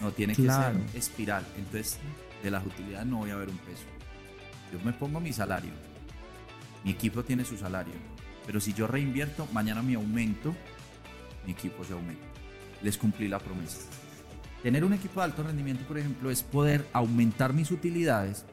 No, 0.00 0.12
tiene 0.12 0.34
Claro. 0.34 0.78
que 0.78 0.88
ser 0.88 0.96
espiral. 0.98 1.44
Entonces, 1.56 1.98
de 2.44 2.50
las 2.52 2.64
utilidades 2.64 3.06
no 3.08 3.18
voy 3.18 3.30
a 3.30 3.36
ver 3.36 3.48
un 3.48 3.58
peso. 3.58 3.82
Yo 4.74 4.84
me 4.84 4.92
pongo 4.92 5.20
mi 5.20 5.32
salario. 5.32 5.70
Mi 6.82 6.90
equipo 6.90 7.22
tiene 7.22 7.44
su 7.44 7.56
salario. 7.56 7.94
Pero 8.44 8.60
si 8.60 8.72
yo 8.72 8.88
reinvierto, 8.88 9.46
mañana 9.52 9.82
mi 9.82 9.94
aumento, 9.94 10.52
mi 11.46 11.52
equipo 11.52 11.84
se 11.84 11.92
aumenta. 11.92 12.26
Les 12.82 12.98
cumplí 12.98 13.28
la 13.28 13.38
promesa. 13.38 13.78
Tener 14.64 14.84
un 14.84 14.92
equipo 14.92 15.20
de 15.20 15.26
alto 15.26 15.44
rendimiento, 15.44 15.86
por 15.86 15.96
ejemplo, 15.96 16.28
es 16.28 16.42
poder 16.42 16.88
aumentar 16.92 17.52
mis 17.52 17.70
utilidades 17.70 18.44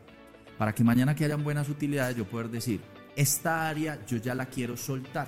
para 0.59 0.75
que 0.75 0.83
mañana 0.83 1.15
que 1.15 1.25
hayan 1.25 1.43
buenas 1.43 1.69
utilidades 1.69 2.15
yo 2.15 2.25
poder 2.25 2.49
decir, 2.49 2.81
esta 3.15 3.67
área 3.67 3.97
yo 4.05 4.17
ya 4.17 4.35
la 4.35 4.45
quiero 4.45 4.77
soltar. 4.77 5.27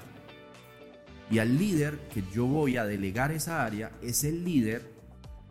Y 1.31 1.39
al 1.39 1.57
líder 1.57 2.07
que 2.13 2.23
yo 2.31 2.45
voy 2.45 2.77
a 2.77 2.85
delegar 2.85 3.31
esa 3.31 3.65
área 3.65 3.91
es 4.03 4.23
el 4.23 4.45
líder 4.45 4.93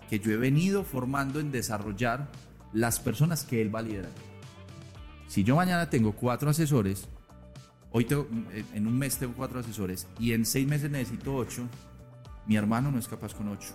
que 0.09 0.21
yo 0.21 0.31
he 0.31 0.37
venido 0.37 0.85
formando 0.85 1.41
en 1.41 1.51
desarrollar 1.51 2.31
las 2.73 3.01
personas 3.01 3.43
que 3.43 3.61
él 3.61 3.75
va 3.75 3.81
a 3.81 3.83
liderar. 3.83 4.32
Si 5.33 5.45
yo 5.45 5.57
mañana 5.57 5.88
tengo 5.88 6.12
cuatro 6.12 6.51
asesores, 6.51 7.09
hoy 7.90 8.05
tengo, 8.05 8.29
en 8.75 8.87
un 8.87 8.99
mes 8.99 9.16
tengo 9.16 9.33
cuatro 9.33 9.61
asesores 9.61 10.07
y 10.18 10.35
en 10.35 10.45
seis 10.45 10.68
meses 10.68 10.90
necesito 10.90 11.35
ocho, 11.35 11.66
mi 12.47 12.57
hermano 12.57 12.90
no 12.90 12.99
es 12.99 13.09
capaz 13.09 13.33
con 13.33 13.49
ocho. 13.49 13.73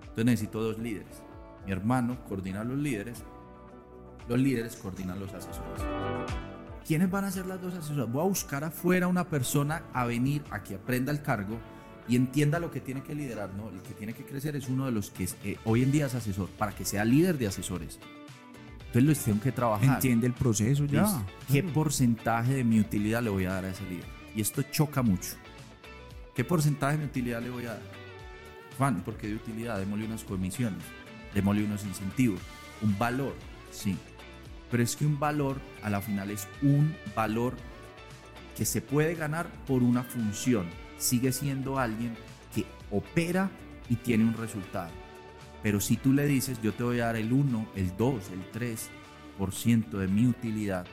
Entonces 0.00 0.26
necesito 0.26 0.60
dos 0.60 0.78
líderes. 0.78 1.22
Mi 1.64 1.72
hermano 1.72 2.22
coordina 2.28 2.60
a 2.60 2.64
los 2.64 2.76
líderes, 2.76 3.22
los 4.28 4.38
líderes 4.38 4.76
coordinan 4.76 5.18
los 5.18 5.32
asesores. 5.32 5.82
¿Quiénes 6.86 7.10
van 7.10 7.24
a 7.24 7.30
ser 7.30 7.46
las 7.46 7.62
dos 7.62 7.72
asesoras? 7.72 8.12
Voy 8.12 8.20
a 8.20 8.28
buscar 8.28 8.62
afuera 8.64 9.08
una 9.08 9.26
persona 9.26 9.84
a 9.94 10.04
venir 10.04 10.44
a 10.50 10.62
que 10.62 10.74
aprenda 10.74 11.12
el 11.12 11.22
cargo 11.22 11.56
y 12.08 12.16
entienda 12.16 12.58
lo 12.58 12.70
que 12.70 12.82
tiene 12.82 13.02
que 13.02 13.14
liderar. 13.14 13.54
No, 13.54 13.70
el 13.70 13.80
que 13.80 13.94
tiene 13.94 14.12
que 14.12 14.26
crecer 14.26 14.54
es 14.54 14.68
uno 14.68 14.84
de 14.84 14.92
los 14.92 15.08
que 15.08 15.26
eh, 15.44 15.56
hoy 15.64 15.82
en 15.82 15.92
día 15.92 16.04
es 16.04 16.14
asesor, 16.14 16.50
para 16.58 16.72
que 16.72 16.84
sea 16.84 17.06
líder 17.06 17.38
de 17.38 17.46
asesores. 17.46 17.98
Entonces 18.90 19.04
los 19.04 19.18
tengo 19.20 19.40
que 19.40 19.52
trabajar. 19.52 19.94
Entiende 19.94 20.26
el 20.26 20.32
proceso 20.32 20.84
ya. 20.84 21.02
Listo. 21.02 21.24
¿Qué 21.50 21.62
porcentaje 21.62 22.54
de 22.54 22.64
mi 22.64 22.80
utilidad 22.80 23.22
le 23.22 23.30
voy 23.30 23.44
a 23.44 23.52
dar 23.52 23.64
a 23.64 23.70
ese 23.70 23.84
líder? 23.84 24.04
Y 24.34 24.40
esto 24.40 24.62
choca 24.62 25.00
mucho. 25.02 25.36
¿Qué 26.34 26.42
porcentaje 26.42 26.96
de 26.96 27.04
mi 27.04 27.04
utilidad 27.04 27.40
le 27.40 27.50
voy 27.50 27.66
a 27.66 27.74
dar? 27.74 27.82
Juan, 28.78 29.02
¿por 29.02 29.16
qué 29.16 29.28
de 29.28 29.36
utilidad? 29.36 29.78
Démosle 29.78 30.06
unas 30.06 30.24
comisiones, 30.24 30.82
démosle 31.34 31.64
unos 31.64 31.84
incentivos, 31.84 32.40
un 32.82 32.98
valor, 32.98 33.36
sí. 33.70 33.96
Pero 34.72 34.82
es 34.82 34.96
que 34.96 35.06
un 35.06 35.20
valor 35.20 35.60
a 35.82 35.90
la 35.90 36.00
final 36.00 36.30
es 36.32 36.48
un 36.62 36.96
valor 37.14 37.54
que 38.56 38.64
se 38.64 38.80
puede 38.82 39.14
ganar 39.14 39.48
por 39.68 39.84
una 39.84 40.02
función. 40.02 40.66
Sigue 40.98 41.30
siendo 41.30 41.78
alguien 41.78 42.16
que 42.52 42.66
opera 42.90 43.50
y 43.88 43.96
tiene 43.96 44.24
un 44.24 44.34
resultado. 44.34 44.90
Pero 45.62 45.80
si 45.80 45.96
tú 45.96 46.12
le 46.12 46.26
dices, 46.26 46.60
yo 46.62 46.72
te 46.72 46.82
voy 46.82 47.00
a 47.00 47.06
dar 47.06 47.16
el 47.16 47.32
1, 47.32 47.68
el 47.76 47.96
2, 47.96 48.30
el 48.30 48.52
3% 49.38 49.90
de 49.90 50.08
mi 50.08 50.26
utilidad, 50.26 50.86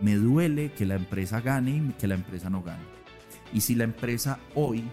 me 0.00 0.16
duele 0.16 0.72
que 0.72 0.86
la 0.86 0.96
empresa 0.96 1.40
gane 1.40 1.76
y 1.76 1.92
que 1.92 2.08
la 2.08 2.14
empresa 2.14 2.50
no 2.50 2.62
gane. 2.62 2.82
Y 3.52 3.60
si 3.60 3.74
la 3.74 3.84
empresa 3.84 4.40
hoy 4.54 4.84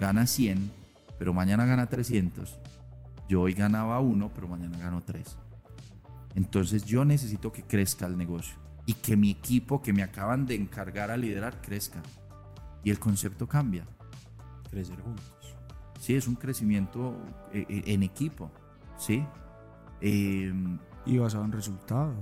gana 0.00 0.26
100, 0.26 0.72
pero 1.18 1.32
mañana 1.32 1.66
gana 1.66 1.86
300, 1.86 2.58
yo 3.28 3.42
hoy 3.42 3.54
ganaba 3.54 4.00
1, 4.00 4.32
pero 4.34 4.48
mañana 4.48 4.78
gano 4.78 5.02
3. 5.04 5.36
Entonces 6.34 6.84
yo 6.84 7.04
necesito 7.04 7.52
que 7.52 7.62
crezca 7.62 8.06
el 8.06 8.16
negocio 8.16 8.56
y 8.84 8.94
que 8.94 9.16
mi 9.16 9.30
equipo 9.30 9.82
que 9.82 9.92
me 9.92 10.02
acaban 10.02 10.46
de 10.46 10.54
encargar 10.54 11.10
a 11.10 11.16
liderar 11.16 11.60
crezca. 11.60 12.02
Y 12.84 12.90
el 12.90 12.98
concepto 12.98 13.48
cambia. 13.48 13.84
Crecer 14.70 15.00
juntos. 15.00 15.35
Sí, 15.98 16.14
es 16.14 16.26
un 16.28 16.34
crecimiento 16.36 17.16
eh, 17.52 17.66
eh, 17.68 17.82
en 17.86 18.02
equipo. 18.02 18.50
Sí. 18.98 19.24
Eh, 20.00 20.52
Y 21.06 21.18
basado 21.18 21.44
en 21.44 21.52
resultados. 21.52 22.16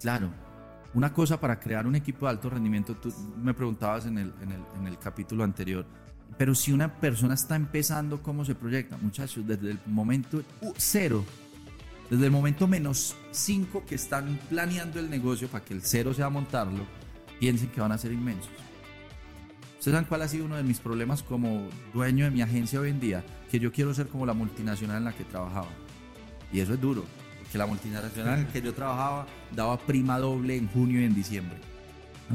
Claro. 0.00 0.30
Una 0.94 1.12
cosa 1.12 1.38
para 1.38 1.58
crear 1.58 1.86
un 1.86 1.96
equipo 1.96 2.26
de 2.26 2.30
alto 2.30 2.48
rendimiento, 2.48 2.94
tú 2.96 3.12
me 3.36 3.52
preguntabas 3.52 4.06
en 4.06 4.16
el, 4.16 4.32
en 4.40 4.52
el, 4.52 4.62
en 4.78 4.86
el 4.86 4.98
capítulo 4.98 5.44
anterior, 5.44 5.84
pero 6.38 6.54
si 6.54 6.72
una 6.72 6.94
persona 6.94 7.34
está 7.34 7.56
empezando, 7.56 8.22
¿cómo 8.22 8.44
se 8.44 8.54
proyecta? 8.54 8.96
Muchachos, 8.96 9.46
desde 9.46 9.72
el 9.72 9.78
momento 9.86 10.42
uh, 10.62 10.72
cero, 10.76 11.24
desde 12.08 12.24
el 12.24 12.30
momento 12.30 12.66
menos 12.66 13.16
cinco 13.32 13.84
que 13.86 13.96
están 13.96 14.38
planeando 14.48 14.98
el 14.98 15.10
negocio 15.10 15.48
para 15.48 15.64
que 15.64 15.74
el 15.74 15.82
cero 15.82 16.14
sea 16.14 16.30
montarlo, 16.30 16.84
piensen 17.38 17.68
que 17.68 17.80
van 17.80 17.92
a 17.92 17.98
ser 17.98 18.12
inmensos. 18.12 18.50
¿Ustedes 19.78 19.94
saben 19.94 20.08
cuál 20.08 20.22
ha 20.22 20.28
sido 20.28 20.44
uno 20.44 20.56
de 20.56 20.64
mis 20.64 20.80
problemas 20.80 21.22
como 21.22 21.68
dueño 21.94 22.24
de 22.24 22.32
mi 22.32 22.42
agencia 22.42 22.80
hoy 22.80 22.90
en 22.90 22.98
día? 22.98 23.24
Que 23.48 23.60
yo 23.60 23.70
quiero 23.70 23.94
ser 23.94 24.08
como 24.08 24.26
la 24.26 24.32
multinacional 24.32 24.98
en 24.98 25.04
la 25.04 25.12
que 25.12 25.22
trabajaba. 25.22 25.68
Y 26.52 26.58
eso 26.58 26.74
es 26.74 26.80
duro, 26.80 27.04
porque 27.40 27.58
la 27.58 27.66
multinacional 27.66 28.40
en 28.40 28.46
la 28.46 28.52
que 28.52 28.60
yo 28.60 28.74
trabajaba 28.74 29.26
daba 29.54 29.78
prima 29.78 30.18
doble 30.18 30.56
en 30.56 30.66
junio 30.68 31.00
y 31.00 31.04
en 31.04 31.14
diciembre. 31.14 31.58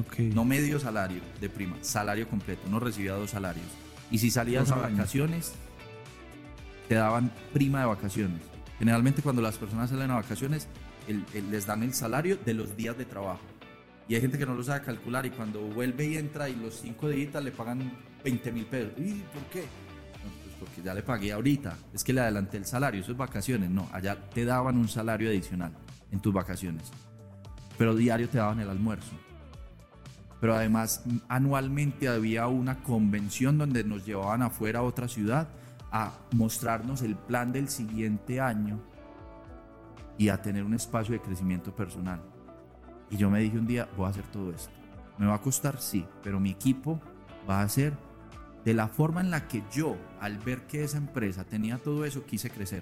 Okay. 0.07 0.31
No 0.31 0.45
medio 0.45 0.79
salario 0.79 1.21
de 1.41 1.49
prima, 1.49 1.75
salario 1.81 2.29
completo. 2.29 2.61
No 2.69 2.79
recibía 2.79 3.13
dos 3.13 3.31
salarios. 3.31 3.67
Y 4.09 4.19
si 4.19 4.31
salías 4.31 4.71
a 4.71 4.75
vacaciones, 4.75 5.53
te 6.87 6.95
daban 6.95 7.29
prima 7.51 7.81
de 7.81 7.85
vacaciones. 7.87 8.41
Generalmente 8.79 9.21
cuando 9.21 9.41
las 9.41 9.57
personas 9.57 9.89
salen 9.89 10.11
a 10.11 10.15
vacaciones, 10.15 10.67
les 11.51 11.65
dan 11.65 11.83
el 11.83 11.93
salario 11.93 12.37
de 12.37 12.53
los 12.53 12.77
días 12.77 12.97
de 12.97 13.03
trabajo. 13.03 13.41
Y 14.07 14.15
hay 14.15 14.21
gente 14.21 14.37
que 14.37 14.45
no 14.45 14.55
lo 14.55 14.63
sabe 14.63 14.85
calcular 14.85 15.25
y 15.25 15.29
cuando 15.29 15.61
vuelve 15.61 16.05
y 16.05 16.17
entra 16.17 16.49
y 16.49 16.55
los 16.55 16.75
cinco 16.75 17.09
días 17.09 17.41
le 17.43 17.51
pagan 17.51 17.91
20 18.23 18.51
mil 18.51 18.65
pesos. 18.65 18.91
¿Y 18.97 19.23
por 19.33 19.43
qué? 19.51 19.65
pues 20.43 20.55
porque 20.59 20.81
ya 20.81 20.93
le 20.93 21.03
pagué 21.03 21.31
ahorita. 21.31 21.77
Es 21.93 22.03
que 22.03 22.13
le 22.13 22.21
adelanté 22.21 22.57
el 22.57 22.65
salario, 22.65 23.01
eso 23.01 23.11
es 23.11 23.17
vacaciones. 23.17 23.69
No, 23.69 23.87
allá 23.91 24.17
te 24.29 24.45
daban 24.45 24.77
un 24.77 24.87
salario 24.87 25.29
adicional 25.29 25.71
en 26.11 26.19
tus 26.19 26.33
vacaciones. 26.33 26.91
Pero 27.77 27.95
diario 27.95 28.29
te 28.29 28.37
daban 28.37 28.59
el 28.59 28.69
almuerzo. 28.69 29.15
Pero 30.39 30.55
además 30.55 31.03
anualmente 31.29 32.09
había 32.09 32.47
una 32.47 32.83
convención 32.83 33.57
donde 33.57 33.83
nos 33.83 34.05
llevaban 34.05 34.41
afuera 34.41 34.79
a 34.79 34.83
otra 34.83 35.07
ciudad 35.07 35.47
a 35.91 36.11
mostrarnos 36.31 37.01
el 37.01 37.15
plan 37.15 37.51
del 37.51 37.69
siguiente 37.69 38.41
año 38.41 38.81
y 40.17 40.29
a 40.29 40.41
tener 40.41 40.63
un 40.63 40.73
espacio 40.73 41.13
de 41.13 41.21
crecimiento 41.21 41.73
personal. 41.73 42.21
Y 43.14 43.18
yo 43.18 43.30
me 43.30 43.41
dije 43.41 43.59
un 43.59 43.68
día, 43.68 43.88
voy 43.95 44.07
a 44.07 44.09
hacer 44.09 44.26
todo 44.32 44.51
esto. 44.51 44.72
Me 45.20 45.28
va 45.28 45.36
a 45.36 45.41
costar, 45.41 45.80
sí, 45.80 46.03
pero 46.24 46.39
mi 46.39 46.49
equipo 46.49 46.99
va 47.47 47.61
a 47.61 47.70
ser 47.70 47.93
de 48.66 48.74
la 48.74 48.88
forma 48.88 49.22
en 49.22 49.30
la 49.30 49.47
que 49.47 49.61
yo, 49.72 49.95
al 50.20 50.39
ver 50.39 50.66
que 50.66 50.84
esa 50.84 50.97
empresa 50.97 51.43
tenía 51.43 51.78
todo 51.78 52.05
eso, 52.05 52.26
quise 52.26 52.49
crecer. 52.49 52.82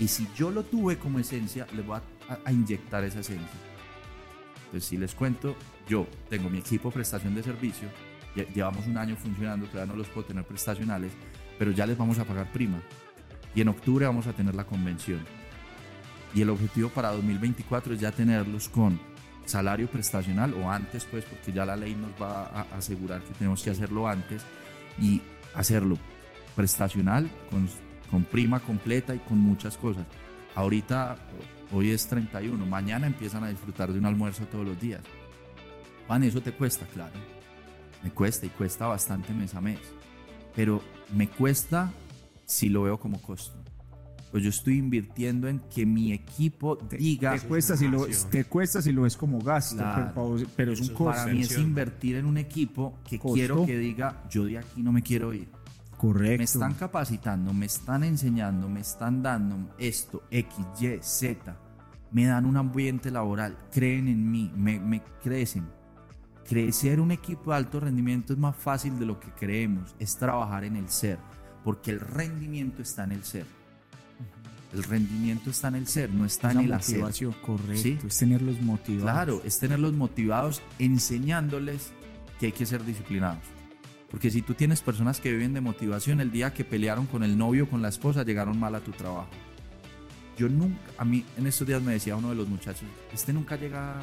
Y 0.00 0.08
si 0.08 0.26
yo 0.34 0.50
lo 0.50 0.64
tuve 0.64 0.98
como 0.98 1.20
esencia, 1.20 1.64
le 1.76 1.82
voy 1.82 1.96
a, 1.96 2.38
a 2.44 2.50
inyectar 2.50 3.04
esa 3.04 3.20
esencia. 3.20 3.46
Entonces, 4.64 4.84
si 4.84 4.96
les 4.96 5.14
cuento, 5.14 5.54
yo 5.88 6.08
tengo 6.28 6.50
mi 6.50 6.58
equipo 6.58 6.88
de 6.88 6.94
prestación 6.94 7.36
de 7.36 7.44
servicio, 7.44 7.88
llevamos 8.52 8.84
un 8.88 8.98
año 8.98 9.14
funcionando, 9.14 9.66
todavía 9.66 9.92
no 9.92 9.96
los 9.96 10.08
puedo 10.08 10.26
tener 10.26 10.44
prestacionales, 10.44 11.12
pero 11.56 11.70
ya 11.70 11.86
les 11.86 11.96
vamos 11.96 12.18
a 12.18 12.24
pagar 12.24 12.50
prima. 12.50 12.82
Y 13.54 13.60
en 13.60 13.68
octubre 13.68 14.06
vamos 14.06 14.26
a 14.26 14.32
tener 14.32 14.56
la 14.56 14.66
convención. 14.66 15.20
Y 16.34 16.42
el 16.42 16.50
objetivo 16.50 16.88
para 16.88 17.12
2024 17.12 17.94
es 17.94 18.00
ya 18.00 18.10
tenerlos 18.10 18.68
con 18.68 18.98
salario 19.46 19.88
prestacional 19.88 20.54
o 20.54 20.70
antes, 20.70 21.04
pues, 21.04 21.24
porque 21.24 21.52
ya 21.52 21.64
la 21.64 21.76
ley 21.76 21.94
nos 21.94 22.10
va 22.20 22.46
a 22.46 22.62
asegurar 22.76 23.22
que 23.22 23.32
tenemos 23.34 23.62
que 23.62 23.70
hacerlo 23.70 24.08
antes 24.08 24.42
y 25.00 25.22
hacerlo 25.54 25.96
prestacional 26.54 27.30
con, 27.50 27.68
con 28.10 28.24
prima 28.24 28.60
completa 28.60 29.14
y 29.14 29.18
con 29.20 29.38
muchas 29.38 29.76
cosas. 29.76 30.04
Ahorita, 30.54 31.16
hoy 31.72 31.90
es 31.90 32.06
31, 32.06 32.64
mañana 32.66 33.06
empiezan 33.06 33.44
a 33.44 33.48
disfrutar 33.48 33.92
de 33.92 33.98
un 33.98 34.06
almuerzo 34.06 34.44
todos 34.46 34.66
los 34.66 34.80
días. 34.80 35.00
Juan, 36.06 36.22
eso 36.22 36.40
te 36.40 36.52
cuesta, 36.52 36.86
claro. 36.86 37.14
Me 38.02 38.10
cuesta 38.10 38.46
y 38.46 38.50
cuesta 38.50 38.86
bastante 38.86 39.32
mes 39.32 39.54
a 39.54 39.60
mes. 39.60 39.80
Pero 40.54 40.82
me 41.14 41.28
cuesta 41.28 41.92
si 42.44 42.68
lo 42.68 42.82
veo 42.82 42.98
como 42.98 43.20
costo. 43.20 43.65
Pues 44.30 44.42
yo 44.42 44.50
estoy 44.50 44.78
invirtiendo 44.78 45.48
en 45.48 45.60
que 45.60 45.86
mi 45.86 46.12
equipo 46.12 46.76
diga. 46.76 47.38
Te 47.38 47.46
cuesta, 47.46 47.76
si 47.76 47.88
lo, 47.88 48.06
te 48.30 48.44
cuesta 48.44 48.82
si 48.82 48.92
lo 48.92 49.02
ves 49.02 49.16
como 49.16 49.40
gasto, 49.40 49.82
pero, 50.56 50.72
es 50.72 50.80
un 50.80 50.88
costo. 50.88 51.22
Para 51.22 51.32
mí 51.32 51.40
es 51.40 51.56
invertir 51.56 52.16
en 52.16 52.26
un 52.26 52.36
equipo 52.36 52.98
que 53.08 53.18
quiero 53.18 53.64
que 53.64 53.78
diga: 53.78 54.24
Yo 54.28 54.44
de 54.44 54.58
aquí 54.58 54.82
no 54.82 54.92
me 54.92 55.02
quiero 55.02 55.32
ir. 55.32 55.48
Correcto. 55.96 56.38
Me 56.38 56.44
están 56.44 56.74
capacitando, 56.74 57.54
me 57.54 57.66
están 57.66 58.04
enseñando, 58.04 58.68
me 58.68 58.80
están 58.80 59.22
dando 59.22 59.74
esto, 59.78 60.24
X, 60.30 60.56
Y, 60.80 60.98
Z. 61.00 61.56
Me 62.12 62.26
dan 62.26 62.44
un 62.46 62.56
ambiente 62.56 63.10
laboral, 63.10 63.56
creen 63.72 64.08
en 64.08 64.30
mí, 64.30 64.52
me, 64.54 64.78
me 64.78 65.02
crecen 65.22 65.66
Crecer 66.48 67.00
un 67.00 67.10
equipo 67.10 67.50
de 67.50 67.56
alto 67.56 67.80
rendimiento 67.80 68.32
es 68.32 68.38
más 68.38 68.54
fácil 68.54 68.98
de 69.00 69.06
lo 69.06 69.18
que 69.18 69.30
creemos, 69.32 69.96
es 69.98 70.16
trabajar 70.16 70.62
en 70.62 70.76
el 70.76 70.88
ser, 70.88 71.18
porque 71.64 71.90
el 71.90 71.98
rendimiento 71.98 72.82
está 72.82 73.02
en 73.02 73.12
el 73.12 73.24
ser. 73.24 73.46
El 74.72 74.82
rendimiento 74.82 75.50
está 75.50 75.68
en 75.68 75.76
el 75.76 75.86
ser, 75.86 76.10
no 76.12 76.24
está 76.24 76.50
en 76.50 76.60
el 76.60 76.68
motivación, 76.68 77.34
correcto, 77.44 78.06
es 78.06 78.18
tenerlos 78.18 78.60
motivados. 78.60 79.12
Claro, 79.12 79.42
es 79.44 79.58
tenerlos 79.58 79.92
motivados 79.92 80.60
enseñándoles 80.78 81.92
que 82.40 82.46
hay 82.46 82.52
que 82.52 82.66
ser 82.66 82.84
disciplinados. 82.84 83.42
Porque 84.10 84.30
si 84.30 84.42
tú 84.42 84.54
tienes 84.54 84.82
personas 84.82 85.20
que 85.20 85.32
viven 85.32 85.54
de 85.54 85.60
motivación, 85.60 86.20
el 86.20 86.30
día 86.30 86.52
que 86.52 86.64
pelearon 86.64 87.06
con 87.06 87.22
el 87.22 87.36
novio 87.36 87.64
o 87.64 87.68
con 87.68 87.82
la 87.82 87.88
esposa, 87.88 88.22
llegaron 88.22 88.58
mal 88.58 88.74
a 88.74 88.80
tu 88.80 88.92
trabajo. 88.92 89.30
Yo 90.36 90.48
nunca, 90.48 90.78
a 90.98 91.04
mí 91.04 91.24
en 91.38 91.46
estos 91.46 91.66
días 91.66 91.80
me 91.80 91.92
decía 91.92 92.16
uno 92.16 92.28
de 92.30 92.34
los 92.34 92.48
muchachos, 92.48 92.88
este 93.12 93.32
nunca 93.32 93.56
llega 93.56 94.00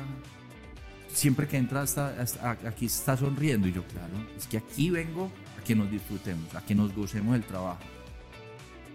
siempre 1.14 1.48
que 1.48 1.58
entra 1.58 1.82
hasta, 1.84 2.20
aquí 2.68 2.88
está 2.88 3.16
sonriendo. 3.16 3.68
Y 3.68 3.74
yo, 3.74 3.84
claro, 3.84 4.14
es 4.38 4.48
que 4.48 4.58
aquí 4.58 4.90
vengo 4.90 5.32
a 5.60 5.64
que 5.64 5.76
nos 5.76 5.90
disfrutemos, 5.90 6.54
a 6.56 6.62
que 6.66 6.76
nos 6.76 6.94
gocemos 6.94 7.34
del 7.34 7.44
trabajo. 7.44 7.80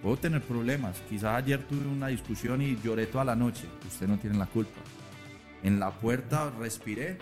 Puedo 0.03 0.17
tener 0.17 0.43
problemas. 0.43 1.01
Quizás 1.09 1.43
ayer 1.43 1.63
tuve 1.65 1.87
una 1.87 2.09
discusión 2.09 2.63
y 2.63 2.77
lloré 2.83 3.07
toda 3.07 3.25
la 3.25 3.35
noche. 3.35 3.67
Usted 3.87 4.07
no 4.07 4.19
tiene 4.19 4.39
la 4.39 4.47
culpa. 4.47 4.81
En 5.63 5.81
la 5.81 5.91
puerta 5.91 6.51
respiré. 6.51 7.19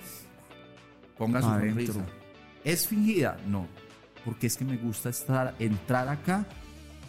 Ponga 1.16 1.40
su 1.40 1.48
sonrisa. 1.48 2.04
¿Es 2.62 2.86
fingida? 2.86 3.38
No. 3.46 3.66
Porque 4.24 4.48
es 4.48 4.56
que 4.56 4.64
me 4.64 4.76
gusta 4.76 5.08
estar, 5.08 5.54
entrar 5.58 6.08
acá 6.08 6.44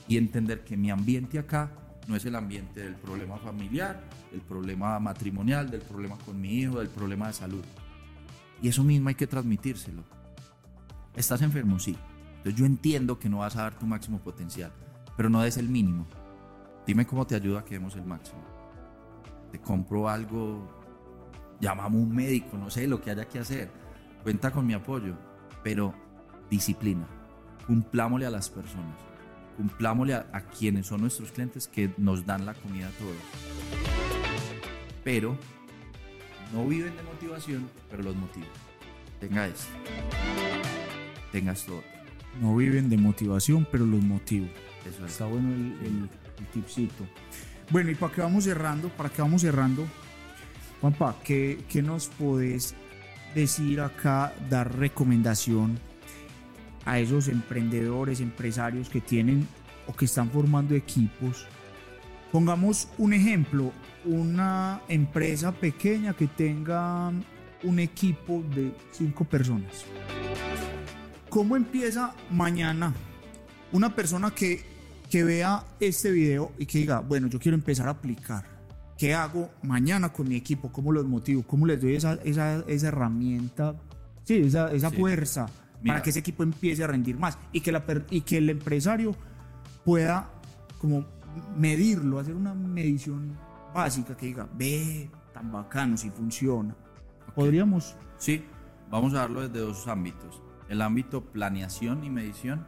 y 0.08 0.18
entender 0.18 0.64
que 0.64 0.78
mi 0.78 0.90
ambiente 0.90 1.40
acá 1.40 1.72
no 2.08 2.16
es 2.16 2.24
el 2.26 2.36
ambiente 2.36 2.82
del 2.82 2.96
problema 2.96 3.38
familiar, 3.38 4.02
del 4.32 4.42
problema 4.42 5.00
matrimonial, 5.00 5.70
del 5.70 5.82
problema 5.82 6.18
con 6.26 6.40
mi 6.40 6.60
hijo, 6.60 6.80
del 6.80 6.88
problema 6.88 7.28
de 7.28 7.34
salud. 7.34 7.64
Y 8.62 8.70
eso 8.70 8.84
mismo 8.84 9.10
hay 9.10 9.16
que 9.16 9.28
transmitírselo. 9.28 10.04
Estás 11.16 11.42
enfermo, 11.42 11.80
sí. 11.80 11.98
Entonces 12.38 12.56
yo 12.56 12.66
entiendo 12.66 13.20
que 13.20 13.28
no 13.28 13.40
vas 13.40 13.56
a 13.58 13.64
dar 13.64 13.78
tu 13.78 13.86
máximo 13.86 14.20
potencial, 14.20 14.72
pero 15.18 15.30
no 15.30 15.42
des 15.42 15.58
el 15.58 15.68
mínimo. 15.68 16.08
Dime 16.86 17.06
cómo 17.06 17.28
te 17.28 17.36
ayuda 17.36 17.60
a 17.60 17.66
que 17.66 17.74
demos 17.74 17.96
el 17.96 18.06
máximo. 18.06 18.42
Te 19.52 19.60
compro 19.60 20.08
algo, 20.08 20.66
llamamos 21.60 22.02
un 22.02 22.16
médico, 22.16 22.58
no 22.58 22.70
sé 22.70 22.88
lo 22.88 23.02
que 23.02 23.12
haya 23.12 23.28
que 23.28 23.40
hacer. 23.40 23.70
Cuenta 24.24 24.52
con 24.52 24.66
mi 24.66 24.74
apoyo, 24.74 25.16
pero 25.64 25.94
disciplina. 26.50 27.08
Cumplámosle 27.66 28.28
a 28.28 28.30
las 28.30 28.50
personas 28.50 29.08
cumplámosle 29.58 30.14
a, 30.14 30.42
quienes 30.58 30.86
son 30.86 31.02
nuestros 31.02 31.32
clientes 31.32 31.68
que 31.68 31.92
nos 31.98 32.26
dan 32.26 32.46
la 32.46 32.54
comida 32.54 32.88
a 32.88 32.92
todos. 32.92 33.16
Pero 35.04 35.36
no 36.54 36.66
viven 36.68 36.96
de 36.96 37.04
motivación, 37.04 37.68
pero 37.90 38.04
los 38.04 38.16
motivan. 38.16 38.50
Tenga 39.20 39.48
esto. 39.48 39.68
Tenga 41.32 41.54
esto. 41.54 41.84
No 42.40 42.56
viven 42.56 42.90
de 42.90 42.98
motivación, 42.98 43.68
pero 43.72 43.86
los 43.86 44.04
motivo. 44.04 44.48
Eso 44.90 45.06
Está 45.06 45.26
bueno 45.26 45.50
el, 45.54 46.10
tipcito. 46.54 47.06
Bueno, 47.70 47.92
y 47.92 47.96
para 47.96 48.14
que 48.14 48.22
vamos 48.22 48.44
cerrando, 48.44 48.90
para 48.90 49.10
que 49.10 49.22
vamos 49.22 49.42
cerrando, 49.42 49.86
Juanpa, 50.82 51.16
¿qué, 51.24 51.60
¿qué 51.68 51.82
nos 51.82 52.08
podés 52.08 52.76
decir 53.34 53.82
acá, 53.82 54.34
dar 54.50 54.78
recomendación 54.78 55.80
a 56.86 57.00
esos 57.00 57.28
emprendedores, 57.28 58.22
empresarios 58.22 58.90
que 58.90 59.02
tienen 59.02 59.48
o 59.88 59.94
que 59.94 60.06
están 60.06 60.30
formando 60.30 60.74
equipos. 60.74 61.46
Pongamos 62.32 62.88
un 62.98 63.14
ejemplo, 63.14 63.72
una 64.06 64.82
empresa 64.88 65.52
pequeña 65.52 66.14
que 66.14 66.28
tenga 66.28 67.12
un 67.64 67.80
equipo 67.80 68.44
de 68.56 68.72
cinco 68.92 69.26
personas. 69.26 69.86
¿Cómo 71.30 71.56
empieza 71.56 72.16
mañana 72.32 72.94
una 73.72 73.94
persona 73.94 74.32
que, 74.32 74.64
que 75.10 75.24
vea 75.24 75.64
este 75.80 76.12
video 76.12 76.52
y 76.58 76.66
que 76.66 76.80
diga, 76.80 77.00
bueno, 77.00 77.28
yo 77.28 77.40
quiero 77.40 77.56
empezar 77.56 77.88
a 77.88 77.92
aplicar? 77.92 78.46
¿Qué 78.98 79.14
hago 79.14 79.50
mañana 79.62 80.12
con 80.12 80.28
mi 80.28 80.36
equipo? 80.36 80.72
¿Cómo 80.72 80.92
los 80.92 81.06
motivo? 81.06 81.44
¿Cómo 81.44 81.66
les 81.66 81.80
doy 81.80 81.96
esa, 81.96 82.14
esa, 82.24 82.64
esa 82.68 82.88
herramienta? 82.88 83.76
Sí, 84.24 84.38
esa, 84.38 84.72
esa 84.72 84.90
fuerza 84.92 85.48
para 85.86 86.02
que 86.02 86.10
ese 86.10 86.20
equipo 86.20 86.44
empiece 86.44 86.84
a 86.84 86.88
rendir 86.88 87.18
más 87.18 87.38
y 87.52 87.62
que, 87.62 87.72
la, 87.72 87.84
y 88.10 88.22
que 88.22 88.38
el 88.38 88.50
empresario 88.50 89.16
pueda 89.86 90.30
como 90.80 91.06
medirlo, 91.56 92.20
hacer 92.20 92.36
una 92.36 92.54
medición 92.54 93.38
básica 93.74 94.18
que 94.18 94.28
diga, 94.28 94.50
ve, 94.54 95.10
tan 95.34 95.52
bacano, 95.52 95.96
si 95.98 96.10
funciona. 96.10 96.76
¿Podríamos? 97.36 97.96
Sí, 98.18 98.44
vamos 98.90 99.14
a 99.14 99.20
darlo 99.20 99.48
desde 99.48 99.60
dos 99.60 99.88
ámbitos. 99.88 100.42
El 100.68 100.82
ámbito 100.82 101.24
planeación 101.24 102.04
y 102.04 102.10
medición 102.10 102.66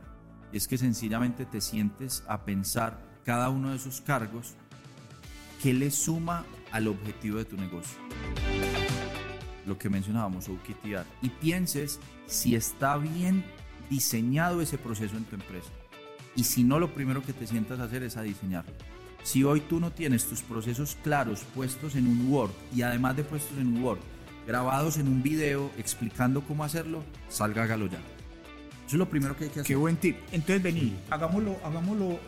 es 0.53 0.67
que 0.67 0.77
sencillamente 0.77 1.45
te 1.45 1.61
sientes 1.61 2.23
a 2.27 2.45
pensar 2.45 2.99
cada 3.25 3.49
uno 3.49 3.69
de 3.69 3.75
esos 3.75 4.01
cargos 4.01 4.55
que 5.61 5.73
le 5.73 5.91
suma 5.91 6.45
al 6.71 6.87
objetivo 6.87 7.37
de 7.37 7.45
tu 7.45 7.57
negocio 7.57 7.97
lo 9.69 9.77
que 9.77 9.89
mencionábamos, 9.89 10.49
o 10.49 10.57
y 11.21 11.29
pienses 11.29 11.99
si 12.27 12.55
está 12.55 12.97
bien 12.97 13.45
diseñado 13.89 14.61
ese 14.61 14.77
proceso 14.77 15.15
en 15.15 15.23
tu 15.23 15.35
empresa. 15.35 15.69
Y 16.35 16.43
si 16.43 16.63
no, 16.63 16.79
lo 16.79 16.93
primero 16.93 17.23
que 17.23 17.33
te 17.33 17.47
sientas 17.47 17.79
a 17.79 17.83
hacer 17.83 18.03
es 18.03 18.17
a 18.17 18.21
diseñarlo. 18.23 18.73
Si 19.23 19.43
hoy 19.43 19.61
tú 19.61 19.79
no 19.79 19.91
tienes 19.91 20.25
tus 20.27 20.41
procesos 20.41 20.97
claros 21.03 21.41
puestos 21.55 21.95
en 21.95 22.07
un 22.07 22.31
Word 22.31 22.51
y 22.73 22.81
además 22.81 23.15
de 23.15 23.23
puestos 23.23 23.57
en 23.57 23.67
un 23.67 23.83
Word, 23.83 23.99
grabados 24.47 24.97
en 24.97 25.07
un 25.07 25.21
video 25.21 25.69
explicando 25.77 26.41
cómo 26.41 26.63
hacerlo, 26.63 27.03
salga 27.29 27.63
hágalo 27.63 27.87
ya. 27.87 27.99
Eso 28.89 28.95
es 28.95 28.99
lo 29.01 29.07
primero 29.07 29.37
que 29.37 29.43
hay 29.43 29.49
que 29.51 29.59
hacer. 29.59 29.67
Qué 29.67 29.75
buen 29.75 29.97
tip. 29.97 30.17
Entonces, 30.31 30.63
vení, 30.63 30.97
hagámoslo, 31.11 31.57
hagámoslo 31.63 32.19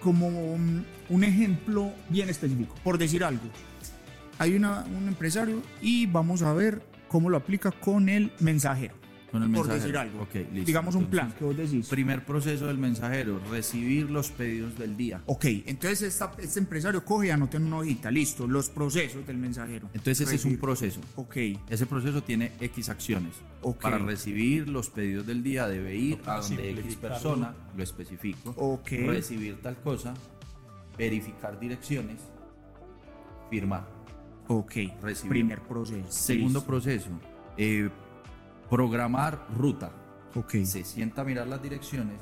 como 0.00 0.28
un, 0.28 0.86
ejemplo 1.22 1.92
bien 2.08 2.30
específico. 2.30 2.74
Por 2.82 2.96
decir 2.96 3.22
algo, 3.22 3.42
hay 4.38 4.54
una, 4.54 4.86
un 4.96 5.08
empresario 5.08 5.60
y 5.82 6.06
vamos 6.06 6.40
a 6.40 6.54
ver 6.54 6.80
cómo 7.08 7.28
lo 7.28 7.36
aplica 7.36 7.70
con 7.70 8.08
el 8.08 8.32
mensajero. 8.40 8.94
Con 9.36 9.42
el 9.44 9.50
por 9.56 9.66
mensajero. 9.68 9.82
decir 9.84 9.96
algo. 9.98 10.22
Ok, 10.22 10.34
listo. 10.52 10.66
Digamos 10.66 10.94
un 10.94 11.04
Entonces, 11.04 11.20
plan 11.26 11.38
que 11.38 11.44
vos 11.44 11.56
decís. 11.56 11.88
Primer 11.88 12.24
proceso 12.24 12.66
del 12.66 12.78
mensajero, 12.78 13.40
recibir 13.50 14.10
los 14.10 14.30
pedidos 14.30 14.78
del 14.78 14.96
día. 14.96 15.22
Ok, 15.26 15.44
entonces 15.66 16.02
esta- 16.02 16.32
este 16.38 16.58
empresario 16.60 17.04
coge 17.04 17.28
y 17.28 17.30
anota 17.30 17.56
en 17.56 17.64
una 17.66 17.78
hojita, 17.78 18.10
listo, 18.10 18.46
los 18.46 18.68
procesos 18.68 19.26
del 19.26 19.38
mensajero. 19.38 19.88
Entonces 19.94 20.20
ese 20.26 20.36
es 20.36 20.44
un 20.44 20.56
proceso. 20.58 21.00
Ok, 21.16 21.36
Ese 21.68 21.86
proceso 21.86 22.22
tiene 22.22 22.52
X 22.60 22.88
acciones. 22.88 23.34
Ok. 23.62 23.82
Para 23.82 23.98
recibir 23.98 24.68
los 24.68 24.90
pedidos 24.90 25.26
del 25.26 25.42
día 25.42 25.66
debe 25.68 25.94
ir 25.96 26.18
a 26.26 26.40
donde 26.40 26.70
X 26.70 26.96
persona, 26.96 27.54
lo 27.76 27.82
especifico, 27.82 28.54
Ok. 28.56 28.88
recibir 29.06 29.60
tal 29.60 29.76
cosa, 29.82 30.14
verificar 30.96 31.58
direcciones, 31.58 32.20
firmar. 33.50 33.86
ok. 34.48 34.72
Recibir. 35.02 35.28
Primer 35.30 35.60
proceso. 35.62 36.06
Segundo 36.10 36.60
Listo. 36.60 36.66
proceso, 36.66 37.10
eh, 37.56 37.90
programar 38.70 39.46
ruta. 39.56 39.90
Ok. 40.34 40.54
Se 40.64 40.84
sienta 40.84 41.22
a 41.22 41.24
mirar 41.24 41.46
las 41.46 41.62
direcciones, 41.62 42.20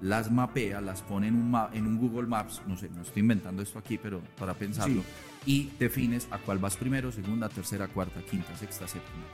las 0.00 0.30
mapea, 0.30 0.80
las 0.80 1.02
pone 1.02 1.28
en 1.28 1.34
un, 1.36 1.50
ma- 1.50 1.70
en 1.72 1.86
un 1.86 1.98
Google 1.98 2.26
Maps, 2.26 2.60
no 2.66 2.76
sé, 2.76 2.88
no 2.90 3.02
estoy 3.02 3.20
inventando 3.20 3.62
esto 3.62 3.78
aquí, 3.78 3.98
pero 3.98 4.20
para 4.38 4.54
pensarlo, 4.54 5.02
y 5.46 5.70
defines 5.78 6.26
a 6.30 6.38
cuál 6.38 6.58
vas 6.58 6.76
primero, 6.76 7.12
segunda, 7.12 7.48
tercera, 7.48 7.86
cuarta, 7.88 8.20
quinta, 8.22 8.56
sexta, 8.56 8.88
séptima, 8.88 9.24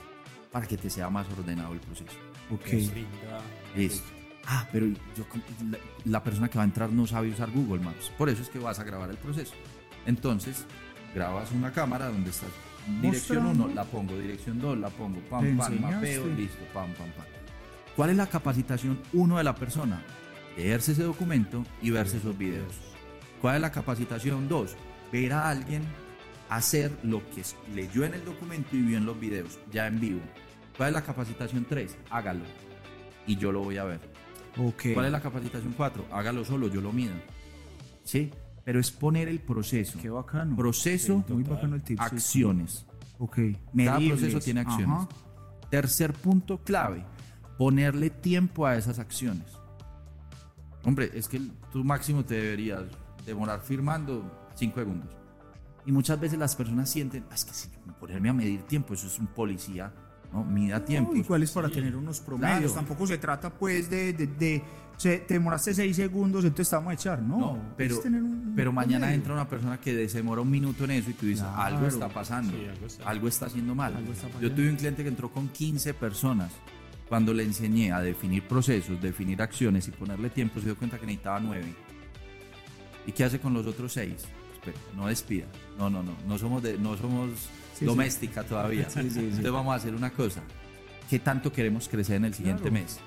para 0.51 0.67
que 0.67 0.77
te 0.77 0.89
sea 0.89 1.09
más 1.09 1.25
ordenado 1.37 1.73
el 1.73 1.79
proceso. 1.79 2.17
Ok. 2.51 2.65
Listo. 3.75 4.07
Ah, 4.45 4.67
pero 4.71 4.87
yo, 4.87 5.25
la, 5.69 5.77
la 6.05 6.23
persona 6.23 6.49
que 6.49 6.57
va 6.57 6.63
a 6.63 6.67
entrar 6.67 6.91
no 6.91 7.05
sabe 7.07 7.29
usar 7.29 7.49
Google 7.51 7.83
Maps, 7.83 8.11
por 8.17 8.29
eso 8.29 8.41
es 8.41 8.49
que 8.49 8.57
vas 8.59 8.79
a 8.79 8.83
grabar 8.83 9.09
el 9.09 9.17
proceso. 9.17 9.53
Entonces, 10.05 10.65
grabas 11.13 11.51
una 11.51 11.71
cámara 11.71 12.07
donde 12.09 12.29
está 12.31 12.45
dirección 13.01 13.43
Mostrando. 13.43 13.65
1, 13.65 13.75
la 13.75 13.83
pongo, 13.83 14.17
dirección 14.17 14.59
2, 14.59 14.77
la 14.77 14.89
pongo, 14.89 15.19
pam, 15.29 15.57
pam, 15.57 15.79
mapeo, 15.81 16.27
listo, 16.27 16.63
pam, 16.73 16.93
pam, 16.93 17.09
pam. 17.11 17.25
¿Cuál 17.95 18.11
es 18.11 18.17
la 18.17 18.27
capacitación 18.27 18.99
1 19.13 19.37
de 19.37 19.43
la 19.43 19.55
persona? 19.55 20.01
Leerse 20.55 20.93
ese 20.93 21.03
documento 21.03 21.65
y 21.81 21.91
verse 21.91 22.17
esos 22.17 22.37
videos. 22.37 22.73
¿Cuál 23.41 23.55
es 23.55 23.61
la 23.61 23.71
capacitación 23.71 24.47
2? 24.47 24.75
Ver 25.11 25.33
a 25.33 25.49
alguien 25.49 25.83
hacer 26.49 26.91
lo 27.03 27.21
que 27.29 27.43
leyó 27.73 28.03
en 28.03 28.13
el 28.13 28.25
documento 28.25 28.75
y 28.75 28.81
vio 28.81 28.97
en 28.97 29.05
los 29.05 29.19
videos, 29.19 29.59
ya 29.71 29.87
en 29.87 29.99
vivo. 29.99 30.21
¿Cuál 30.77 30.89
es 30.89 30.95
la 30.95 31.03
capacitación 31.03 31.65
3? 31.67 31.97
Hágalo. 32.09 32.45
Y 33.27 33.37
yo 33.37 33.51
lo 33.51 33.61
voy 33.61 33.77
a 33.77 33.83
ver. 33.83 33.99
¿Cuál 34.93 35.05
es 35.05 35.11
la 35.11 35.21
capacitación 35.21 35.73
4? 35.75 36.07
Hágalo 36.11 36.43
solo, 36.43 36.67
yo 36.67 36.81
lo 36.81 36.91
mido. 36.91 37.13
¿Sí? 38.03 38.31
Pero 38.65 38.79
es 38.79 38.91
poner 38.91 39.27
el 39.27 39.39
proceso. 39.39 39.97
Qué 40.01 40.09
bacano. 40.09 40.55
Proceso, 40.55 41.23
Muy 41.29 41.43
bacano 41.43 41.75
el 41.75 41.81
tip. 41.83 41.97
sí. 41.99 42.05
acciones. 42.15 42.85
Ok. 43.17 43.35
Cada 43.35 43.57
Medibles. 43.73 44.19
proceso 44.19 44.39
tiene 44.39 44.59
acciones. 44.61 44.87
Ajá. 44.97 45.07
Tercer 45.69 46.13
punto 46.13 46.59
clave, 46.63 47.03
ponerle 47.57 48.09
tiempo 48.09 48.65
a 48.65 48.75
esas 48.75 48.99
acciones. 48.99 49.45
Hombre, 50.83 51.11
es 51.13 51.27
que 51.27 51.41
tú 51.71 51.83
máximo 51.83 52.23
te 52.23 52.35
deberías 52.35 52.83
demorar 53.25 53.61
firmando 53.61 54.49
5 54.55 54.79
segundos. 54.79 55.09
Y 55.85 55.91
muchas 55.91 56.19
veces 56.19 56.39
las 56.39 56.55
personas 56.55 56.89
sienten, 56.89 57.25
"Ah, 57.29 57.35
es 57.35 57.45
que 57.45 57.53
si 57.53 57.69
ponerme 57.99 58.29
a 58.29 58.33
medir 58.33 58.61
tiempo, 58.63 58.93
eso 58.93 59.07
es 59.07 59.19
un 59.19 59.27
policía, 59.27 59.91
¿no? 60.31 60.43
Mida 60.43 60.83
tiempo. 60.85 61.11
No, 61.13 61.17
igual 61.19 61.43
es 61.43 61.51
para 61.51 61.69
tener 61.69 61.95
unos 61.95 62.19
promedios. 62.19 62.71
Claro. 62.71 62.73
Tampoco 62.73 63.07
se 63.07 63.17
trata, 63.17 63.49
pues, 63.49 63.89
de. 63.89 64.13
de, 64.13 64.27
de- 64.27 64.63
se- 64.99 65.19
te 65.19 65.33
demoraste 65.35 65.73
seis 65.73 65.95
segundos, 65.95 66.43
entonces 66.43 66.69
te 66.69 66.75
vamos 66.75 66.91
a 66.91 66.93
echar. 66.93 67.21
No, 67.21 67.37
No, 67.39 67.59
pero, 67.77 67.97
tener 67.99 68.21
un 68.21 68.53
pero 68.55 68.71
mañana 68.73 68.99
promedio. 69.07 69.15
entra 69.15 69.33
una 69.33 69.47
persona 69.47 69.79
que 69.79 70.07
se 70.09 70.17
demora 70.17 70.41
un 70.41 70.51
minuto 70.51 70.83
en 70.83 70.91
eso 70.91 71.09
y 71.09 71.13
tú 71.13 71.25
dices, 71.25 71.43
Claro. 71.45 71.61
algo 71.61 71.87
está 71.87 72.09
pasando, 72.09 72.51
Sí, 72.55 72.65
algo 72.65 72.85
está- 72.85 73.09
algo 73.09 73.27
está 73.27 73.45
haciendo 73.47 73.73
mal. 73.75 73.95
Algo 73.95 74.11
está 74.11 74.27
Yo 74.41 74.51
tuve 74.51 74.69
un 74.69 74.75
cliente 74.75 75.01
que 75.03 75.09
entró 75.09 75.31
con 75.31 75.47
15 75.47 75.93
personas. 75.93 76.51
Cuando 77.07 77.33
le 77.33 77.43
enseñé 77.43 77.91
a 77.91 78.01
definir 78.01 78.43
procesos, 78.47 79.01
definir 79.01 79.41
acciones 79.41 79.87
y 79.87 79.91
ponerle 79.91 80.29
tiempo, 80.29 80.59
se 80.59 80.65
dio 80.67 80.77
cuenta 80.77 80.99
que 80.99 81.07
necesitaba 81.07 81.39
9. 81.39 81.73
¿Y 83.07 83.11
qué 83.11 83.23
hace 83.23 83.39
con 83.39 83.53
los 83.53 83.65
otros 83.65 83.93
6? 83.93 84.13
Espera, 84.53 84.77
no 84.95 85.07
despida. 85.07 85.45
No, 85.77 85.89
no, 85.89 86.03
no. 86.03 86.11
No 86.27 86.37
somos, 86.37 86.61
de, 86.61 86.77
no 86.77 86.95
somos 86.97 87.31
Sí, 87.73 87.85
doméstica 87.85 88.43
todavía. 88.43 88.87
Sí, 88.89 89.01
sí, 89.03 89.09
sí. 89.11 89.19
Entonces 89.21 89.51
vamos 89.51 89.71
a 89.73 89.75
hacer 89.77 89.95
una 89.95 90.09
cosa. 90.11 90.41
¿Qué 91.09 91.17
tanto 91.17 91.51
queremos 91.51 91.87
crecer 91.87 92.17
en 92.17 92.25
el 92.25 92.33
siguiente 92.33 92.63
Claro. 92.63 92.73
mes? 92.75 92.99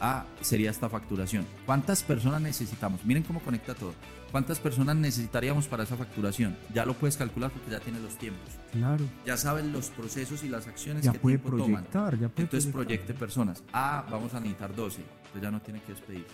Ah, 0.00 0.24
sería 0.40 0.70
esta 0.70 0.88
facturación. 0.88 1.44
¿Cuántas 1.66 2.02
personas 2.02 2.40
necesitamos? 2.40 3.04
Miren 3.04 3.22
cómo 3.24 3.40
conecta 3.40 3.74
todo. 3.74 3.94
¿Cuántas 4.30 4.58
personas 4.60 4.94
necesitaríamos 4.96 5.66
para 5.66 5.84
esa 5.84 5.96
facturación? 5.96 6.54
Ya 6.74 6.84
lo 6.84 6.92
puedes 6.94 7.16
calcular 7.16 7.50
porque 7.50 7.70
ya 7.70 7.80
tienes 7.80 8.02
los 8.02 8.16
tiempos. 8.18 8.46
Claro. 8.72 9.04
Ya 9.24 9.36
sabes 9.38 9.64
los 9.64 9.88
procesos 9.88 10.44
y 10.44 10.48
las 10.50 10.66
acciones 10.66 11.02
Ya 11.02 11.12
que 11.12 11.18
puede 11.18 11.38
tiempo 11.38 11.56
toman. 11.56 11.84
proyectar, 11.84 12.12
ya 12.18 12.28
puede 12.28 12.42
Entonces 12.42 12.70
proyectar. 12.70 12.72
proyecte 13.06 13.14
personas. 13.14 13.62
Ah, 13.72 14.04
vamos 14.10 14.34
a 14.34 14.40
necesitar 14.40 14.74
12. 14.74 15.00
Entonces 15.00 15.42
ya 15.42 15.50
no 15.50 15.60
tiene 15.62 15.80
que 15.82 15.92
despedir. 15.92 16.26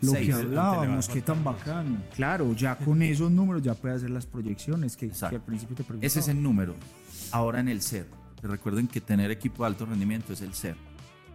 Lo 0.00 0.12
Seis. 0.12 0.28
que 0.28 0.32
hablábamos, 0.32 1.08
qué 1.08 1.20
tan 1.20 1.44
bacano. 1.44 1.98
Claro, 2.14 2.54
ya 2.54 2.76
con 2.78 3.02
esos 3.02 3.30
números 3.30 3.62
ya 3.62 3.74
puede 3.74 3.96
hacer 3.96 4.10
las 4.10 4.24
proyecciones 4.26 4.96
que, 4.96 5.10
que 5.10 5.26
al 5.26 5.42
principio 5.42 5.76
te 5.76 5.82
preguntaba. 5.82 6.06
Ese 6.06 6.20
es 6.20 6.28
el 6.28 6.40
número. 6.42 6.74
Ahora 7.32 7.60
en 7.60 7.68
el 7.68 7.82
ser. 7.82 8.06
Recuerden 8.42 8.86
que 8.88 9.02
tener 9.02 9.30
equipo 9.30 9.64
de 9.64 9.66
alto 9.66 9.84
rendimiento 9.84 10.32
es 10.32 10.40
el 10.40 10.54
ser. 10.54 10.74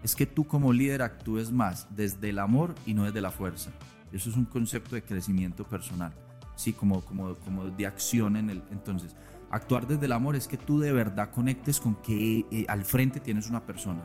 Es 0.03 0.15
que 0.15 0.25
tú 0.25 0.45
como 0.45 0.71
líder 0.71 1.01
actúes 1.01 1.51
más 1.51 1.87
desde 1.95 2.29
el 2.29 2.39
amor 2.39 2.75
y 2.85 2.93
no 2.93 3.05
desde 3.05 3.21
la 3.21 3.31
fuerza. 3.31 3.71
Eso 4.11 4.29
es 4.29 4.35
un 4.35 4.45
concepto 4.45 4.95
de 4.95 5.03
crecimiento 5.03 5.63
personal. 5.63 6.13
Sí, 6.55 6.73
como, 6.73 7.01
como, 7.01 7.35
como 7.35 7.65
de 7.65 7.85
acción 7.85 8.37
en 8.37 8.49
el... 8.49 8.63
Entonces, 8.71 9.15
actuar 9.51 9.87
desde 9.87 10.05
el 10.05 10.11
amor 10.11 10.35
es 10.35 10.47
que 10.47 10.57
tú 10.57 10.79
de 10.79 10.91
verdad 10.93 11.31
conectes 11.31 11.79
con 11.79 11.95
que 11.95 12.45
eh, 12.51 12.65
al 12.67 12.85
frente 12.85 13.19
tienes 13.19 13.49
una 13.49 13.65
persona. 13.65 14.01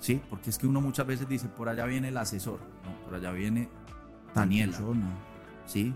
Sí, 0.00 0.20
porque 0.28 0.50
es 0.50 0.58
que 0.58 0.66
uno 0.66 0.80
muchas 0.80 1.06
veces 1.06 1.28
dice, 1.28 1.48
por 1.48 1.68
allá 1.68 1.84
viene 1.86 2.08
el 2.08 2.16
asesor. 2.16 2.60
No, 2.84 3.04
por 3.04 3.14
allá 3.14 3.32
viene 3.32 3.68
Daniela. 4.34 4.78
¿sí? 5.66 5.94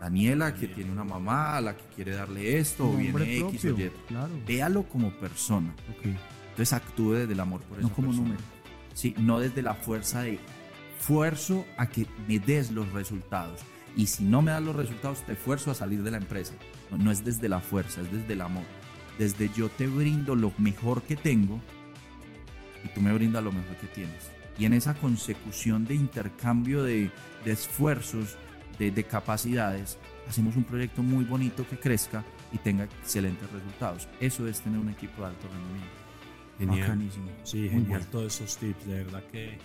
Daniela 0.00 0.54
que 0.54 0.68
tiene 0.68 0.90
una 0.90 1.04
mamá 1.04 1.56
a 1.56 1.60
la 1.60 1.76
que 1.76 1.84
quiere 1.94 2.14
darle 2.14 2.58
esto 2.58 2.88
o 2.88 2.96
viene 2.96 3.38
X 3.38 3.64
o 3.64 3.68
propio, 3.68 3.86
Y. 3.86 3.90
Claro. 4.08 4.30
Véalo 4.46 4.82
como 4.84 5.10
persona. 5.12 5.74
Ok. 5.90 6.14
Entonces 6.54 6.72
actúe 6.72 7.12
desde 7.14 7.32
el 7.32 7.40
amor 7.40 7.60
por 7.62 7.78
No 7.80 7.86
esa 7.86 7.94
como 7.96 8.08
persona. 8.08 8.28
número. 8.28 8.44
Sí, 8.94 9.14
no 9.18 9.40
desde 9.40 9.60
la 9.62 9.74
fuerza 9.74 10.22
de 10.22 10.38
fuerzo 11.00 11.64
a 11.76 11.86
que 11.88 12.06
me 12.28 12.38
des 12.38 12.70
los 12.70 12.90
resultados. 12.92 13.60
Y 13.96 14.06
si 14.06 14.22
no 14.24 14.40
me 14.40 14.52
das 14.52 14.62
los 14.62 14.76
resultados, 14.76 15.22
te 15.26 15.32
esfuerzo 15.32 15.70
a 15.70 15.74
salir 15.74 16.02
de 16.02 16.10
la 16.12 16.16
empresa. 16.18 16.54
No, 16.90 16.98
no 16.98 17.10
es 17.10 17.24
desde 17.24 17.48
la 17.48 17.60
fuerza, 17.60 18.00
es 18.02 18.12
desde 18.12 18.32
el 18.34 18.40
amor. 18.40 18.64
Desde 19.18 19.50
yo 19.54 19.68
te 19.68 19.86
brindo 19.88 20.34
lo 20.36 20.52
mejor 20.58 21.02
que 21.02 21.16
tengo 21.16 21.60
y 22.84 22.88
tú 22.88 23.00
me 23.00 23.12
brindas 23.12 23.42
lo 23.42 23.50
mejor 23.52 23.76
que 23.76 23.86
tienes. 23.88 24.30
Y 24.56 24.64
en 24.66 24.72
esa 24.74 24.94
consecución 24.94 25.84
de 25.84 25.94
intercambio 25.96 26.84
de, 26.84 27.10
de 27.44 27.52
esfuerzos, 27.52 28.36
de, 28.78 28.92
de 28.92 29.04
capacidades, 29.04 29.98
hacemos 30.28 30.54
un 30.56 30.62
proyecto 30.64 31.02
muy 31.02 31.24
bonito 31.24 31.66
que 31.68 31.78
crezca 31.78 32.24
y 32.52 32.58
tenga 32.58 32.84
excelentes 32.84 33.50
resultados. 33.50 34.08
Eso 34.20 34.46
es 34.46 34.60
tener 34.60 34.78
un 34.78 34.90
equipo 34.90 35.22
de 35.22 35.28
alto 35.28 35.48
rendimiento. 35.48 36.03
Genial. 36.58 36.80
Bacanísimo. 36.80 37.26
Sí, 37.42 37.58
Muy 37.58 37.68
genial 37.70 37.86
bueno. 37.88 38.06
todos 38.10 38.40
esos 38.40 38.56
tips, 38.58 38.86
de 38.86 39.04
verdad 39.04 39.22
que 39.32 39.58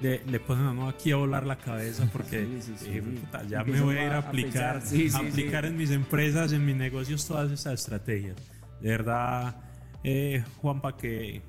le, 0.00 0.22
le 0.26 0.40
ponen 0.40 0.66
a 0.66 0.70
uno 0.72 0.88
aquí 0.88 1.12
a 1.12 1.16
volar 1.16 1.46
la 1.46 1.56
cabeza 1.56 2.08
porque 2.12 2.44
Sí, 2.44 2.58
sí, 2.62 2.74
sí. 2.76 2.86
eh, 2.90 3.02
puta, 3.02 3.42
ya 3.44 3.64
me 3.64 3.80
voy 3.80 3.96
a 3.96 4.06
ir 4.06 4.12
a 4.12 4.18
aplicar, 4.18 4.76
a 4.78 4.80
sí, 4.80 5.08
aplicar 5.14 5.64
sí. 5.64 5.70
en 5.70 5.76
mis 5.76 5.90
empresas, 5.90 6.52
en 6.52 6.66
mis 6.66 6.76
negocios, 6.76 7.26
todas 7.26 7.50
esas 7.50 7.74
estrategias. 7.74 8.36
De 8.80 8.90
verdad, 8.90 9.56
eh, 10.02 10.44
Juanpa, 10.60 10.96
que 10.96 11.40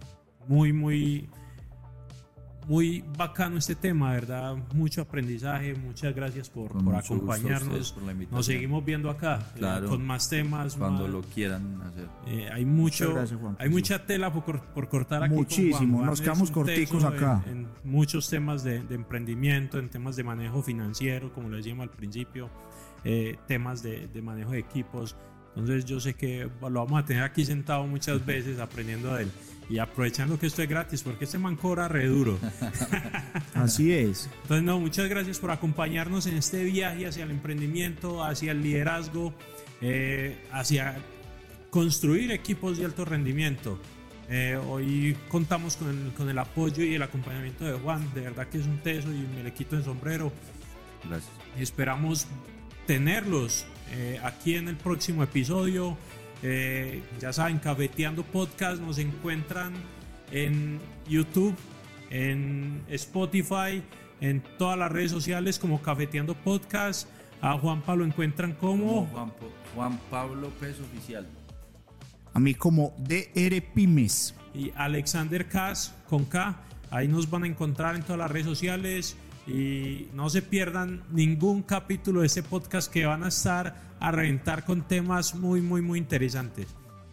muy, 0.48 0.72
muy, 0.72 1.28
muy 2.68 3.03
bacano 3.18 3.57
este 3.57 3.76
tema, 3.76 4.11
verdad, 4.13 4.55
mucho 4.74 5.01
aprendizaje, 5.01 5.76
muchas 5.76 6.16
gracias 6.16 6.49
por, 6.49 6.70
Con 6.72 6.84
por 6.86 6.93
mucho 6.95 7.13
gusto 7.16 7.32
a 7.32 7.36
ustedes 7.36 7.51
acompañarnos. 7.57 7.91
por 7.91 8.03
la 8.03 8.11
invitación. 8.11 8.38
Nos 8.38 8.45
seguimos 8.45 8.86
viendo 8.86 9.09
acá, 9.09 9.39
eh, 9.55 9.86
con 9.88 10.05
más 10.05 10.30
temas. 10.30 10.76
Cuando 10.76 11.03
más- 11.03 11.11
lo 11.11 11.22
quieran 11.22 11.82
hacer. 11.84 12.07
eh, 12.28 12.49
hay 12.51 12.66
mucho, 12.66 13.05
Muchas 13.05 13.16
gracias, 13.16 13.39
Juan. 13.39 13.55
hay 13.59 13.70
mucha 13.70 14.05
tela 14.05 14.34
por, 14.34 14.43
cor- 14.43 14.61
por 14.74 14.89
cortar 14.89 15.24
aquí. 15.24 15.30
con 15.34 15.38
Muchísimo, 15.43 15.78
Juan. 15.78 15.91
Juan 15.93 16.05
nos 16.07 16.22
quedamos 16.22 16.51
corticos 16.51 17.03
acá. 17.03 17.43
En, 17.45 17.51
en 17.59 17.68
muchos 17.84 18.30
temas 18.30 18.63
de, 18.63 18.82
de 18.82 18.95
emprendimiento, 18.95 19.78
en 19.80 19.89
temas 19.89 20.16
de 20.16 20.24
manejo 20.24 20.61
financiero, 20.63 21.32
como 21.34 21.49
lo 21.49 21.57
decíamos 21.57 21.84
al 21.84 21.91
principio, 21.91 22.49
eh, 23.03 23.38
temas 23.47 23.84
de, 23.84 24.07
de 24.07 24.22
manejo 24.22 24.51
de 24.51 24.59
equipos. 24.59 25.16
Entonces 25.56 25.86
yo 25.86 25.99
sé 25.99 26.16
que 26.16 26.49
lo 26.62 26.70
vamos 26.70 27.01
a 27.01 27.06
tener 27.06 27.24
aquí 27.24 27.45
sentado 27.45 27.86
muchas 27.88 28.26
veces 28.26 28.60
aprendiendo 28.60 29.14
de 29.16 29.24
él 29.24 29.32
y 29.70 29.80
aprovechando 29.80 30.38
que 30.38 30.47
esto 30.47 30.62
es 30.62 30.70
gratis 30.70 31.01
porque 31.01 31.26
este 31.26 31.38
man 31.38 31.56
cobra 31.56 31.88
re 31.88 32.06
duro. 32.08 32.38
Así 33.53 33.91
es. 33.91 34.30
Entonces 34.43 34.64
no, 34.64 34.80
muchas 34.80 35.08
gracias 35.10 35.39
por 35.39 35.51
acompañarnos 35.51 36.28
en 36.28 36.38
este 36.38 36.64
viaje 36.64 37.08
hacia 37.08 37.24
el 37.24 37.32
emprendimiento, 37.32 38.24
hacia 38.24 38.51
el 38.51 38.62
liderazgo, 38.62 39.34
eh, 39.82 40.38
hacia 40.51 40.97
construir 41.70 42.32
equipos 42.32 42.78
de 42.78 42.86
alto 42.86 43.06
rendimiento. 43.06 43.80
Eh, 44.30 44.60
hoy 44.68 45.16
contamos 45.30 45.78
con 45.78 45.89
el, 45.89 46.14
con 46.14 46.30
el, 46.30 46.38
apoyo 46.38 46.84
y 46.84 46.95
el 46.95 47.03
acompañamiento 47.03 47.64
de 47.64 47.74
Juan, 47.74 48.12
de 48.14 48.22
verdad 48.22 48.47
que 48.47 48.58
es 48.58 48.66
un 48.66 48.80
teso 48.80 49.12
y 49.12 49.28
me 49.36 49.43
le 49.43 49.53
quito 49.53 49.76
el 49.78 49.84
sombrero. 49.84 50.32
Gracias. 51.08 51.32
Esperamos 51.58 52.28
tenerlos 52.88 53.66
eh, 53.91 54.19
aquí 54.23 54.55
en 54.55 54.67
el 54.67 54.75
próximo 54.75 55.23
episodio. 55.23 55.97
Eh, 56.43 57.01
ya 57.19 57.33
saben, 57.33 57.59
Cafeteando 57.59 58.23
Podcast 58.23 58.81
nos 58.81 58.97
encuentran 58.97 59.73
en 60.31 60.79
YouTube, 61.07 61.55
en 62.09 62.83
Spotify, 62.89 63.81
en 64.21 64.43
todas 64.57 64.77
las 64.77 64.91
redes 64.91 65.11
sociales 65.11 65.59
como 65.59 65.81
Cafeteando 65.81 66.36
Podcast. 66.36 67.07
A 67.41 67.57
Juan 67.57 67.81
Pablo 67.81 68.05
encuentran 68.05 68.53
como, 68.53 69.05
Juan, 69.07 69.31
Juan 69.75 69.99
Pablo 70.09 70.49
Pez 70.59 70.79
Oficial. 70.79 71.27
A 72.33 72.39
mí 72.39 72.53
como 72.53 72.93
DR 72.97 73.61
Pymes. 73.73 74.36
Y 74.53 74.71
Alexander 74.75 75.47
Cas 75.47 75.95
con 76.07 76.25
K. 76.25 76.55
Ahí 76.89 77.07
nos 77.07 77.29
van 77.29 77.43
a 77.43 77.47
encontrar 77.47 77.95
en 77.95 78.03
todas 78.03 78.17
las 78.19 78.31
redes 78.31 78.45
sociales. 78.45 79.17
Y 79.48 80.10
no 80.14 80.30
se 80.30 80.41
pierdan 80.41 81.04
ningún 81.12 81.62
capítulo 81.62 82.22
de 82.22 82.28
este 82.28 82.41
podcast 82.41 82.91
que 82.91 83.06
van 83.06 83.24
a 83.24 83.28
estar 83.28 83.76
a 84.00 84.12
reventar 84.12 84.66
con 84.66 84.82
temas 84.82 85.36
muy, 85.36 85.62
muy, 85.62 85.82
muy 85.82 86.00
interesantes. 86.00 86.68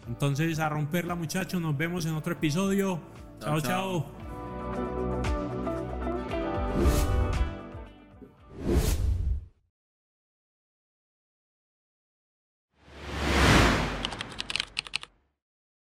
Entonces, 0.07 0.59
a 0.59 0.69
romperla, 0.69 1.15
muchachos. 1.15 1.61
Nos 1.61 1.77
vemos 1.77 2.05
en 2.05 2.13
otro 2.13 2.33
episodio. 2.33 2.99
chao. 3.39 3.61
chao. 3.61 4.05
chao. 8.65 9.02